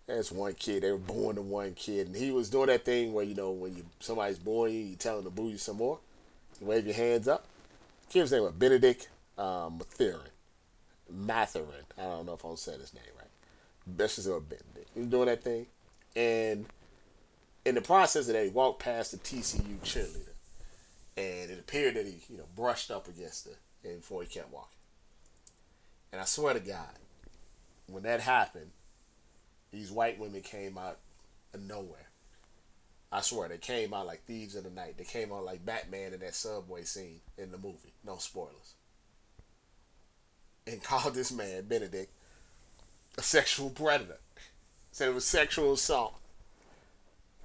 There's 0.07 0.33
one 0.33 0.55
kid, 0.55 0.83
they 0.83 0.91
were 0.91 0.99
booing 0.99 1.37
the 1.37 1.43
one 1.43 1.75
kid, 1.75 2.09
and 2.09 2.17
he 2.17 2.33
was 2.33 2.51
doing 2.51 2.67
that 2.67 2.85
thing 2.85 3.13
where, 3.13 3.25
you 3.25 3.37
know, 3.37 3.53
when 3.53 3.77
you 3.77 3.85
somebody's 4.01 4.39
booing 4.39 4.75
you, 4.75 4.81
you 4.81 4.97
tell 4.97 5.17
them 5.17 5.25
to 5.27 5.31
boo 5.31 5.49
you 5.49 5.59
some 5.59 5.77
more 5.77 5.99
wave 6.61 6.87
your 6.87 6.95
hands 6.95 7.29
up. 7.29 7.47
Kid's 8.09 8.33
name 8.33 8.43
was 8.43 8.53
Bennedict 8.53 9.09
um, 9.39 9.79
Mathurin. 9.79 10.21
Mathurin. 11.09 11.87
I 11.99 12.03
don't 12.03 12.27
know 12.27 12.35
if 12.35 12.45
I'm 12.45 12.57
saying 12.57 12.81
his 12.81 12.95
name 12.95 13.03
right. 13.19 13.20
Best 13.97 14.17
just 14.17 14.29
say 14.29 14.33
Bennedict. 14.33 14.91
He 14.95 15.03
doing 15.03 15.27
that 15.27 15.43
thing. 15.43 15.67
And 16.17 16.67
in 17.65 17.75
the 17.75 17.81
process 17.81 18.29
of 18.29 18.35
that, 18.35 18.45
he 18.45 18.51
walked 18.51 18.83
past 18.83 19.13
the 19.13 19.19
TCU 19.19 19.79
cheerleader. 19.81 20.27
And 21.17 21.51
it 21.51 21.59
appeared 21.59 21.97
that 21.97 22.07
he, 22.07 22.19
you 22.29 22.39
know, 22.39 22.47
brushed 22.57 22.91
up 22.91 23.09
against 23.09 23.47
her 23.47 23.57
before 23.83 24.23
he 24.23 24.29
kept 24.29 24.53
walking. 24.53 24.69
And 26.13 26.21
I 26.21 26.25
swear 26.25 26.55
to 26.55 26.61
God, 26.61 26.99
when 27.87 28.03
that 28.05 28.21
happened, 28.21 28.71
these 29.71 29.91
white 29.91 30.19
women 30.19 30.41
came 30.41 30.79
out 30.79 30.99
of 31.55 31.61
nowhere 31.61 32.11
I 33.13 33.23
swear 33.23 33.49
they 33.49 33.59
came 33.59 33.93
out 33.93 34.07
like 34.07 34.25
thieves 34.25 34.55
in 34.55 34.63
the 34.63 34.71
night. 34.71 34.97
They 34.97 35.05
came 35.05 35.33
out 35.33 35.45
like 35.45 35.67
Batman 35.67 36.15
in 36.15 36.21
that 36.21 36.35
subway 36.35 36.85
scene 36.85 37.21
in 37.37 37.51
the 37.51 37.59
movie. 37.59 37.93
No 38.05 38.19
spoilers. 38.19 38.75
And 40.67 40.83
called 40.83 41.15
this 41.15 41.33
man 41.33 41.65
Bennedict 41.65 42.13
a 43.19 43.23
sexual 43.23 43.71
predator. 43.71 44.19
Said 44.93 45.09
it 45.09 45.15
was 45.15 45.25
sexual 45.25 45.73
assault. 45.73 46.15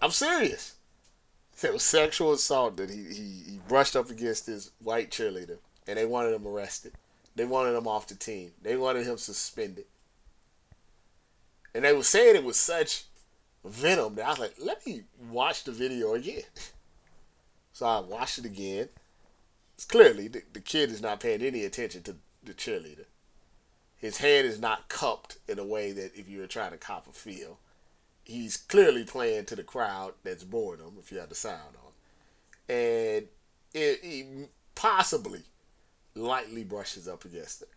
I'm 0.02 0.12
serious. 0.12 0.76
Said 1.54 1.70
it 1.70 1.74
was 1.74 1.84
sexual 1.84 2.34
assault 2.34 2.78
that 2.78 2.90
he, 2.90 3.04
he, 3.04 3.52
he 3.52 3.60
brushed 3.68 3.96
up 3.96 4.10
against 4.10 4.46
this 4.46 4.72
white 4.82 5.12
cheerleader 5.12 5.58
and 5.88 5.98
they 5.98 6.06
wanted 6.06 6.34
him 6.34 6.48
arrested. 6.48 6.94
They 7.36 7.46
wanted 7.46 7.76
him 7.76 7.88
off 7.88 8.08
the 8.08 8.16
team. 8.16 8.52
They 8.62 8.76
wanted 8.76 9.06
him 9.06 9.18
suspended. 9.18 9.86
And 11.74 11.84
they 11.84 11.94
were 11.94 12.04
saying 12.04 12.36
it 12.36 12.44
was 12.44 12.58
such 12.58 13.06
Venom. 13.64 14.16
That 14.16 14.26
I 14.26 14.30
was 14.30 14.40
like, 14.40 14.56
let 14.60 14.86
me 14.86 15.04
watch 15.30 15.64
the 15.64 15.72
video 15.72 16.14
again. 16.14 16.44
so 17.74 17.86
I 17.86 18.00
watched 18.00 18.40
it 18.40 18.46
again. 18.46 18.90
It's 19.76 19.86
clearly 19.86 20.30
the, 20.30 20.44
the 20.54 20.62
kid 20.62 20.90
is 20.90 21.02
not 21.02 21.20
paying 21.20 21.42
any 21.42 21.66
attention 21.66 22.04
to 22.04 22.16
the 22.44 22.54
cheerleader. 22.54 23.06
His 24.06 24.18
head 24.18 24.46
is 24.46 24.60
not 24.60 24.88
cupped 24.88 25.40
in 25.48 25.58
a 25.58 25.66
way 25.66 25.92
that 25.92 26.16
if 26.16 26.30
you 26.30 26.38
were 26.38 26.46
trying 26.46 26.70
to 26.70 26.78
cop 26.78 27.08
a 27.08 27.12
feel. 27.12 27.58
He's 28.24 28.56
clearly 28.56 29.04
playing 29.04 29.46
to 29.46 29.56
the 29.56 29.64
crowd 29.64 30.14
that's 30.24 30.44
boredom 30.44 30.98
if 31.00 31.12
you 31.12 31.18
have 31.18 31.30
the 31.30 31.34
sound 31.34 31.76
on. 31.84 31.92
And 32.70 33.26
it, 33.74 34.00
he 34.04 34.46
possibly 34.76 35.42
lightly 36.14 36.64
brushes 36.64 37.08
up 37.08 37.26
against 37.26 37.64
it. 37.64 37.70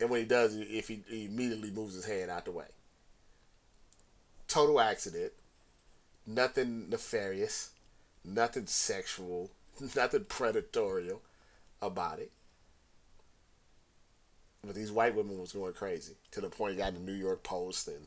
And 0.00 0.10
when 0.10 0.18
he 0.18 0.26
does, 0.26 0.56
if 0.56 0.88
he, 0.88 1.04
he 1.06 1.26
immediately 1.26 1.70
moves 1.70 1.94
his 1.94 2.06
hand 2.06 2.28
out 2.28 2.46
the 2.46 2.50
way 2.50 2.66
total 4.48 4.80
accident, 4.80 5.32
nothing 6.26 6.88
nefarious, 6.90 7.70
nothing 8.24 8.66
sexual, 8.66 9.52
nothing 9.94 10.24
predatory 10.24 11.08
about 11.80 12.18
it. 12.18 12.32
But 14.66 14.74
these 14.74 14.92
white 14.92 15.14
women 15.14 15.38
was 15.38 15.52
going 15.52 15.72
crazy 15.74 16.14
to 16.32 16.40
the 16.40 16.48
point 16.48 16.74
it 16.74 16.78
got 16.78 16.94
the 16.94 17.00
New 17.00 17.12
York 17.12 17.42
Post 17.42 17.88
and 17.88 18.06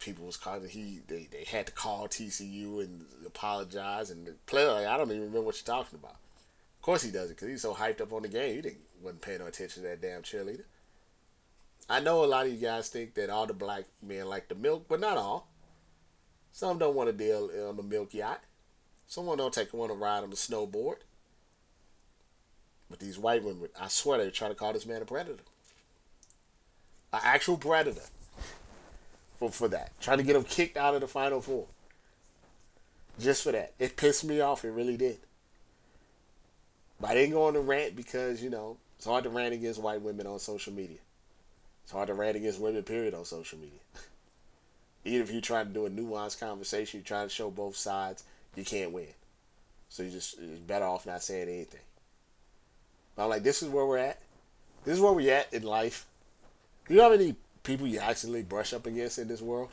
people 0.00 0.26
was 0.26 0.36
calling 0.36 0.68
he 0.68 1.00
they, 1.06 1.28
they 1.30 1.44
had 1.44 1.66
to 1.66 1.72
call 1.72 2.08
TCU 2.08 2.80
and 2.80 3.06
apologize 3.26 4.10
and 4.10 4.28
player 4.46 4.72
like, 4.72 4.86
I 4.86 4.96
don't 4.96 5.10
even 5.10 5.22
remember 5.22 5.42
what 5.42 5.56
you're 5.56 5.76
talking 5.76 5.98
about. 5.98 6.16
Of 6.78 6.82
course 6.82 7.02
he 7.02 7.10
doesn't 7.10 7.36
because 7.36 7.48
he's 7.48 7.62
so 7.62 7.74
hyped 7.74 8.00
up 8.00 8.12
on 8.12 8.22
the 8.22 8.28
game. 8.28 8.56
He 8.56 8.62
didn't 8.62 8.80
wasn't 9.02 9.22
paying 9.22 9.40
no 9.40 9.46
attention 9.46 9.82
to 9.82 9.88
that 9.88 10.02
damn 10.02 10.22
cheerleader. 10.22 10.64
I 11.88 12.00
know 12.00 12.24
a 12.24 12.26
lot 12.26 12.46
of 12.46 12.52
you 12.52 12.58
guys 12.58 12.88
think 12.88 13.14
that 13.14 13.28
all 13.28 13.46
the 13.46 13.52
black 13.52 13.84
men 14.02 14.26
like 14.26 14.48
the 14.48 14.54
milk, 14.54 14.86
but 14.88 15.00
not 15.00 15.18
all. 15.18 15.48
Some 16.52 16.78
don't 16.78 16.94
want 16.94 17.08
to 17.08 17.12
deal 17.12 17.50
on 17.68 17.76
the 17.76 17.82
milk 17.82 18.14
yacht. 18.14 18.40
Someone 19.06 19.38
don't 19.38 19.52
take 19.52 19.74
want 19.74 19.90
to 19.92 19.98
ride 19.98 20.22
on 20.22 20.30
the 20.30 20.36
snowboard. 20.36 20.96
But 22.94 23.00
these 23.00 23.18
white 23.18 23.42
women, 23.42 23.68
I 23.80 23.88
swear 23.88 24.18
they're 24.18 24.30
trying 24.30 24.52
to 24.52 24.54
call 24.54 24.72
this 24.72 24.86
man 24.86 25.02
a 25.02 25.04
predator. 25.04 25.42
An 27.12 27.18
actual 27.24 27.56
predator. 27.56 28.04
For, 29.36 29.50
for 29.50 29.66
that. 29.66 30.00
Trying 30.00 30.18
to 30.18 30.22
get 30.22 30.36
him 30.36 30.44
kicked 30.44 30.76
out 30.76 30.94
of 30.94 31.00
the 31.00 31.08
Final 31.08 31.40
Four. 31.40 31.66
Just 33.18 33.42
for 33.42 33.50
that. 33.50 33.72
It 33.80 33.96
pissed 33.96 34.22
me 34.22 34.40
off. 34.40 34.64
It 34.64 34.70
really 34.70 34.96
did. 34.96 35.18
But 37.00 37.10
I 37.10 37.14
didn't 37.14 37.32
go 37.32 37.48
on 37.48 37.54
the 37.54 37.58
rant 37.58 37.96
because, 37.96 38.40
you 38.40 38.48
know, 38.48 38.76
it's 38.96 39.06
hard 39.06 39.24
to 39.24 39.30
rant 39.30 39.54
against 39.54 39.82
white 39.82 40.00
women 40.00 40.28
on 40.28 40.38
social 40.38 40.72
media. 40.72 40.98
It's 41.82 41.90
hard 41.90 42.06
to 42.06 42.14
rant 42.14 42.36
against 42.36 42.60
women, 42.60 42.84
period, 42.84 43.12
on 43.12 43.24
social 43.24 43.58
media. 43.58 43.80
Even 45.04 45.22
if 45.22 45.32
you're 45.32 45.40
trying 45.40 45.66
to 45.66 45.72
do 45.72 45.86
a 45.86 45.90
nuanced 45.90 46.38
conversation, 46.38 47.00
you're 47.00 47.04
trying 47.04 47.26
to 47.26 47.34
show 47.34 47.50
both 47.50 47.74
sides, 47.74 48.22
you 48.54 48.64
can't 48.64 48.92
win. 48.92 49.08
So 49.88 50.04
you 50.04 50.10
just 50.10 50.38
you're 50.38 50.58
better 50.58 50.84
off 50.84 51.06
not 51.06 51.24
saying 51.24 51.48
anything. 51.48 51.80
But 53.14 53.24
I'm 53.24 53.30
like, 53.30 53.42
this 53.42 53.62
is 53.62 53.68
where 53.68 53.86
we're 53.86 53.98
at. 53.98 54.20
This 54.84 54.96
is 54.96 55.00
where 55.00 55.12
we're 55.12 55.34
at 55.34 55.52
in 55.52 55.62
life. 55.62 56.06
Do 56.86 56.94
you 56.94 56.98
know 56.98 57.04
how 57.04 57.16
many 57.16 57.36
people 57.62 57.86
you 57.86 58.00
accidentally 58.00 58.42
brush 58.42 58.72
up 58.72 58.86
against 58.86 59.18
in 59.18 59.28
this 59.28 59.40
world? 59.40 59.70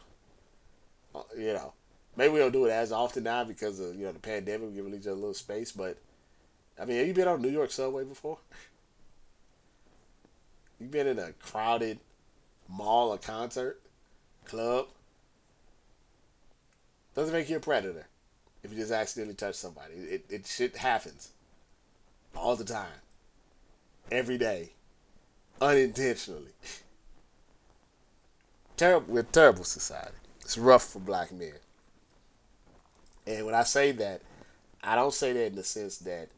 Uh, 1.13 1.23
you 1.37 1.53
know, 1.53 1.73
maybe 2.15 2.33
we 2.33 2.39
don't 2.39 2.53
do 2.53 2.65
it 2.65 2.71
as 2.71 2.91
often 2.91 3.23
now 3.23 3.43
because 3.43 3.79
of 3.79 3.95
you 3.95 4.05
know 4.05 4.11
the 4.11 4.19
pandemic, 4.19 4.69
we're 4.69 4.75
giving 4.75 4.93
each 4.93 5.01
other 5.01 5.11
a 5.11 5.15
little 5.15 5.33
space. 5.33 5.71
But 5.71 5.97
I 6.79 6.85
mean, 6.85 6.97
have 6.97 7.07
you 7.07 7.13
been 7.13 7.27
on 7.27 7.41
New 7.41 7.49
York 7.49 7.71
subway 7.71 8.03
before? 8.03 8.37
You 10.79 10.87
been 10.87 11.05
in 11.05 11.19
a 11.19 11.33
crowded 11.33 11.99
mall 12.67 13.13
or 13.13 13.19
concert, 13.19 13.79
club? 14.45 14.87
Doesn't 17.13 17.35
make 17.35 17.51
you 17.51 17.57
a 17.57 17.59
predator 17.59 18.07
if 18.63 18.71
you 18.71 18.77
just 18.79 18.91
accidentally 18.91 19.35
touch 19.35 19.53
somebody. 19.53 19.93
It, 19.93 20.25
it 20.27 20.47
shit 20.47 20.77
happens 20.77 21.33
all 22.35 22.55
the 22.55 22.63
time, 22.63 23.01
every 24.09 24.37
day, 24.37 24.71
unintentionally. 25.59 26.53
terrible, 28.77 29.13
we're 29.13 29.23
terrible 29.23 29.63
society. 29.63 30.15
It's 30.41 30.57
rough 30.57 30.85
for 30.85 30.99
black 30.99 31.31
men. 31.31 31.53
And 33.27 33.45
when 33.45 33.55
I 33.55 33.63
say 33.63 33.91
that, 33.91 34.21
I 34.83 34.95
don't 34.95 35.13
say 35.13 35.33
that 35.33 35.47
in 35.47 35.55
the 35.55 35.63
sense 35.63 35.97
that 35.99 36.29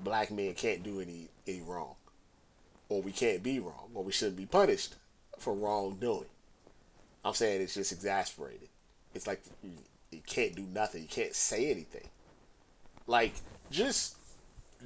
black 0.00 0.30
men 0.30 0.54
can't 0.54 0.82
do 0.82 1.00
any 1.00 1.28
any 1.46 1.60
wrong 1.60 1.94
or 2.92 3.00
we 3.00 3.10
can't 3.10 3.42
be 3.42 3.58
wrong, 3.58 3.88
or 3.94 4.04
we 4.04 4.12
shouldn't 4.12 4.36
be 4.36 4.44
punished 4.44 4.96
for 5.38 5.54
wrongdoing. 5.54 6.26
I'm 7.24 7.32
saying 7.32 7.62
it's 7.62 7.72
just 7.72 7.90
exasperated. 7.90 8.68
It's 9.14 9.26
like 9.26 9.42
you, 9.62 9.70
you 10.10 10.20
can't 10.26 10.54
do 10.54 10.62
nothing. 10.62 11.00
You 11.00 11.08
can't 11.08 11.34
say 11.34 11.70
anything. 11.70 12.08
Like 13.06 13.32
just 13.70 14.16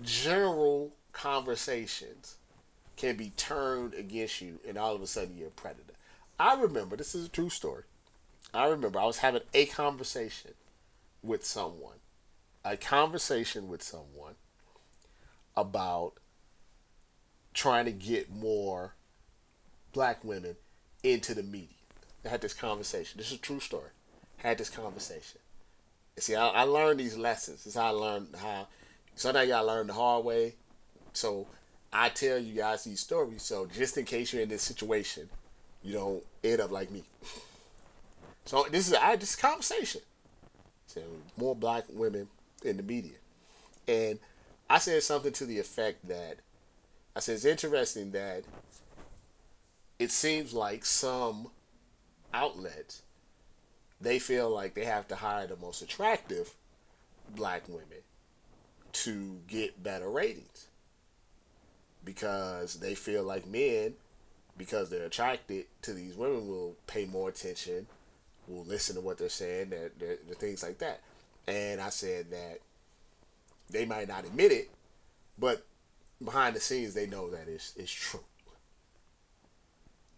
general 0.02 0.92
conversations 1.16 2.36
can 2.96 3.16
be 3.16 3.30
turned 3.30 3.94
against 3.94 4.42
you, 4.42 4.60
and 4.68 4.76
all 4.76 4.94
of 4.94 5.00
a 5.00 5.06
sudden 5.06 5.36
you're 5.36 5.48
a 5.48 5.50
predator. 5.50 5.94
I 6.38 6.54
remember 6.60 6.94
this 6.94 7.14
is 7.14 7.26
a 7.26 7.30
true 7.30 7.48
story. 7.48 7.84
I 8.52 8.68
remember 8.68 9.00
I 9.00 9.06
was 9.06 9.18
having 9.18 9.40
a 9.54 9.64
conversation 9.66 10.52
with 11.22 11.44
someone, 11.44 11.96
a 12.64 12.76
conversation 12.76 13.68
with 13.68 13.82
someone 13.82 14.34
about 15.56 16.12
trying 17.54 17.86
to 17.86 17.92
get 17.92 18.30
more 18.30 18.94
black 19.94 20.22
women 20.22 20.56
into 21.02 21.34
the 21.34 21.42
media. 21.42 21.68
I 22.26 22.28
had 22.28 22.42
this 22.42 22.52
conversation. 22.52 23.16
This 23.16 23.28
is 23.28 23.38
a 23.38 23.40
true 23.40 23.60
story. 23.60 23.90
I 24.44 24.48
had 24.48 24.58
this 24.58 24.68
conversation. 24.68 25.40
See, 26.18 26.34
I, 26.34 26.48
I 26.48 26.62
learned 26.64 27.00
these 27.00 27.16
lessons. 27.16 27.64
This 27.64 27.74
is 27.74 27.80
how 27.80 27.86
I 27.86 27.90
learned 27.90 28.36
how. 28.38 28.68
Sometimes 29.14 29.48
y'all 29.48 29.66
learn 29.66 29.86
the 29.86 29.94
hard 29.94 30.24
way. 30.26 30.56
So 31.16 31.46
I 31.92 32.10
tell 32.10 32.38
you 32.38 32.54
guys 32.54 32.84
these 32.84 33.00
stories. 33.00 33.42
So 33.42 33.66
just 33.66 33.96
in 33.96 34.04
case 34.04 34.32
you're 34.32 34.42
in 34.42 34.50
this 34.50 34.62
situation, 34.62 35.28
you 35.82 35.94
don't 35.94 36.22
end 36.44 36.60
up 36.60 36.70
like 36.70 36.90
me. 36.90 37.04
So 38.44 38.66
this 38.70 38.86
is 38.86 38.94
I 38.94 39.16
just 39.16 39.40
conversation. 39.40 40.02
So 40.86 41.00
more 41.36 41.56
black 41.56 41.84
women 41.88 42.28
in 42.64 42.76
the 42.76 42.82
media, 42.82 43.16
and 43.88 44.18
I 44.68 44.78
said 44.78 45.02
something 45.02 45.32
to 45.32 45.46
the 45.46 45.58
effect 45.58 46.06
that 46.08 46.36
I 47.14 47.20
said 47.20 47.36
it's 47.36 47.44
interesting 47.44 48.12
that 48.12 48.44
it 49.98 50.10
seems 50.10 50.52
like 50.52 50.84
some 50.84 51.48
outlets 52.34 53.02
they 54.00 54.18
feel 54.18 54.50
like 54.50 54.74
they 54.74 54.84
have 54.84 55.08
to 55.08 55.16
hire 55.16 55.46
the 55.46 55.56
most 55.56 55.80
attractive 55.80 56.54
black 57.34 57.66
women 57.68 58.02
to 58.92 59.40
get 59.48 59.82
better 59.82 60.10
ratings 60.10 60.68
because 62.06 62.76
they 62.76 62.94
feel 62.94 63.22
like 63.22 63.46
men 63.46 63.92
because 64.56 64.88
they're 64.88 65.04
attracted 65.04 65.66
to 65.82 65.92
these 65.92 66.16
women 66.16 66.48
will 66.48 66.74
pay 66.86 67.04
more 67.04 67.28
attention 67.28 67.86
will 68.48 68.64
listen 68.64 68.94
to 68.94 69.02
what 69.02 69.18
they're 69.18 69.28
saying 69.28 69.68
they're 69.68 69.90
things 70.36 70.62
like 70.62 70.78
that. 70.78 71.00
And 71.46 71.80
i 71.80 71.90
said 71.90 72.30
that 72.30 72.60
they 73.68 73.84
might 73.84 74.08
not 74.08 74.24
admit 74.24 74.52
it 74.52 74.70
but 75.38 75.66
behind 76.24 76.56
the 76.56 76.60
scenes 76.60 76.94
they 76.94 77.06
know 77.06 77.30
that 77.30 77.48
it's, 77.48 77.74
it's 77.76 77.92
true. 77.92 78.24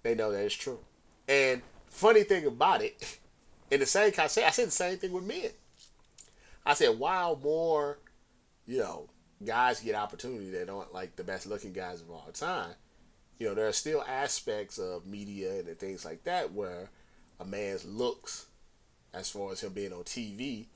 They 0.02 0.14
know 0.14 0.30
that 0.30 0.44
it's 0.44 0.54
true. 0.54 0.78
And 1.28 1.62
funny 1.88 2.22
thing 2.22 2.46
about 2.46 2.82
it 2.82 3.18
in 3.70 3.80
the 3.80 3.86
same 3.86 4.12
said 4.12 4.44
I 4.44 4.50
said 4.50 4.68
the 4.68 4.72
same 4.72 4.98
thing 4.98 5.12
with 5.12 5.24
men. 5.24 5.50
I 6.64 6.74
said 6.74 6.98
while 6.98 7.36
more, 7.36 7.98
you 8.66 8.78
know, 8.78 9.08
guys 9.44 9.80
get 9.80 9.94
opportunity 9.94 10.50
that 10.50 10.68
aren't 10.68 10.92
like 10.92 11.16
the 11.16 11.24
best 11.24 11.46
looking 11.46 11.72
guys 11.72 12.00
of 12.00 12.10
all 12.10 12.28
time, 12.32 12.74
you 13.38 13.46
know, 13.46 13.54
there 13.54 13.68
are 13.68 13.72
still 13.72 14.04
aspects 14.08 14.78
of 14.78 15.06
media 15.06 15.60
and 15.60 15.78
things 15.78 16.04
like 16.04 16.24
that 16.24 16.52
where 16.52 16.90
a 17.38 17.44
man's 17.44 17.84
looks, 17.84 18.46
as 19.14 19.30
far 19.30 19.52
as 19.52 19.60
him 19.60 19.72
being 19.72 19.92
on 19.92 20.02
TV, 20.02 20.66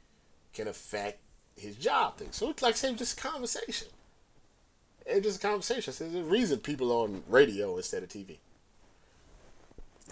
can 0.53 0.69
affect 0.69 1.19
his 1.57 1.77
job 1.77 2.19
thing. 2.19 2.29
So 2.31 2.51
it's 2.51 2.63
like 2.63 2.77
same 2.77 2.97
just 2.97 3.19
a 3.19 3.23
conversation. 3.23 3.89
It's 5.05 5.27
just 5.27 5.43
a 5.43 5.47
conversation. 5.47 5.93
There's 5.99 6.15
a 6.15 6.23
reason 6.23 6.59
people 6.59 6.93
on 6.93 7.25
radio 7.29 7.77
instead 7.77 8.05
of 8.05 8.09
TV. 8.09 8.39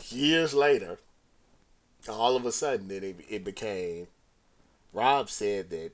Years 0.09 0.55
later, 0.55 0.99
all 2.09 2.35
of 2.35 2.45
a 2.47 2.53
sudden 2.53 2.91
it, 2.91 3.05
it 3.29 3.45
became 3.45 4.09
Rob 4.93 5.31
said 5.31 5.71
that 5.71 5.93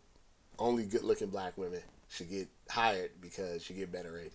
only 0.58 0.84
good 0.84 1.02
looking 1.02 1.28
black 1.28 1.58
women 1.58 1.82
should 2.16 2.30
get 2.30 2.48
hired 2.68 3.10
because 3.20 3.68
you 3.68 3.76
get 3.76 3.92
better 3.92 4.12
ratings. 4.12 4.32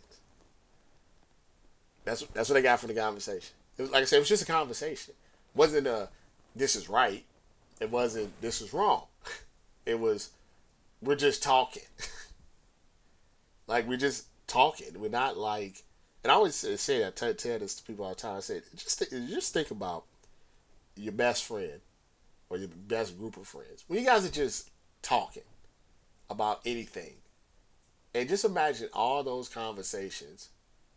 That's 2.06 2.24
that's 2.34 2.50
what 2.50 2.58
I 2.58 2.62
got 2.62 2.80
from 2.80 2.90
the 2.90 3.00
conversation. 3.00 3.54
It 3.78 3.84
was 3.84 3.92
like 3.92 4.02
I 4.02 4.06
said, 4.06 4.18
it 4.18 4.20
was 4.20 4.30
just 4.30 4.44
a 4.44 4.52
conversation. 4.52 5.14
It 5.20 5.58
wasn't 5.58 5.88
a 5.88 6.10
this 6.56 6.76
is 6.76 6.90
right. 6.90 7.24
It 7.80 7.90
wasn't 7.90 8.40
this 8.42 8.62
is 8.62 8.74
wrong. 8.74 9.04
It 9.84 10.00
was 10.00 10.30
we're 11.02 11.16
just 11.16 11.42
talking. 11.42 11.82
like 13.68 13.88
we're 13.88 13.98
just 13.98 14.28
talking. 14.46 14.90
We're 14.96 15.10
not 15.10 15.38
like 15.38 15.82
and 16.24 16.32
I 16.32 16.36
always 16.36 16.54
say 16.54 17.00
that 17.00 17.16
tell, 17.16 17.34
tell 17.34 17.58
this 17.58 17.74
to 17.76 17.84
people 17.84 18.06
all 18.06 18.12
the 18.12 18.16
time. 18.16 18.38
I 18.38 18.42
said 18.42 18.62
just 18.76 19.00
just 19.10 19.54
think 19.54 19.72
about 19.72 20.04
your 20.96 21.14
best 21.14 21.46
friend 21.46 21.82
or 22.52 22.58
your 22.58 22.68
best 22.68 23.18
group 23.18 23.38
of 23.38 23.48
friends, 23.48 23.86
when 23.88 23.98
you 23.98 24.06
guys 24.06 24.26
are 24.26 24.30
just 24.30 24.70
talking 25.02 25.44
about 26.30 26.60
anything, 26.66 27.14
and 28.14 28.30
just 28.30 28.46
imagine 28.46 28.90
all 28.94 29.24
those 29.24 29.50
conversations 29.50 30.50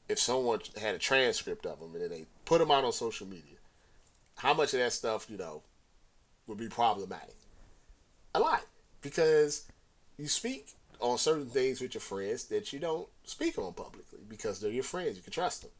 if 0.08 0.18
someone 0.18 0.60
had 0.80 0.94
a 0.94 0.98
transcript 0.98 1.66
of 1.66 1.80
them 1.80 1.92
and 1.94 2.02
then 2.02 2.10
they 2.10 2.26
put 2.44 2.58
them 2.58 2.70
out 2.70 2.84
on 2.84 2.92
social 2.92 3.26
media, 3.26 3.56
how 4.36 4.52
much 4.54 4.74
of 4.74 4.80
that 4.80 4.92
stuff, 4.92 5.30
you 5.30 5.36
know, 5.36 5.62
would 6.46 6.58
be 6.58 6.68
problematic? 6.68 7.36
A 8.34 8.40
lot. 8.40 8.64
Because 9.00 9.64
you 10.18 10.28
speak 10.28 10.68
on 11.00 11.18
certain 11.18 11.46
things 11.46 11.80
with 11.80 11.94
your 11.94 12.00
friends 12.00 12.44
that 12.44 12.72
you 12.72 12.78
don't 12.78 13.08
speak 13.24 13.58
on 13.58 13.72
publicly 13.72 14.20
because 14.28 14.60
they're 14.60 14.70
your 14.70 14.84
friends. 14.84 15.16
You 15.16 15.22
can 15.22 15.32
trust 15.32 15.62
them. 15.62 15.70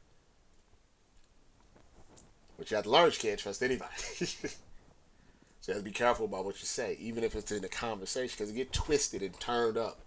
But 2.57 2.71
you 2.71 2.81
learn 2.91 3.11
you 3.11 3.19
can't 3.19 3.39
trust 3.39 3.63
anybody. 3.63 3.91
so 3.99 4.49
you 5.67 5.75
have 5.75 5.79
to 5.79 5.83
be 5.83 5.91
careful 5.91 6.27
about 6.27 6.45
what 6.45 6.61
you 6.61 6.67
say, 6.67 6.97
even 7.01 7.25
if 7.25 7.35
it's 7.35 7.51
in 7.51 7.65
a 7.65 7.69
conversation, 7.69 8.35
because 8.39 8.51
it 8.51 8.57
get 8.57 8.73
twisted 8.73 9.23
and 9.23 9.39
turned 9.41 9.77
up. 9.77 9.99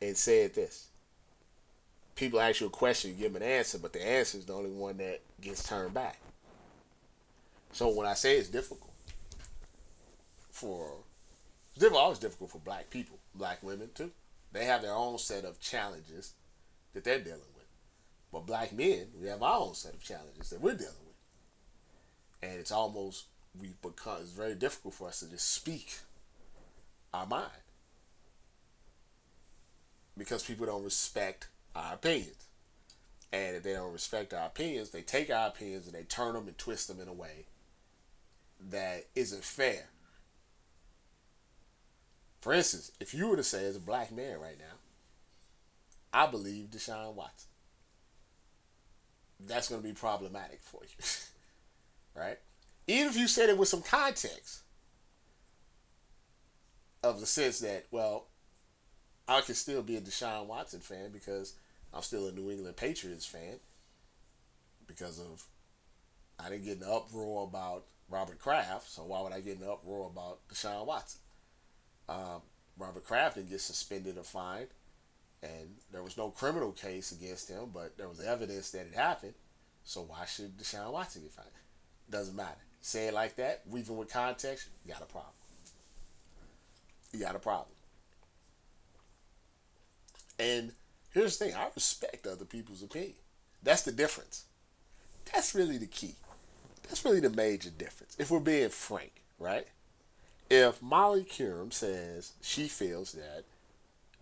And 0.00 0.16
said 0.16 0.54
this. 0.54 0.86
People 2.14 2.40
ask 2.40 2.60
you 2.60 2.66
a 2.66 2.70
question, 2.70 3.10
you 3.10 3.16
give 3.16 3.32
them 3.32 3.42
an 3.42 3.48
answer, 3.48 3.78
but 3.78 3.92
the 3.92 4.04
answer 4.04 4.38
is 4.38 4.44
the 4.44 4.52
only 4.52 4.70
one 4.70 4.96
that 4.98 5.20
gets 5.40 5.62
turned 5.62 5.94
back. 5.94 6.18
So 7.72 7.88
when 7.90 8.06
I 8.06 8.14
say 8.14 8.36
it's 8.36 8.48
difficult 8.48 8.90
for 10.50 10.94
it's 11.70 11.80
difficult, 11.80 12.02
always 12.02 12.18
difficult 12.18 12.50
for 12.50 12.58
black 12.58 12.90
people, 12.90 13.18
black 13.34 13.62
women 13.62 13.90
too. 13.94 14.10
They 14.52 14.64
have 14.64 14.82
their 14.82 14.94
own 14.94 15.18
set 15.18 15.44
of 15.44 15.60
challenges 15.60 16.32
that 16.94 17.04
they're 17.04 17.18
dealing 17.18 17.38
with. 17.54 17.66
But 18.32 18.46
black 18.46 18.72
men, 18.72 19.06
we 19.20 19.28
have 19.28 19.42
our 19.42 19.60
own 19.60 19.74
set 19.74 19.94
of 19.94 20.02
challenges 20.02 20.50
that 20.50 20.60
we're 20.60 20.74
dealing 20.74 20.94
with. 21.06 22.50
And 22.50 22.58
it's 22.58 22.72
almost 22.72 23.26
we 23.60 23.74
become 23.82 24.18
it's 24.20 24.30
very 24.30 24.54
difficult 24.54 24.94
for 24.94 25.08
us 25.08 25.20
to 25.20 25.30
just 25.30 25.52
speak 25.52 25.98
our 27.12 27.26
mind. 27.26 27.50
Because 30.18 30.42
people 30.42 30.66
don't 30.66 30.84
respect 30.84 31.48
our 31.74 31.94
opinions. 31.94 32.48
And 33.32 33.56
if 33.56 33.62
they 33.62 33.74
don't 33.74 33.92
respect 33.92 34.34
our 34.34 34.46
opinions, 34.46 34.90
they 34.90 35.02
take 35.02 35.30
our 35.30 35.48
opinions 35.48 35.86
and 35.86 35.94
they 35.94 36.02
turn 36.02 36.34
them 36.34 36.48
and 36.48 36.58
twist 36.58 36.88
them 36.88 37.00
in 37.00 37.08
a 37.08 37.12
way 37.12 37.46
that 38.70 39.04
isn't 39.14 39.44
fair. 39.44 39.90
For 42.40 42.52
instance, 42.52 42.92
if 43.00 43.14
you 43.14 43.28
were 43.28 43.36
to 43.36 43.44
say 43.44 43.64
as 43.64 43.76
a 43.76 43.80
black 43.80 44.10
man 44.10 44.40
right 44.40 44.58
now, 44.58 44.76
I 46.12 46.26
believe 46.26 46.70
Deshaun 46.70 47.14
Watson 47.14 47.48
that's 49.40 49.68
going 49.68 49.80
to 49.80 49.86
be 49.86 49.94
problematic 49.94 50.60
for 50.62 50.80
you. 50.82 51.04
right? 52.20 52.38
Even 52.86 53.08
if 53.08 53.16
you 53.16 53.28
said 53.28 53.48
it 53.48 53.58
with 53.58 53.68
some 53.68 53.82
context 53.82 54.62
of 57.02 57.20
the 57.20 57.26
sense 57.26 57.60
that, 57.60 57.86
well, 57.90 58.26
I 59.28 59.40
can 59.42 59.54
still 59.54 59.82
be 59.82 59.96
a 59.96 60.00
Deshaun 60.00 60.46
Watson 60.46 60.80
fan 60.80 61.10
because 61.12 61.54
I'm 61.92 62.02
still 62.02 62.26
a 62.28 62.32
New 62.32 62.50
England 62.50 62.76
Patriots 62.76 63.26
fan 63.26 63.56
because 64.86 65.20
of 65.20 65.44
I 66.38 66.48
didn't 66.48 66.64
get 66.64 66.78
an 66.78 66.84
uproar 66.90 67.44
about 67.44 67.84
Robert 68.08 68.38
Kraft, 68.38 68.90
so 68.90 69.02
why 69.02 69.20
would 69.20 69.32
I 69.32 69.40
get 69.40 69.58
an 69.58 69.68
uproar 69.68 70.06
about 70.06 70.38
Deshaun 70.48 70.86
Watson? 70.86 71.20
Um, 72.08 72.40
Robert 72.78 73.04
Kraft 73.04 73.36
didn't 73.36 73.50
get 73.50 73.60
suspended 73.60 74.16
or 74.16 74.22
fined 74.22 74.68
and 75.42 75.76
there 75.92 76.02
was 76.02 76.16
no 76.16 76.30
criminal 76.30 76.72
case 76.72 77.12
against 77.12 77.48
him, 77.48 77.70
but 77.72 77.96
there 77.96 78.08
was 78.08 78.20
evidence 78.20 78.70
that 78.70 78.86
it 78.86 78.94
happened. 78.94 79.34
So 79.84 80.02
why 80.02 80.24
should 80.26 80.58
Deshaun 80.58 80.92
Watson 80.92 81.22
get 81.22 81.32
fined? 81.32 81.48
Doesn't 82.10 82.34
matter. 82.34 82.58
Say 82.80 83.08
it 83.08 83.14
like 83.14 83.36
that, 83.36 83.62
even 83.74 83.96
with 83.96 84.12
context, 84.12 84.68
you 84.84 84.92
got 84.92 85.02
a 85.02 85.06
problem. 85.06 85.32
You 87.12 87.20
got 87.20 87.36
a 87.36 87.38
problem. 87.38 87.68
And 90.38 90.72
here's 91.10 91.38
the 91.38 91.46
thing: 91.46 91.54
I 91.54 91.68
respect 91.74 92.26
other 92.26 92.44
people's 92.44 92.82
opinion. 92.82 93.14
That's 93.62 93.82
the 93.82 93.92
difference. 93.92 94.44
That's 95.32 95.54
really 95.54 95.78
the 95.78 95.86
key. 95.86 96.14
That's 96.84 97.04
really 97.04 97.20
the 97.20 97.30
major 97.30 97.70
difference. 97.70 98.16
If 98.18 98.30
we're 98.30 98.40
being 98.40 98.70
frank, 98.70 99.22
right? 99.38 99.66
If 100.50 100.80
Molly 100.80 101.24
Qerim 101.24 101.72
says 101.72 102.32
she 102.40 102.68
feels 102.68 103.12
that 103.12 103.44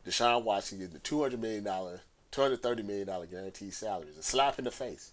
Deshaun 0.05 0.43
Watson 0.43 0.79
getting 0.79 0.95
the 0.95 0.99
two 0.99 1.23
hundred 1.23 1.41
million 1.41 1.65
dollar, 1.65 2.01
two 2.31 2.41
hundred 2.41 2.63
thirty 2.63 2.83
million 2.83 3.07
dollar 3.07 3.27
guaranteed 3.27 3.75
salary 3.75 4.09
is 4.09 4.19
a 4.19 4.23
slap 4.23 4.59
in 4.59 4.65
the 4.65 4.71
face. 4.71 5.13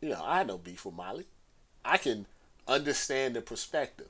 You 0.00 0.10
know, 0.10 0.22
I 0.22 0.42
no 0.42 0.58
beef 0.58 0.84
with 0.84 0.94
Molly. 0.94 1.26
I 1.84 1.96
can 1.96 2.26
understand 2.68 3.34
the 3.34 3.40
perspective 3.40 4.08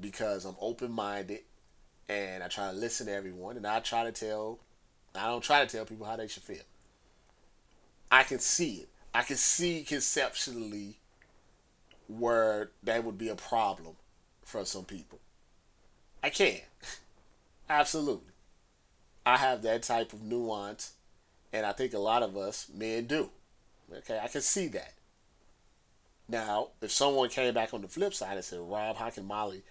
because 0.00 0.44
I'm 0.44 0.56
open 0.60 0.92
minded 0.92 1.40
and 2.08 2.42
I 2.42 2.48
try 2.48 2.70
to 2.70 2.76
listen 2.76 3.06
to 3.06 3.12
everyone 3.12 3.56
and 3.56 3.66
I 3.66 3.80
try 3.80 4.04
to 4.04 4.12
tell 4.12 4.58
I 5.14 5.26
don't 5.26 5.42
try 5.42 5.64
to 5.64 5.70
tell 5.70 5.84
people 5.84 6.06
how 6.06 6.16
they 6.16 6.28
should 6.28 6.42
feel. 6.42 6.62
I 8.10 8.22
can 8.22 8.38
see 8.38 8.76
it. 8.76 8.88
I 9.14 9.22
can 9.22 9.36
see 9.36 9.82
conceptually 9.82 10.98
where 12.08 12.70
that 12.82 13.04
would 13.04 13.18
be 13.18 13.28
a 13.28 13.34
problem 13.34 13.96
for 14.44 14.64
some 14.64 14.84
people. 14.84 15.20
I 16.22 16.30
can. 16.30 16.60
Absolutely. 17.68 18.32
I 19.24 19.36
have 19.36 19.62
that 19.62 19.82
type 19.82 20.12
of 20.12 20.22
nuance, 20.22 20.92
and 21.52 21.64
I 21.64 21.72
think 21.72 21.94
a 21.94 21.98
lot 21.98 22.22
of 22.22 22.36
us 22.36 22.68
men 22.74 23.06
do. 23.06 23.30
Okay, 23.92 24.18
I 24.22 24.28
can 24.28 24.40
see 24.40 24.68
that. 24.68 24.94
Now, 26.28 26.68
if 26.80 26.90
someone 26.90 27.28
came 27.28 27.52
back 27.52 27.74
on 27.74 27.82
the 27.82 27.88
flip 27.88 28.14
side 28.14 28.36
and 28.36 28.44
said, 28.44 28.60
Rob, 28.60 28.96
how 28.96 29.10
can 29.10 29.26
Molly 29.26 29.62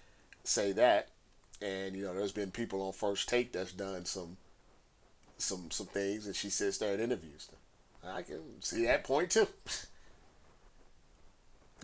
say 0.44 0.72
that? 0.72 1.08
And 1.60 1.96
you 1.96 2.04
know, 2.04 2.14
there's 2.14 2.32
been 2.32 2.50
people 2.50 2.82
on 2.82 2.92
first 2.92 3.28
take 3.28 3.52
that's 3.52 3.72
done 3.72 4.04
some 4.04 4.36
some 5.42 5.70
some 5.70 5.86
things, 5.86 6.26
and 6.26 6.36
she 6.36 6.48
there 6.48 6.94
and 6.94 7.02
interviews. 7.02 7.48
I 8.04 8.22
can 8.22 8.60
see 8.60 8.84
that 8.86 9.04
point 9.04 9.30
too. 9.30 9.46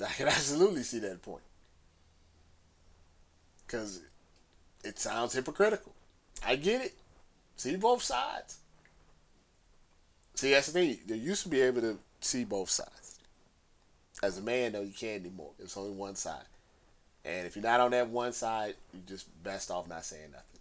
I 0.04 0.12
can 0.12 0.28
absolutely 0.28 0.82
see 0.82 0.98
that 1.00 1.22
point. 1.22 1.42
Because 3.66 4.00
it 4.84 4.98
sounds 4.98 5.34
hypocritical. 5.34 5.92
I 6.46 6.56
get 6.56 6.82
it. 6.82 6.94
See 7.56 7.76
both 7.76 8.02
sides. 8.02 8.58
See, 10.34 10.52
that's 10.52 10.68
the 10.68 10.72
thing. 10.72 10.98
You 11.06 11.16
used 11.16 11.42
to 11.42 11.48
be 11.48 11.60
able 11.60 11.80
to 11.80 11.98
see 12.20 12.44
both 12.44 12.70
sides. 12.70 13.18
As 14.22 14.38
a 14.38 14.42
man, 14.42 14.72
though, 14.72 14.82
you 14.82 14.92
can't 14.92 15.24
anymore. 15.24 15.50
It's 15.58 15.76
only 15.76 15.90
one 15.90 16.14
side. 16.14 16.44
And 17.24 17.46
if 17.46 17.56
you're 17.56 17.64
not 17.64 17.80
on 17.80 17.90
that 17.90 18.08
one 18.08 18.32
side, 18.32 18.74
you're 18.92 19.02
just 19.06 19.42
best 19.42 19.70
off 19.70 19.88
not 19.88 20.04
saying 20.04 20.30
nothing. 20.30 20.57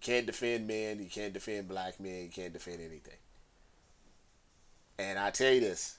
Can't 0.00 0.26
defend 0.26 0.66
men. 0.66 0.98
You 0.98 1.08
can't 1.10 1.32
defend 1.32 1.68
black 1.68 2.00
men. 2.00 2.22
You 2.22 2.28
can't 2.28 2.52
defend 2.52 2.80
anything. 2.80 3.18
And 4.98 5.18
I 5.18 5.30
tell 5.30 5.52
you 5.52 5.60
this, 5.60 5.96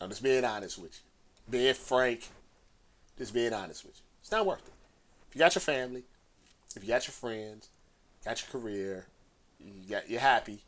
I'm 0.00 0.08
just 0.08 0.22
being 0.22 0.44
honest 0.44 0.78
with 0.78 0.92
you. 0.92 1.50
Being 1.50 1.74
frank, 1.74 2.28
just 3.18 3.34
being 3.34 3.52
honest 3.52 3.84
with 3.84 3.96
you. 3.96 4.02
It's 4.22 4.32
not 4.32 4.46
worth 4.46 4.66
it. 4.66 4.72
If 5.28 5.36
you 5.36 5.40
got 5.40 5.54
your 5.54 5.60
family, 5.60 6.04
if 6.74 6.82
you 6.82 6.88
got 6.88 7.06
your 7.06 7.12
friends, 7.12 7.68
got 8.24 8.40
your 8.40 8.50
career, 8.50 9.06
you 9.58 9.90
got 9.90 10.08
you're 10.08 10.20
happy. 10.20 10.60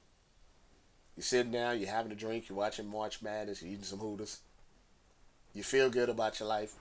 You're 1.17 1.25
sitting 1.25 1.53
down, 1.53 1.79
you're 1.79 1.89
having 1.89 2.13
a 2.13 2.15
drink, 2.15 2.49
you're 2.49 2.59
watching 2.59 2.87
March 2.87 3.23
Madness, 3.23 3.63
you're 3.63 3.73
eating 3.73 3.85
some 3.85 4.01
Hooters. 4.01 4.41
You 5.55 5.63
feel 5.63 5.89
good 5.89 6.11
about 6.11 6.41
your 6.41 6.49
life. 6.51 6.75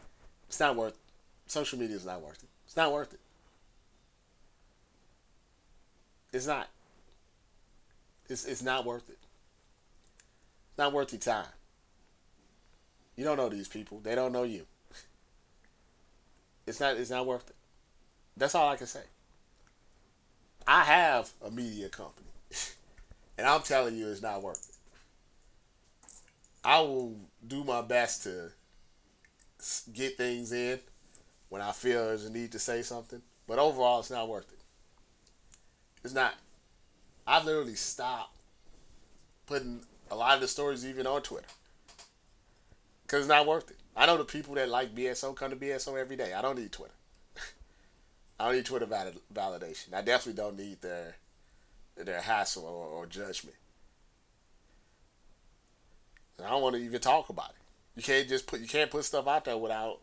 It's 0.49 0.59
not 0.59 0.75
worth 0.75 0.93
it. 0.93 0.99
social 1.47 1.79
media 1.79 1.95
is 1.95 2.05
not 2.05 2.21
worth 2.21 2.43
it. 2.43 2.49
It's 2.65 2.75
not 2.75 2.91
worth 2.91 3.13
it. 3.13 3.20
It's 6.33 6.47
not. 6.47 6.69
It's 8.29 8.45
it's 8.45 8.61
not 8.61 8.85
worth 8.85 9.09
it. 9.09 9.17
It's 10.69 10.77
not 10.77 10.93
worth 10.93 11.11
your 11.11 11.19
time. 11.19 11.45
You 13.15 13.25
don't 13.25 13.37
know 13.37 13.49
these 13.49 13.67
people. 13.67 13.99
They 13.99 14.15
don't 14.15 14.31
know 14.31 14.43
you. 14.43 14.65
It's 16.65 16.79
not 16.79 16.95
it's 16.95 17.09
not 17.09 17.25
worth 17.25 17.49
it. 17.49 17.55
That's 18.37 18.55
all 18.55 18.69
I 18.69 18.77
can 18.77 18.87
say. 18.87 19.03
I 20.65 20.83
have 20.83 21.29
a 21.45 21.51
media 21.51 21.89
company. 21.89 22.29
and 23.37 23.45
I'm 23.47 23.61
telling 23.61 23.97
you 23.97 24.07
it's 24.07 24.21
not 24.21 24.41
worth 24.41 24.69
it. 24.69 24.75
I 26.63 26.79
will 26.79 27.17
do 27.45 27.63
my 27.63 27.81
best 27.81 28.23
to 28.23 28.51
get 29.93 30.15
things 30.15 30.53
in 30.53 30.79
when 31.49 31.61
I 31.61 31.71
feel 31.71 32.05
there's 32.05 32.25
a 32.25 32.31
need 32.31 32.53
to 32.53 32.59
say 32.59 32.81
something. 32.83 33.21
But 33.47 33.59
overall, 33.59 33.99
it's 33.99 34.11
not 34.11 34.29
worth 34.29 34.51
it. 34.53 34.60
It's 36.03 36.13
not. 36.13 36.33
I've 37.27 37.45
literally 37.45 37.75
stopped 37.75 38.37
putting 39.45 39.81
a 40.09 40.15
lot 40.15 40.35
of 40.35 40.41
the 40.41 40.47
stories 40.47 40.85
even 40.85 41.05
on 41.05 41.21
Twitter 41.21 41.47
because 43.03 43.21
it's 43.21 43.29
not 43.29 43.45
worth 43.45 43.69
it. 43.69 43.77
I 43.95 44.05
know 44.05 44.17
the 44.17 44.25
people 44.25 44.55
that 44.55 44.69
like 44.69 44.95
BSO 44.95 45.35
come 45.35 45.51
to 45.51 45.55
BSO 45.55 45.99
every 45.99 46.15
day. 46.15 46.33
I 46.33 46.41
don't 46.41 46.57
need 46.57 46.71
Twitter. 46.71 46.93
I 48.39 48.45
don't 48.45 48.55
need 48.55 48.65
Twitter 48.65 48.85
valid- 48.85 49.19
validation. 49.33 49.93
I 49.93 50.01
definitely 50.01 50.41
don't 50.41 50.57
need 50.57 50.81
their 50.81 51.15
their 51.95 52.21
hassle 52.21 52.65
or, 52.65 52.87
or 52.87 53.05
judgment. 53.05 53.57
I 56.43 56.49
don't 56.49 56.61
want 56.61 56.75
to 56.75 56.81
even 56.81 57.01
talk 57.01 57.29
about 57.29 57.49
it. 57.51 57.55
You 57.95 58.03
can't 58.03 58.27
just 58.27 58.47
put 58.47 58.61
you 58.61 58.67
can't 58.67 58.89
put 58.89 59.05
stuff 59.05 59.27
out 59.27 59.45
there 59.45 59.57
without 59.57 59.99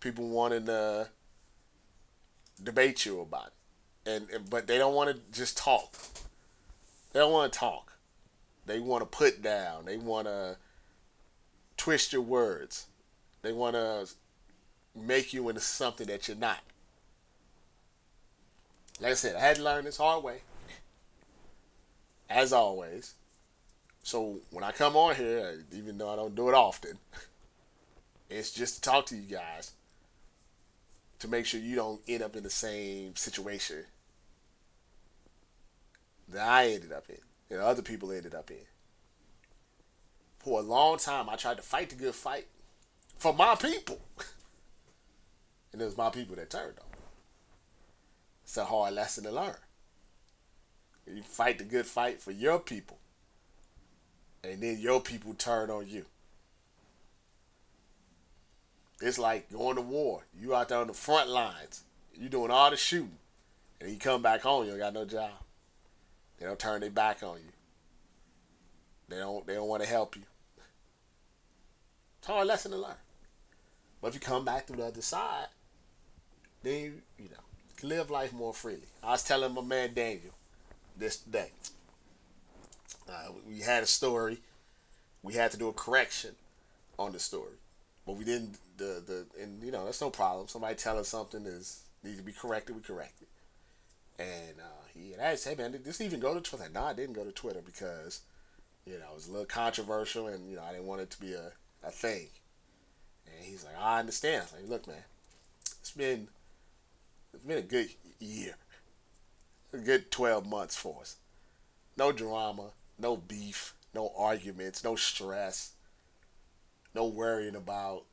people 0.00 0.28
wanting 0.28 0.66
to 0.66 1.08
debate 2.62 3.06
you 3.06 3.20
about 3.20 3.46
it. 3.46 3.52
And, 4.06 4.26
but 4.50 4.66
they 4.66 4.78
don't 4.78 4.94
want 4.94 5.10
to 5.10 5.20
just 5.32 5.56
talk. 5.56 5.94
They 7.12 7.20
don't 7.20 7.32
want 7.32 7.52
to 7.52 7.58
talk. 7.58 7.92
They 8.66 8.80
want 8.80 9.02
to 9.02 9.06
put 9.06 9.42
down. 9.42 9.84
They 9.84 9.96
want 9.96 10.26
to 10.26 10.56
twist 11.76 12.12
your 12.12 12.22
words. 12.22 12.86
They 13.42 13.52
want 13.52 13.76
to 13.76 14.08
make 14.94 15.32
you 15.32 15.48
into 15.48 15.60
something 15.60 16.06
that 16.06 16.28
you're 16.28 16.36
not. 16.36 16.60
Like 19.00 19.12
I 19.12 19.14
said, 19.14 19.36
I 19.36 19.40
had 19.40 19.56
to 19.56 19.62
learn 19.62 19.84
this 19.84 19.96
hard 19.96 20.22
way. 20.22 20.38
As 22.28 22.52
always. 22.52 23.14
So 24.02 24.40
when 24.50 24.64
I 24.64 24.72
come 24.72 24.96
on 24.96 25.16
here, 25.16 25.64
even 25.72 25.98
though 25.98 26.10
I 26.10 26.16
don't 26.16 26.34
do 26.34 26.48
it 26.48 26.54
often, 26.54 26.98
it's 28.30 28.52
just 28.52 28.76
to 28.76 28.80
talk 28.82 29.06
to 29.06 29.16
you 29.16 29.36
guys 29.36 29.72
to 31.20 31.28
make 31.28 31.46
sure 31.46 31.60
you 31.60 31.76
don't 31.76 32.00
end 32.06 32.22
up 32.22 32.36
in 32.36 32.42
the 32.42 32.50
same 32.50 33.16
situation 33.16 33.84
that 36.28 36.46
I 36.46 36.68
ended 36.68 36.92
up 36.92 37.04
in, 37.08 37.18
and 37.50 37.60
other 37.60 37.82
people 37.82 38.12
ended 38.12 38.34
up 38.34 38.50
in. 38.50 38.66
For 40.38 40.60
a 40.60 40.62
long 40.62 40.98
time, 40.98 41.28
I 41.28 41.36
tried 41.36 41.56
to 41.56 41.62
fight 41.62 41.90
the 41.90 41.96
good 41.96 42.14
fight 42.14 42.46
for 43.18 43.32
my 43.32 43.54
people. 43.54 44.00
and 45.72 45.80
it 45.80 45.84
was 45.84 45.96
my 45.96 46.10
people 46.10 46.36
that 46.36 46.50
turned 46.50 46.78
on. 46.78 46.90
me. 46.90 46.98
It's 48.44 48.56
a 48.56 48.64
hard 48.64 48.94
lesson 48.94 49.24
to 49.24 49.30
learn. 49.30 49.56
You 51.06 51.22
fight 51.22 51.58
the 51.58 51.64
good 51.64 51.86
fight 51.86 52.20
for 52.20 52.30
your 52.30 52.58
people. 52.58 52.98
And 54.42 54.62
then 54.62 54.78
your 54.78 55.00
people 55.00 55.34
turn 55.34 55.70
on 55.70 55.88
you. 55.88 56.04
It's 59.00 59.18
like 59.18 59.50
going 59.50 59.76
to 59.76 59.82
war. 59.82 60.22
You 60.38 60.54
out 60.54 60.68
there 60.68 60.78
on 60.78 60.86
the 60.86 60.94
front 60.94 61.28
lines. 61.28 61.84
You 62.14 62.28
doing 62.28 62.50
all 62.50 62.70
the 62.70 62.76
shooting. 62.76 63.18
And 63.80 63.90
you 63.90 63.98
come 63.98 64.22
back 64.22 64.42
home, 64.42 64.64
you 64.64 64.70
don't 64.70 64.80
got 64.80 64.94
no 64.94 65.04
job. 65.04 65.32
They 66.38 66.46
don't 66.46 66.58
turn 66.58 66.80
their 66.80 66.90
back 66.90 67.22
on 67.22 67.36
you. 67.36 67.52
They 69.08 69.16
don't 69.16 69.46
they 69.46 69.54
don't 69.54 69.68
want 69.68 69.82
to 69.82 69.88
help 69.88 70.16
you. 70.16 70.22
It's 72.18 72.28
a 72.28 72.32
hard 72.32 72.46
lesson 72.46 72.72
to 72.72 72.78
learn. 72.78 72.94
But 74.00 74.08
if 74.08 74.14
you 74.14 74.20
come 74.20 74.44
back 74.44 74.66
through 74.66 74.76
the 74.76 74.86
other 74.86 75.02
side, 75.02 75.46
then 76.62 76.80
you, 76.80 76.92
you 77.18 77.24
know, 77.30 77.44
you 77.82 77.88
live 77.88 78.10
life 78.10 78.32
more 78.32 78.54
freely. 78.54 78.88
I 79.02 79.12
was 79.12 79.22
telling 79.22 79.54
my 79.54 79.62
man 79.62 79.94
Daniel 79.94 80.34
this 80.96 81.18
day. 81.18 81.50
Uh, 83.08 83.32
we 83.46 83.60
had 83.60 83.82
a 83.82 83.86
story. 83.86 84.38
We 85.22 85.34
had 85.34 85.50
to 85.52 85.58
do 85.58 85.68
a 85.68 85.72
correction 85.72 86.34
on 86.98 87.12
the 87.12 87.18
story, 87.18 87.56
but 88.06 88.16
we 88.16 88.24
didn't. 88.24 88.58
The 88.76 89.02
the 89.06 89.26
and 89.40 89.62
you 89.62 89.70
know 89.70 89.84
that's 89.84 90.00
no 90.00 90.10
problem. 90.10 90.48
Somebody 90.48 90.74
tell 90.74 90.98
us 90.98 91.08
something 91.08 91.46
is 91.46 91.84
needs 92.02 92.16
to 92.16 92.22
be 92.22 92.32
corrected. 92.32 92.74
We 92.74 92.82
correct 92.82 93.22
it. 93.22 93.28
And 94.22 94.60
uh, 94.60 94.83
he 94.94 95.10
had 95.10 95.20
asked, 95.20 95.44
"Hey 95.46 95.54
man, 95.54 95.72
did 95.72 95.84
this 95.84 96.00
even 96.00 96.20
go 96.20 96.34
to 96.34 96.40
Twitter?" 96.40 96.68
No, 96.72 96.84
I 96.84 96.92
didn't 96.94 97.14
go 97.14 97.24
to 97.24 97.32
Twitter 97.32 97.60
because 97.64 98.20
you 98.86 98.94
know 98.98 99.10
it 99.12 99.14
was 99.14 99.28
a 99.28 99.32
little 99.32 99.46
controversial, 99.46 100.28
and 100.28 100.48
you 100.50 100.56
know 100.56 100.62
I 100.64 100.72
didn't 100.72 100.86
want 100.86 101.02
it 101.02 101.10
to 101.10 101.20
be 101.20 101.34
a, 101.34 101.52
a 101.82 101.90
thing. 101.90 102.28
And 103.26 103.44
he's 103.44 103.64
like, 103.64 103.78
"I 103.78 104.00
understand." 104.00 104.46
I 104.52 104.60
like, 104.60 104.70
"Look, 104.70 104.86
man, 104.86 105.04
it's 105.80 105.92
been 105.92 106.28
it's 107.32 107.44
been 107.44 107.58
a 107.58 107.62
good 107.62 107.90
year, 108.20 108.56
a 109.72 109.78
good 109.78 110.10
twelve 110.10 110.46
months 110.46 110.76
for 110.76 111.00
us. 111.00 111.16
No 111.96 112.12
drama, 112.12 112.70
no 112.98 113.16
beef, 113.16 113.74
no 113.94 114.12
arguments, 114.16 114.84
no 114.84 114.96
stress, 114.96 115.72
no 116.94 117.06
worrying 117.06 117.56
about 117.56 118.04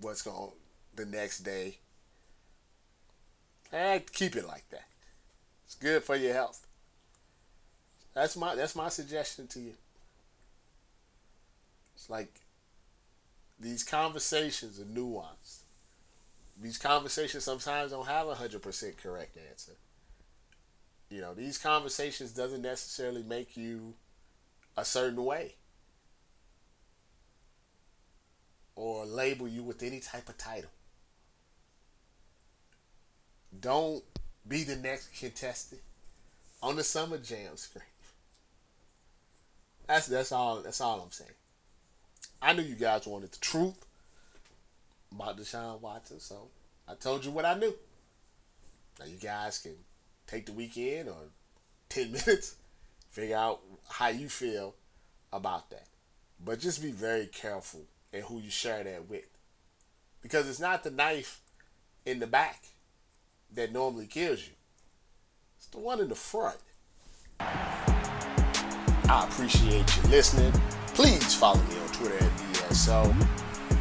what's 0.00 0.22
going 0.22 0.52
the 0.94 1.06
next 1.06 1.40
day. 1.40 1.78
And 3.72 4.10
keep 4.12 4.36
it 4.36 4.46
like 4.46 4.68
that. 4.70 4.84
It's 5.72 5.80
good 5.80 6.04
for 6.04 6.16
your 6.16 6.34
health. 6.34 6.66
That's 8.12 8.36
my 8.36 8.54
that's 8.54 8.76
my 8.76 8.90
suggestion 8.90 9.46
to 9.48 9.58
you. 9.58 9.72
It's 11.94 12.10
like 12.10 12.40
these 13.58 13.82
conversations 13.82 14.78
are 14.78 14.84
nuanced. 14.84 15.62
These 16.60 16.76
conversations 16.76 17.44
sometimes 17.44 17.92
don't 17.92 18.06
have 18.06 18.28
a 18.28 18.34
hundred 18.34 18.60
percent 18.60 18.98
correct 18.98 19.38
answer. 19.50 19.72
You 21.08 21.22
know, 21.22 21.32
these 21.32 21.56
conversations 21.56 22.32
doesn't 22.32 22.60
necessarily 22.60 23.22
make 23.22 23.56
you 23.56 23.94
a 24.76 24.84
certain 24.84 25.24
way 25.24 25.54
or 28.76 29.06
label 29.06 29.48
you 29.48 29.62
with 29.62 29.82
any 29.82 30.00
type 30.00 30.28
of 30.28 30.36
title. 30.36 30.70
Don't 33.58 34.04
be 34.46 34.64
the 34.64 34.76
next 34.76 35.18
contestant 35.18 35.80
on 36.62 36.76
the 36.76 36.84
Summer 36.84 37.18
Jam 37.18 37.56
screen. 37.56 37.84
That's 39.86 40.06
that's 40.06 40.32
all 40.32 40.62
that's 40.62 40.80
all 40.80 41.00
I'm 41.00 41.10
saying. 41.10 41.30
I 42.40 42.52
knew 42.52 42.62
you 42.62 42.74
guys 42.74 43.06
wanted 43.06 43.32
the 43.32 43.38
truth 43.38 43.84
about 45.10 45.38
Deshaun 45.38 45.80
Watson, 45.80 46.20
so 46.20 46.48
I 46.88 46.94
told 46.94 47.24
you 47.24 47.30
what 47.30 47.44
I 47.44 47.54
knew. 47.54 47.74
Now 48.98 49.06
you 49.06 49.16
guys 49.16 49.58
can 49.58 49.74
take 50.26 50.46
the 50.46 50.52
weekend 50.52 51.08
or 51.08 51.16
ten 51.88 52.12
minutes, 52.26 52.56
figure 53.10 53.36
out 53.36 53.60
how 53.88 54.08
you 54.08 54.28
feel 54.28 54.74
about 55.32 55.70
that. 55.70 55.86
But 56.44 56.60
just 56.60 56.82
be 56.82 56.90
very 56.90 57.26
careful 57.26 57.82
in 58.12 58.22
who 58.22 58.40
you 58.40 58.50
share 58.50 58.82
that 58.84 59.08
with. 59.08 59.28
Because 60.22 60.48
it's 60.48 60.60
not 60.60 60.84
the 60.84 60.90
knife 60.90 61.40
in 62.04 62.18
the 62.18 62.26
back 62.26 62.71
that 63.54 63.72
normally 63.72 64.06
kills 64.06 64.46
you. 64.46 64.52
It's 65.56 65.66
the 65.66 65.78
one 65.78 66.00
in 66.00 66.08
the 66.08 66.14
front. 66.14 66.58
I 67.40 69.26
appreciate 69.28 69.96
you 69.96 70.02
listening. 70.10 70.52
Please 70.88 71.34
follow 71.34 71.60
me 71.62 71.78
on 71.78 71.88
Twitter 71.88 72.16
at 72.16 72.30
BSO, 72.30 73.12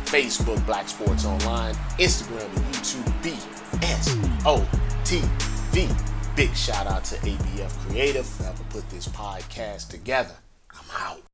Facebook 0.05 0.65
Black 0.65 0.89
Sports 0.89 1.25
Online, 1.25 1.73
Instagram 1.99 2.47
and 2.55 2.65
YouTube 2.75 3.11
BSOTV. 5.71 6.35
Big 6.35 6.55
shout 6.55 6.87
out 6.87 7.03
to 7.05 7.15
ABF 7.15 7.77
Creative 7.87 8.25
for 8.25 8.43
helping 8.43 8.65
put 8.65 8.89
this 8.89 9.07
podcast 9.07 9.89
together. 9.89 10.35
I'm 10.71 10.89
out. 10.97 11.30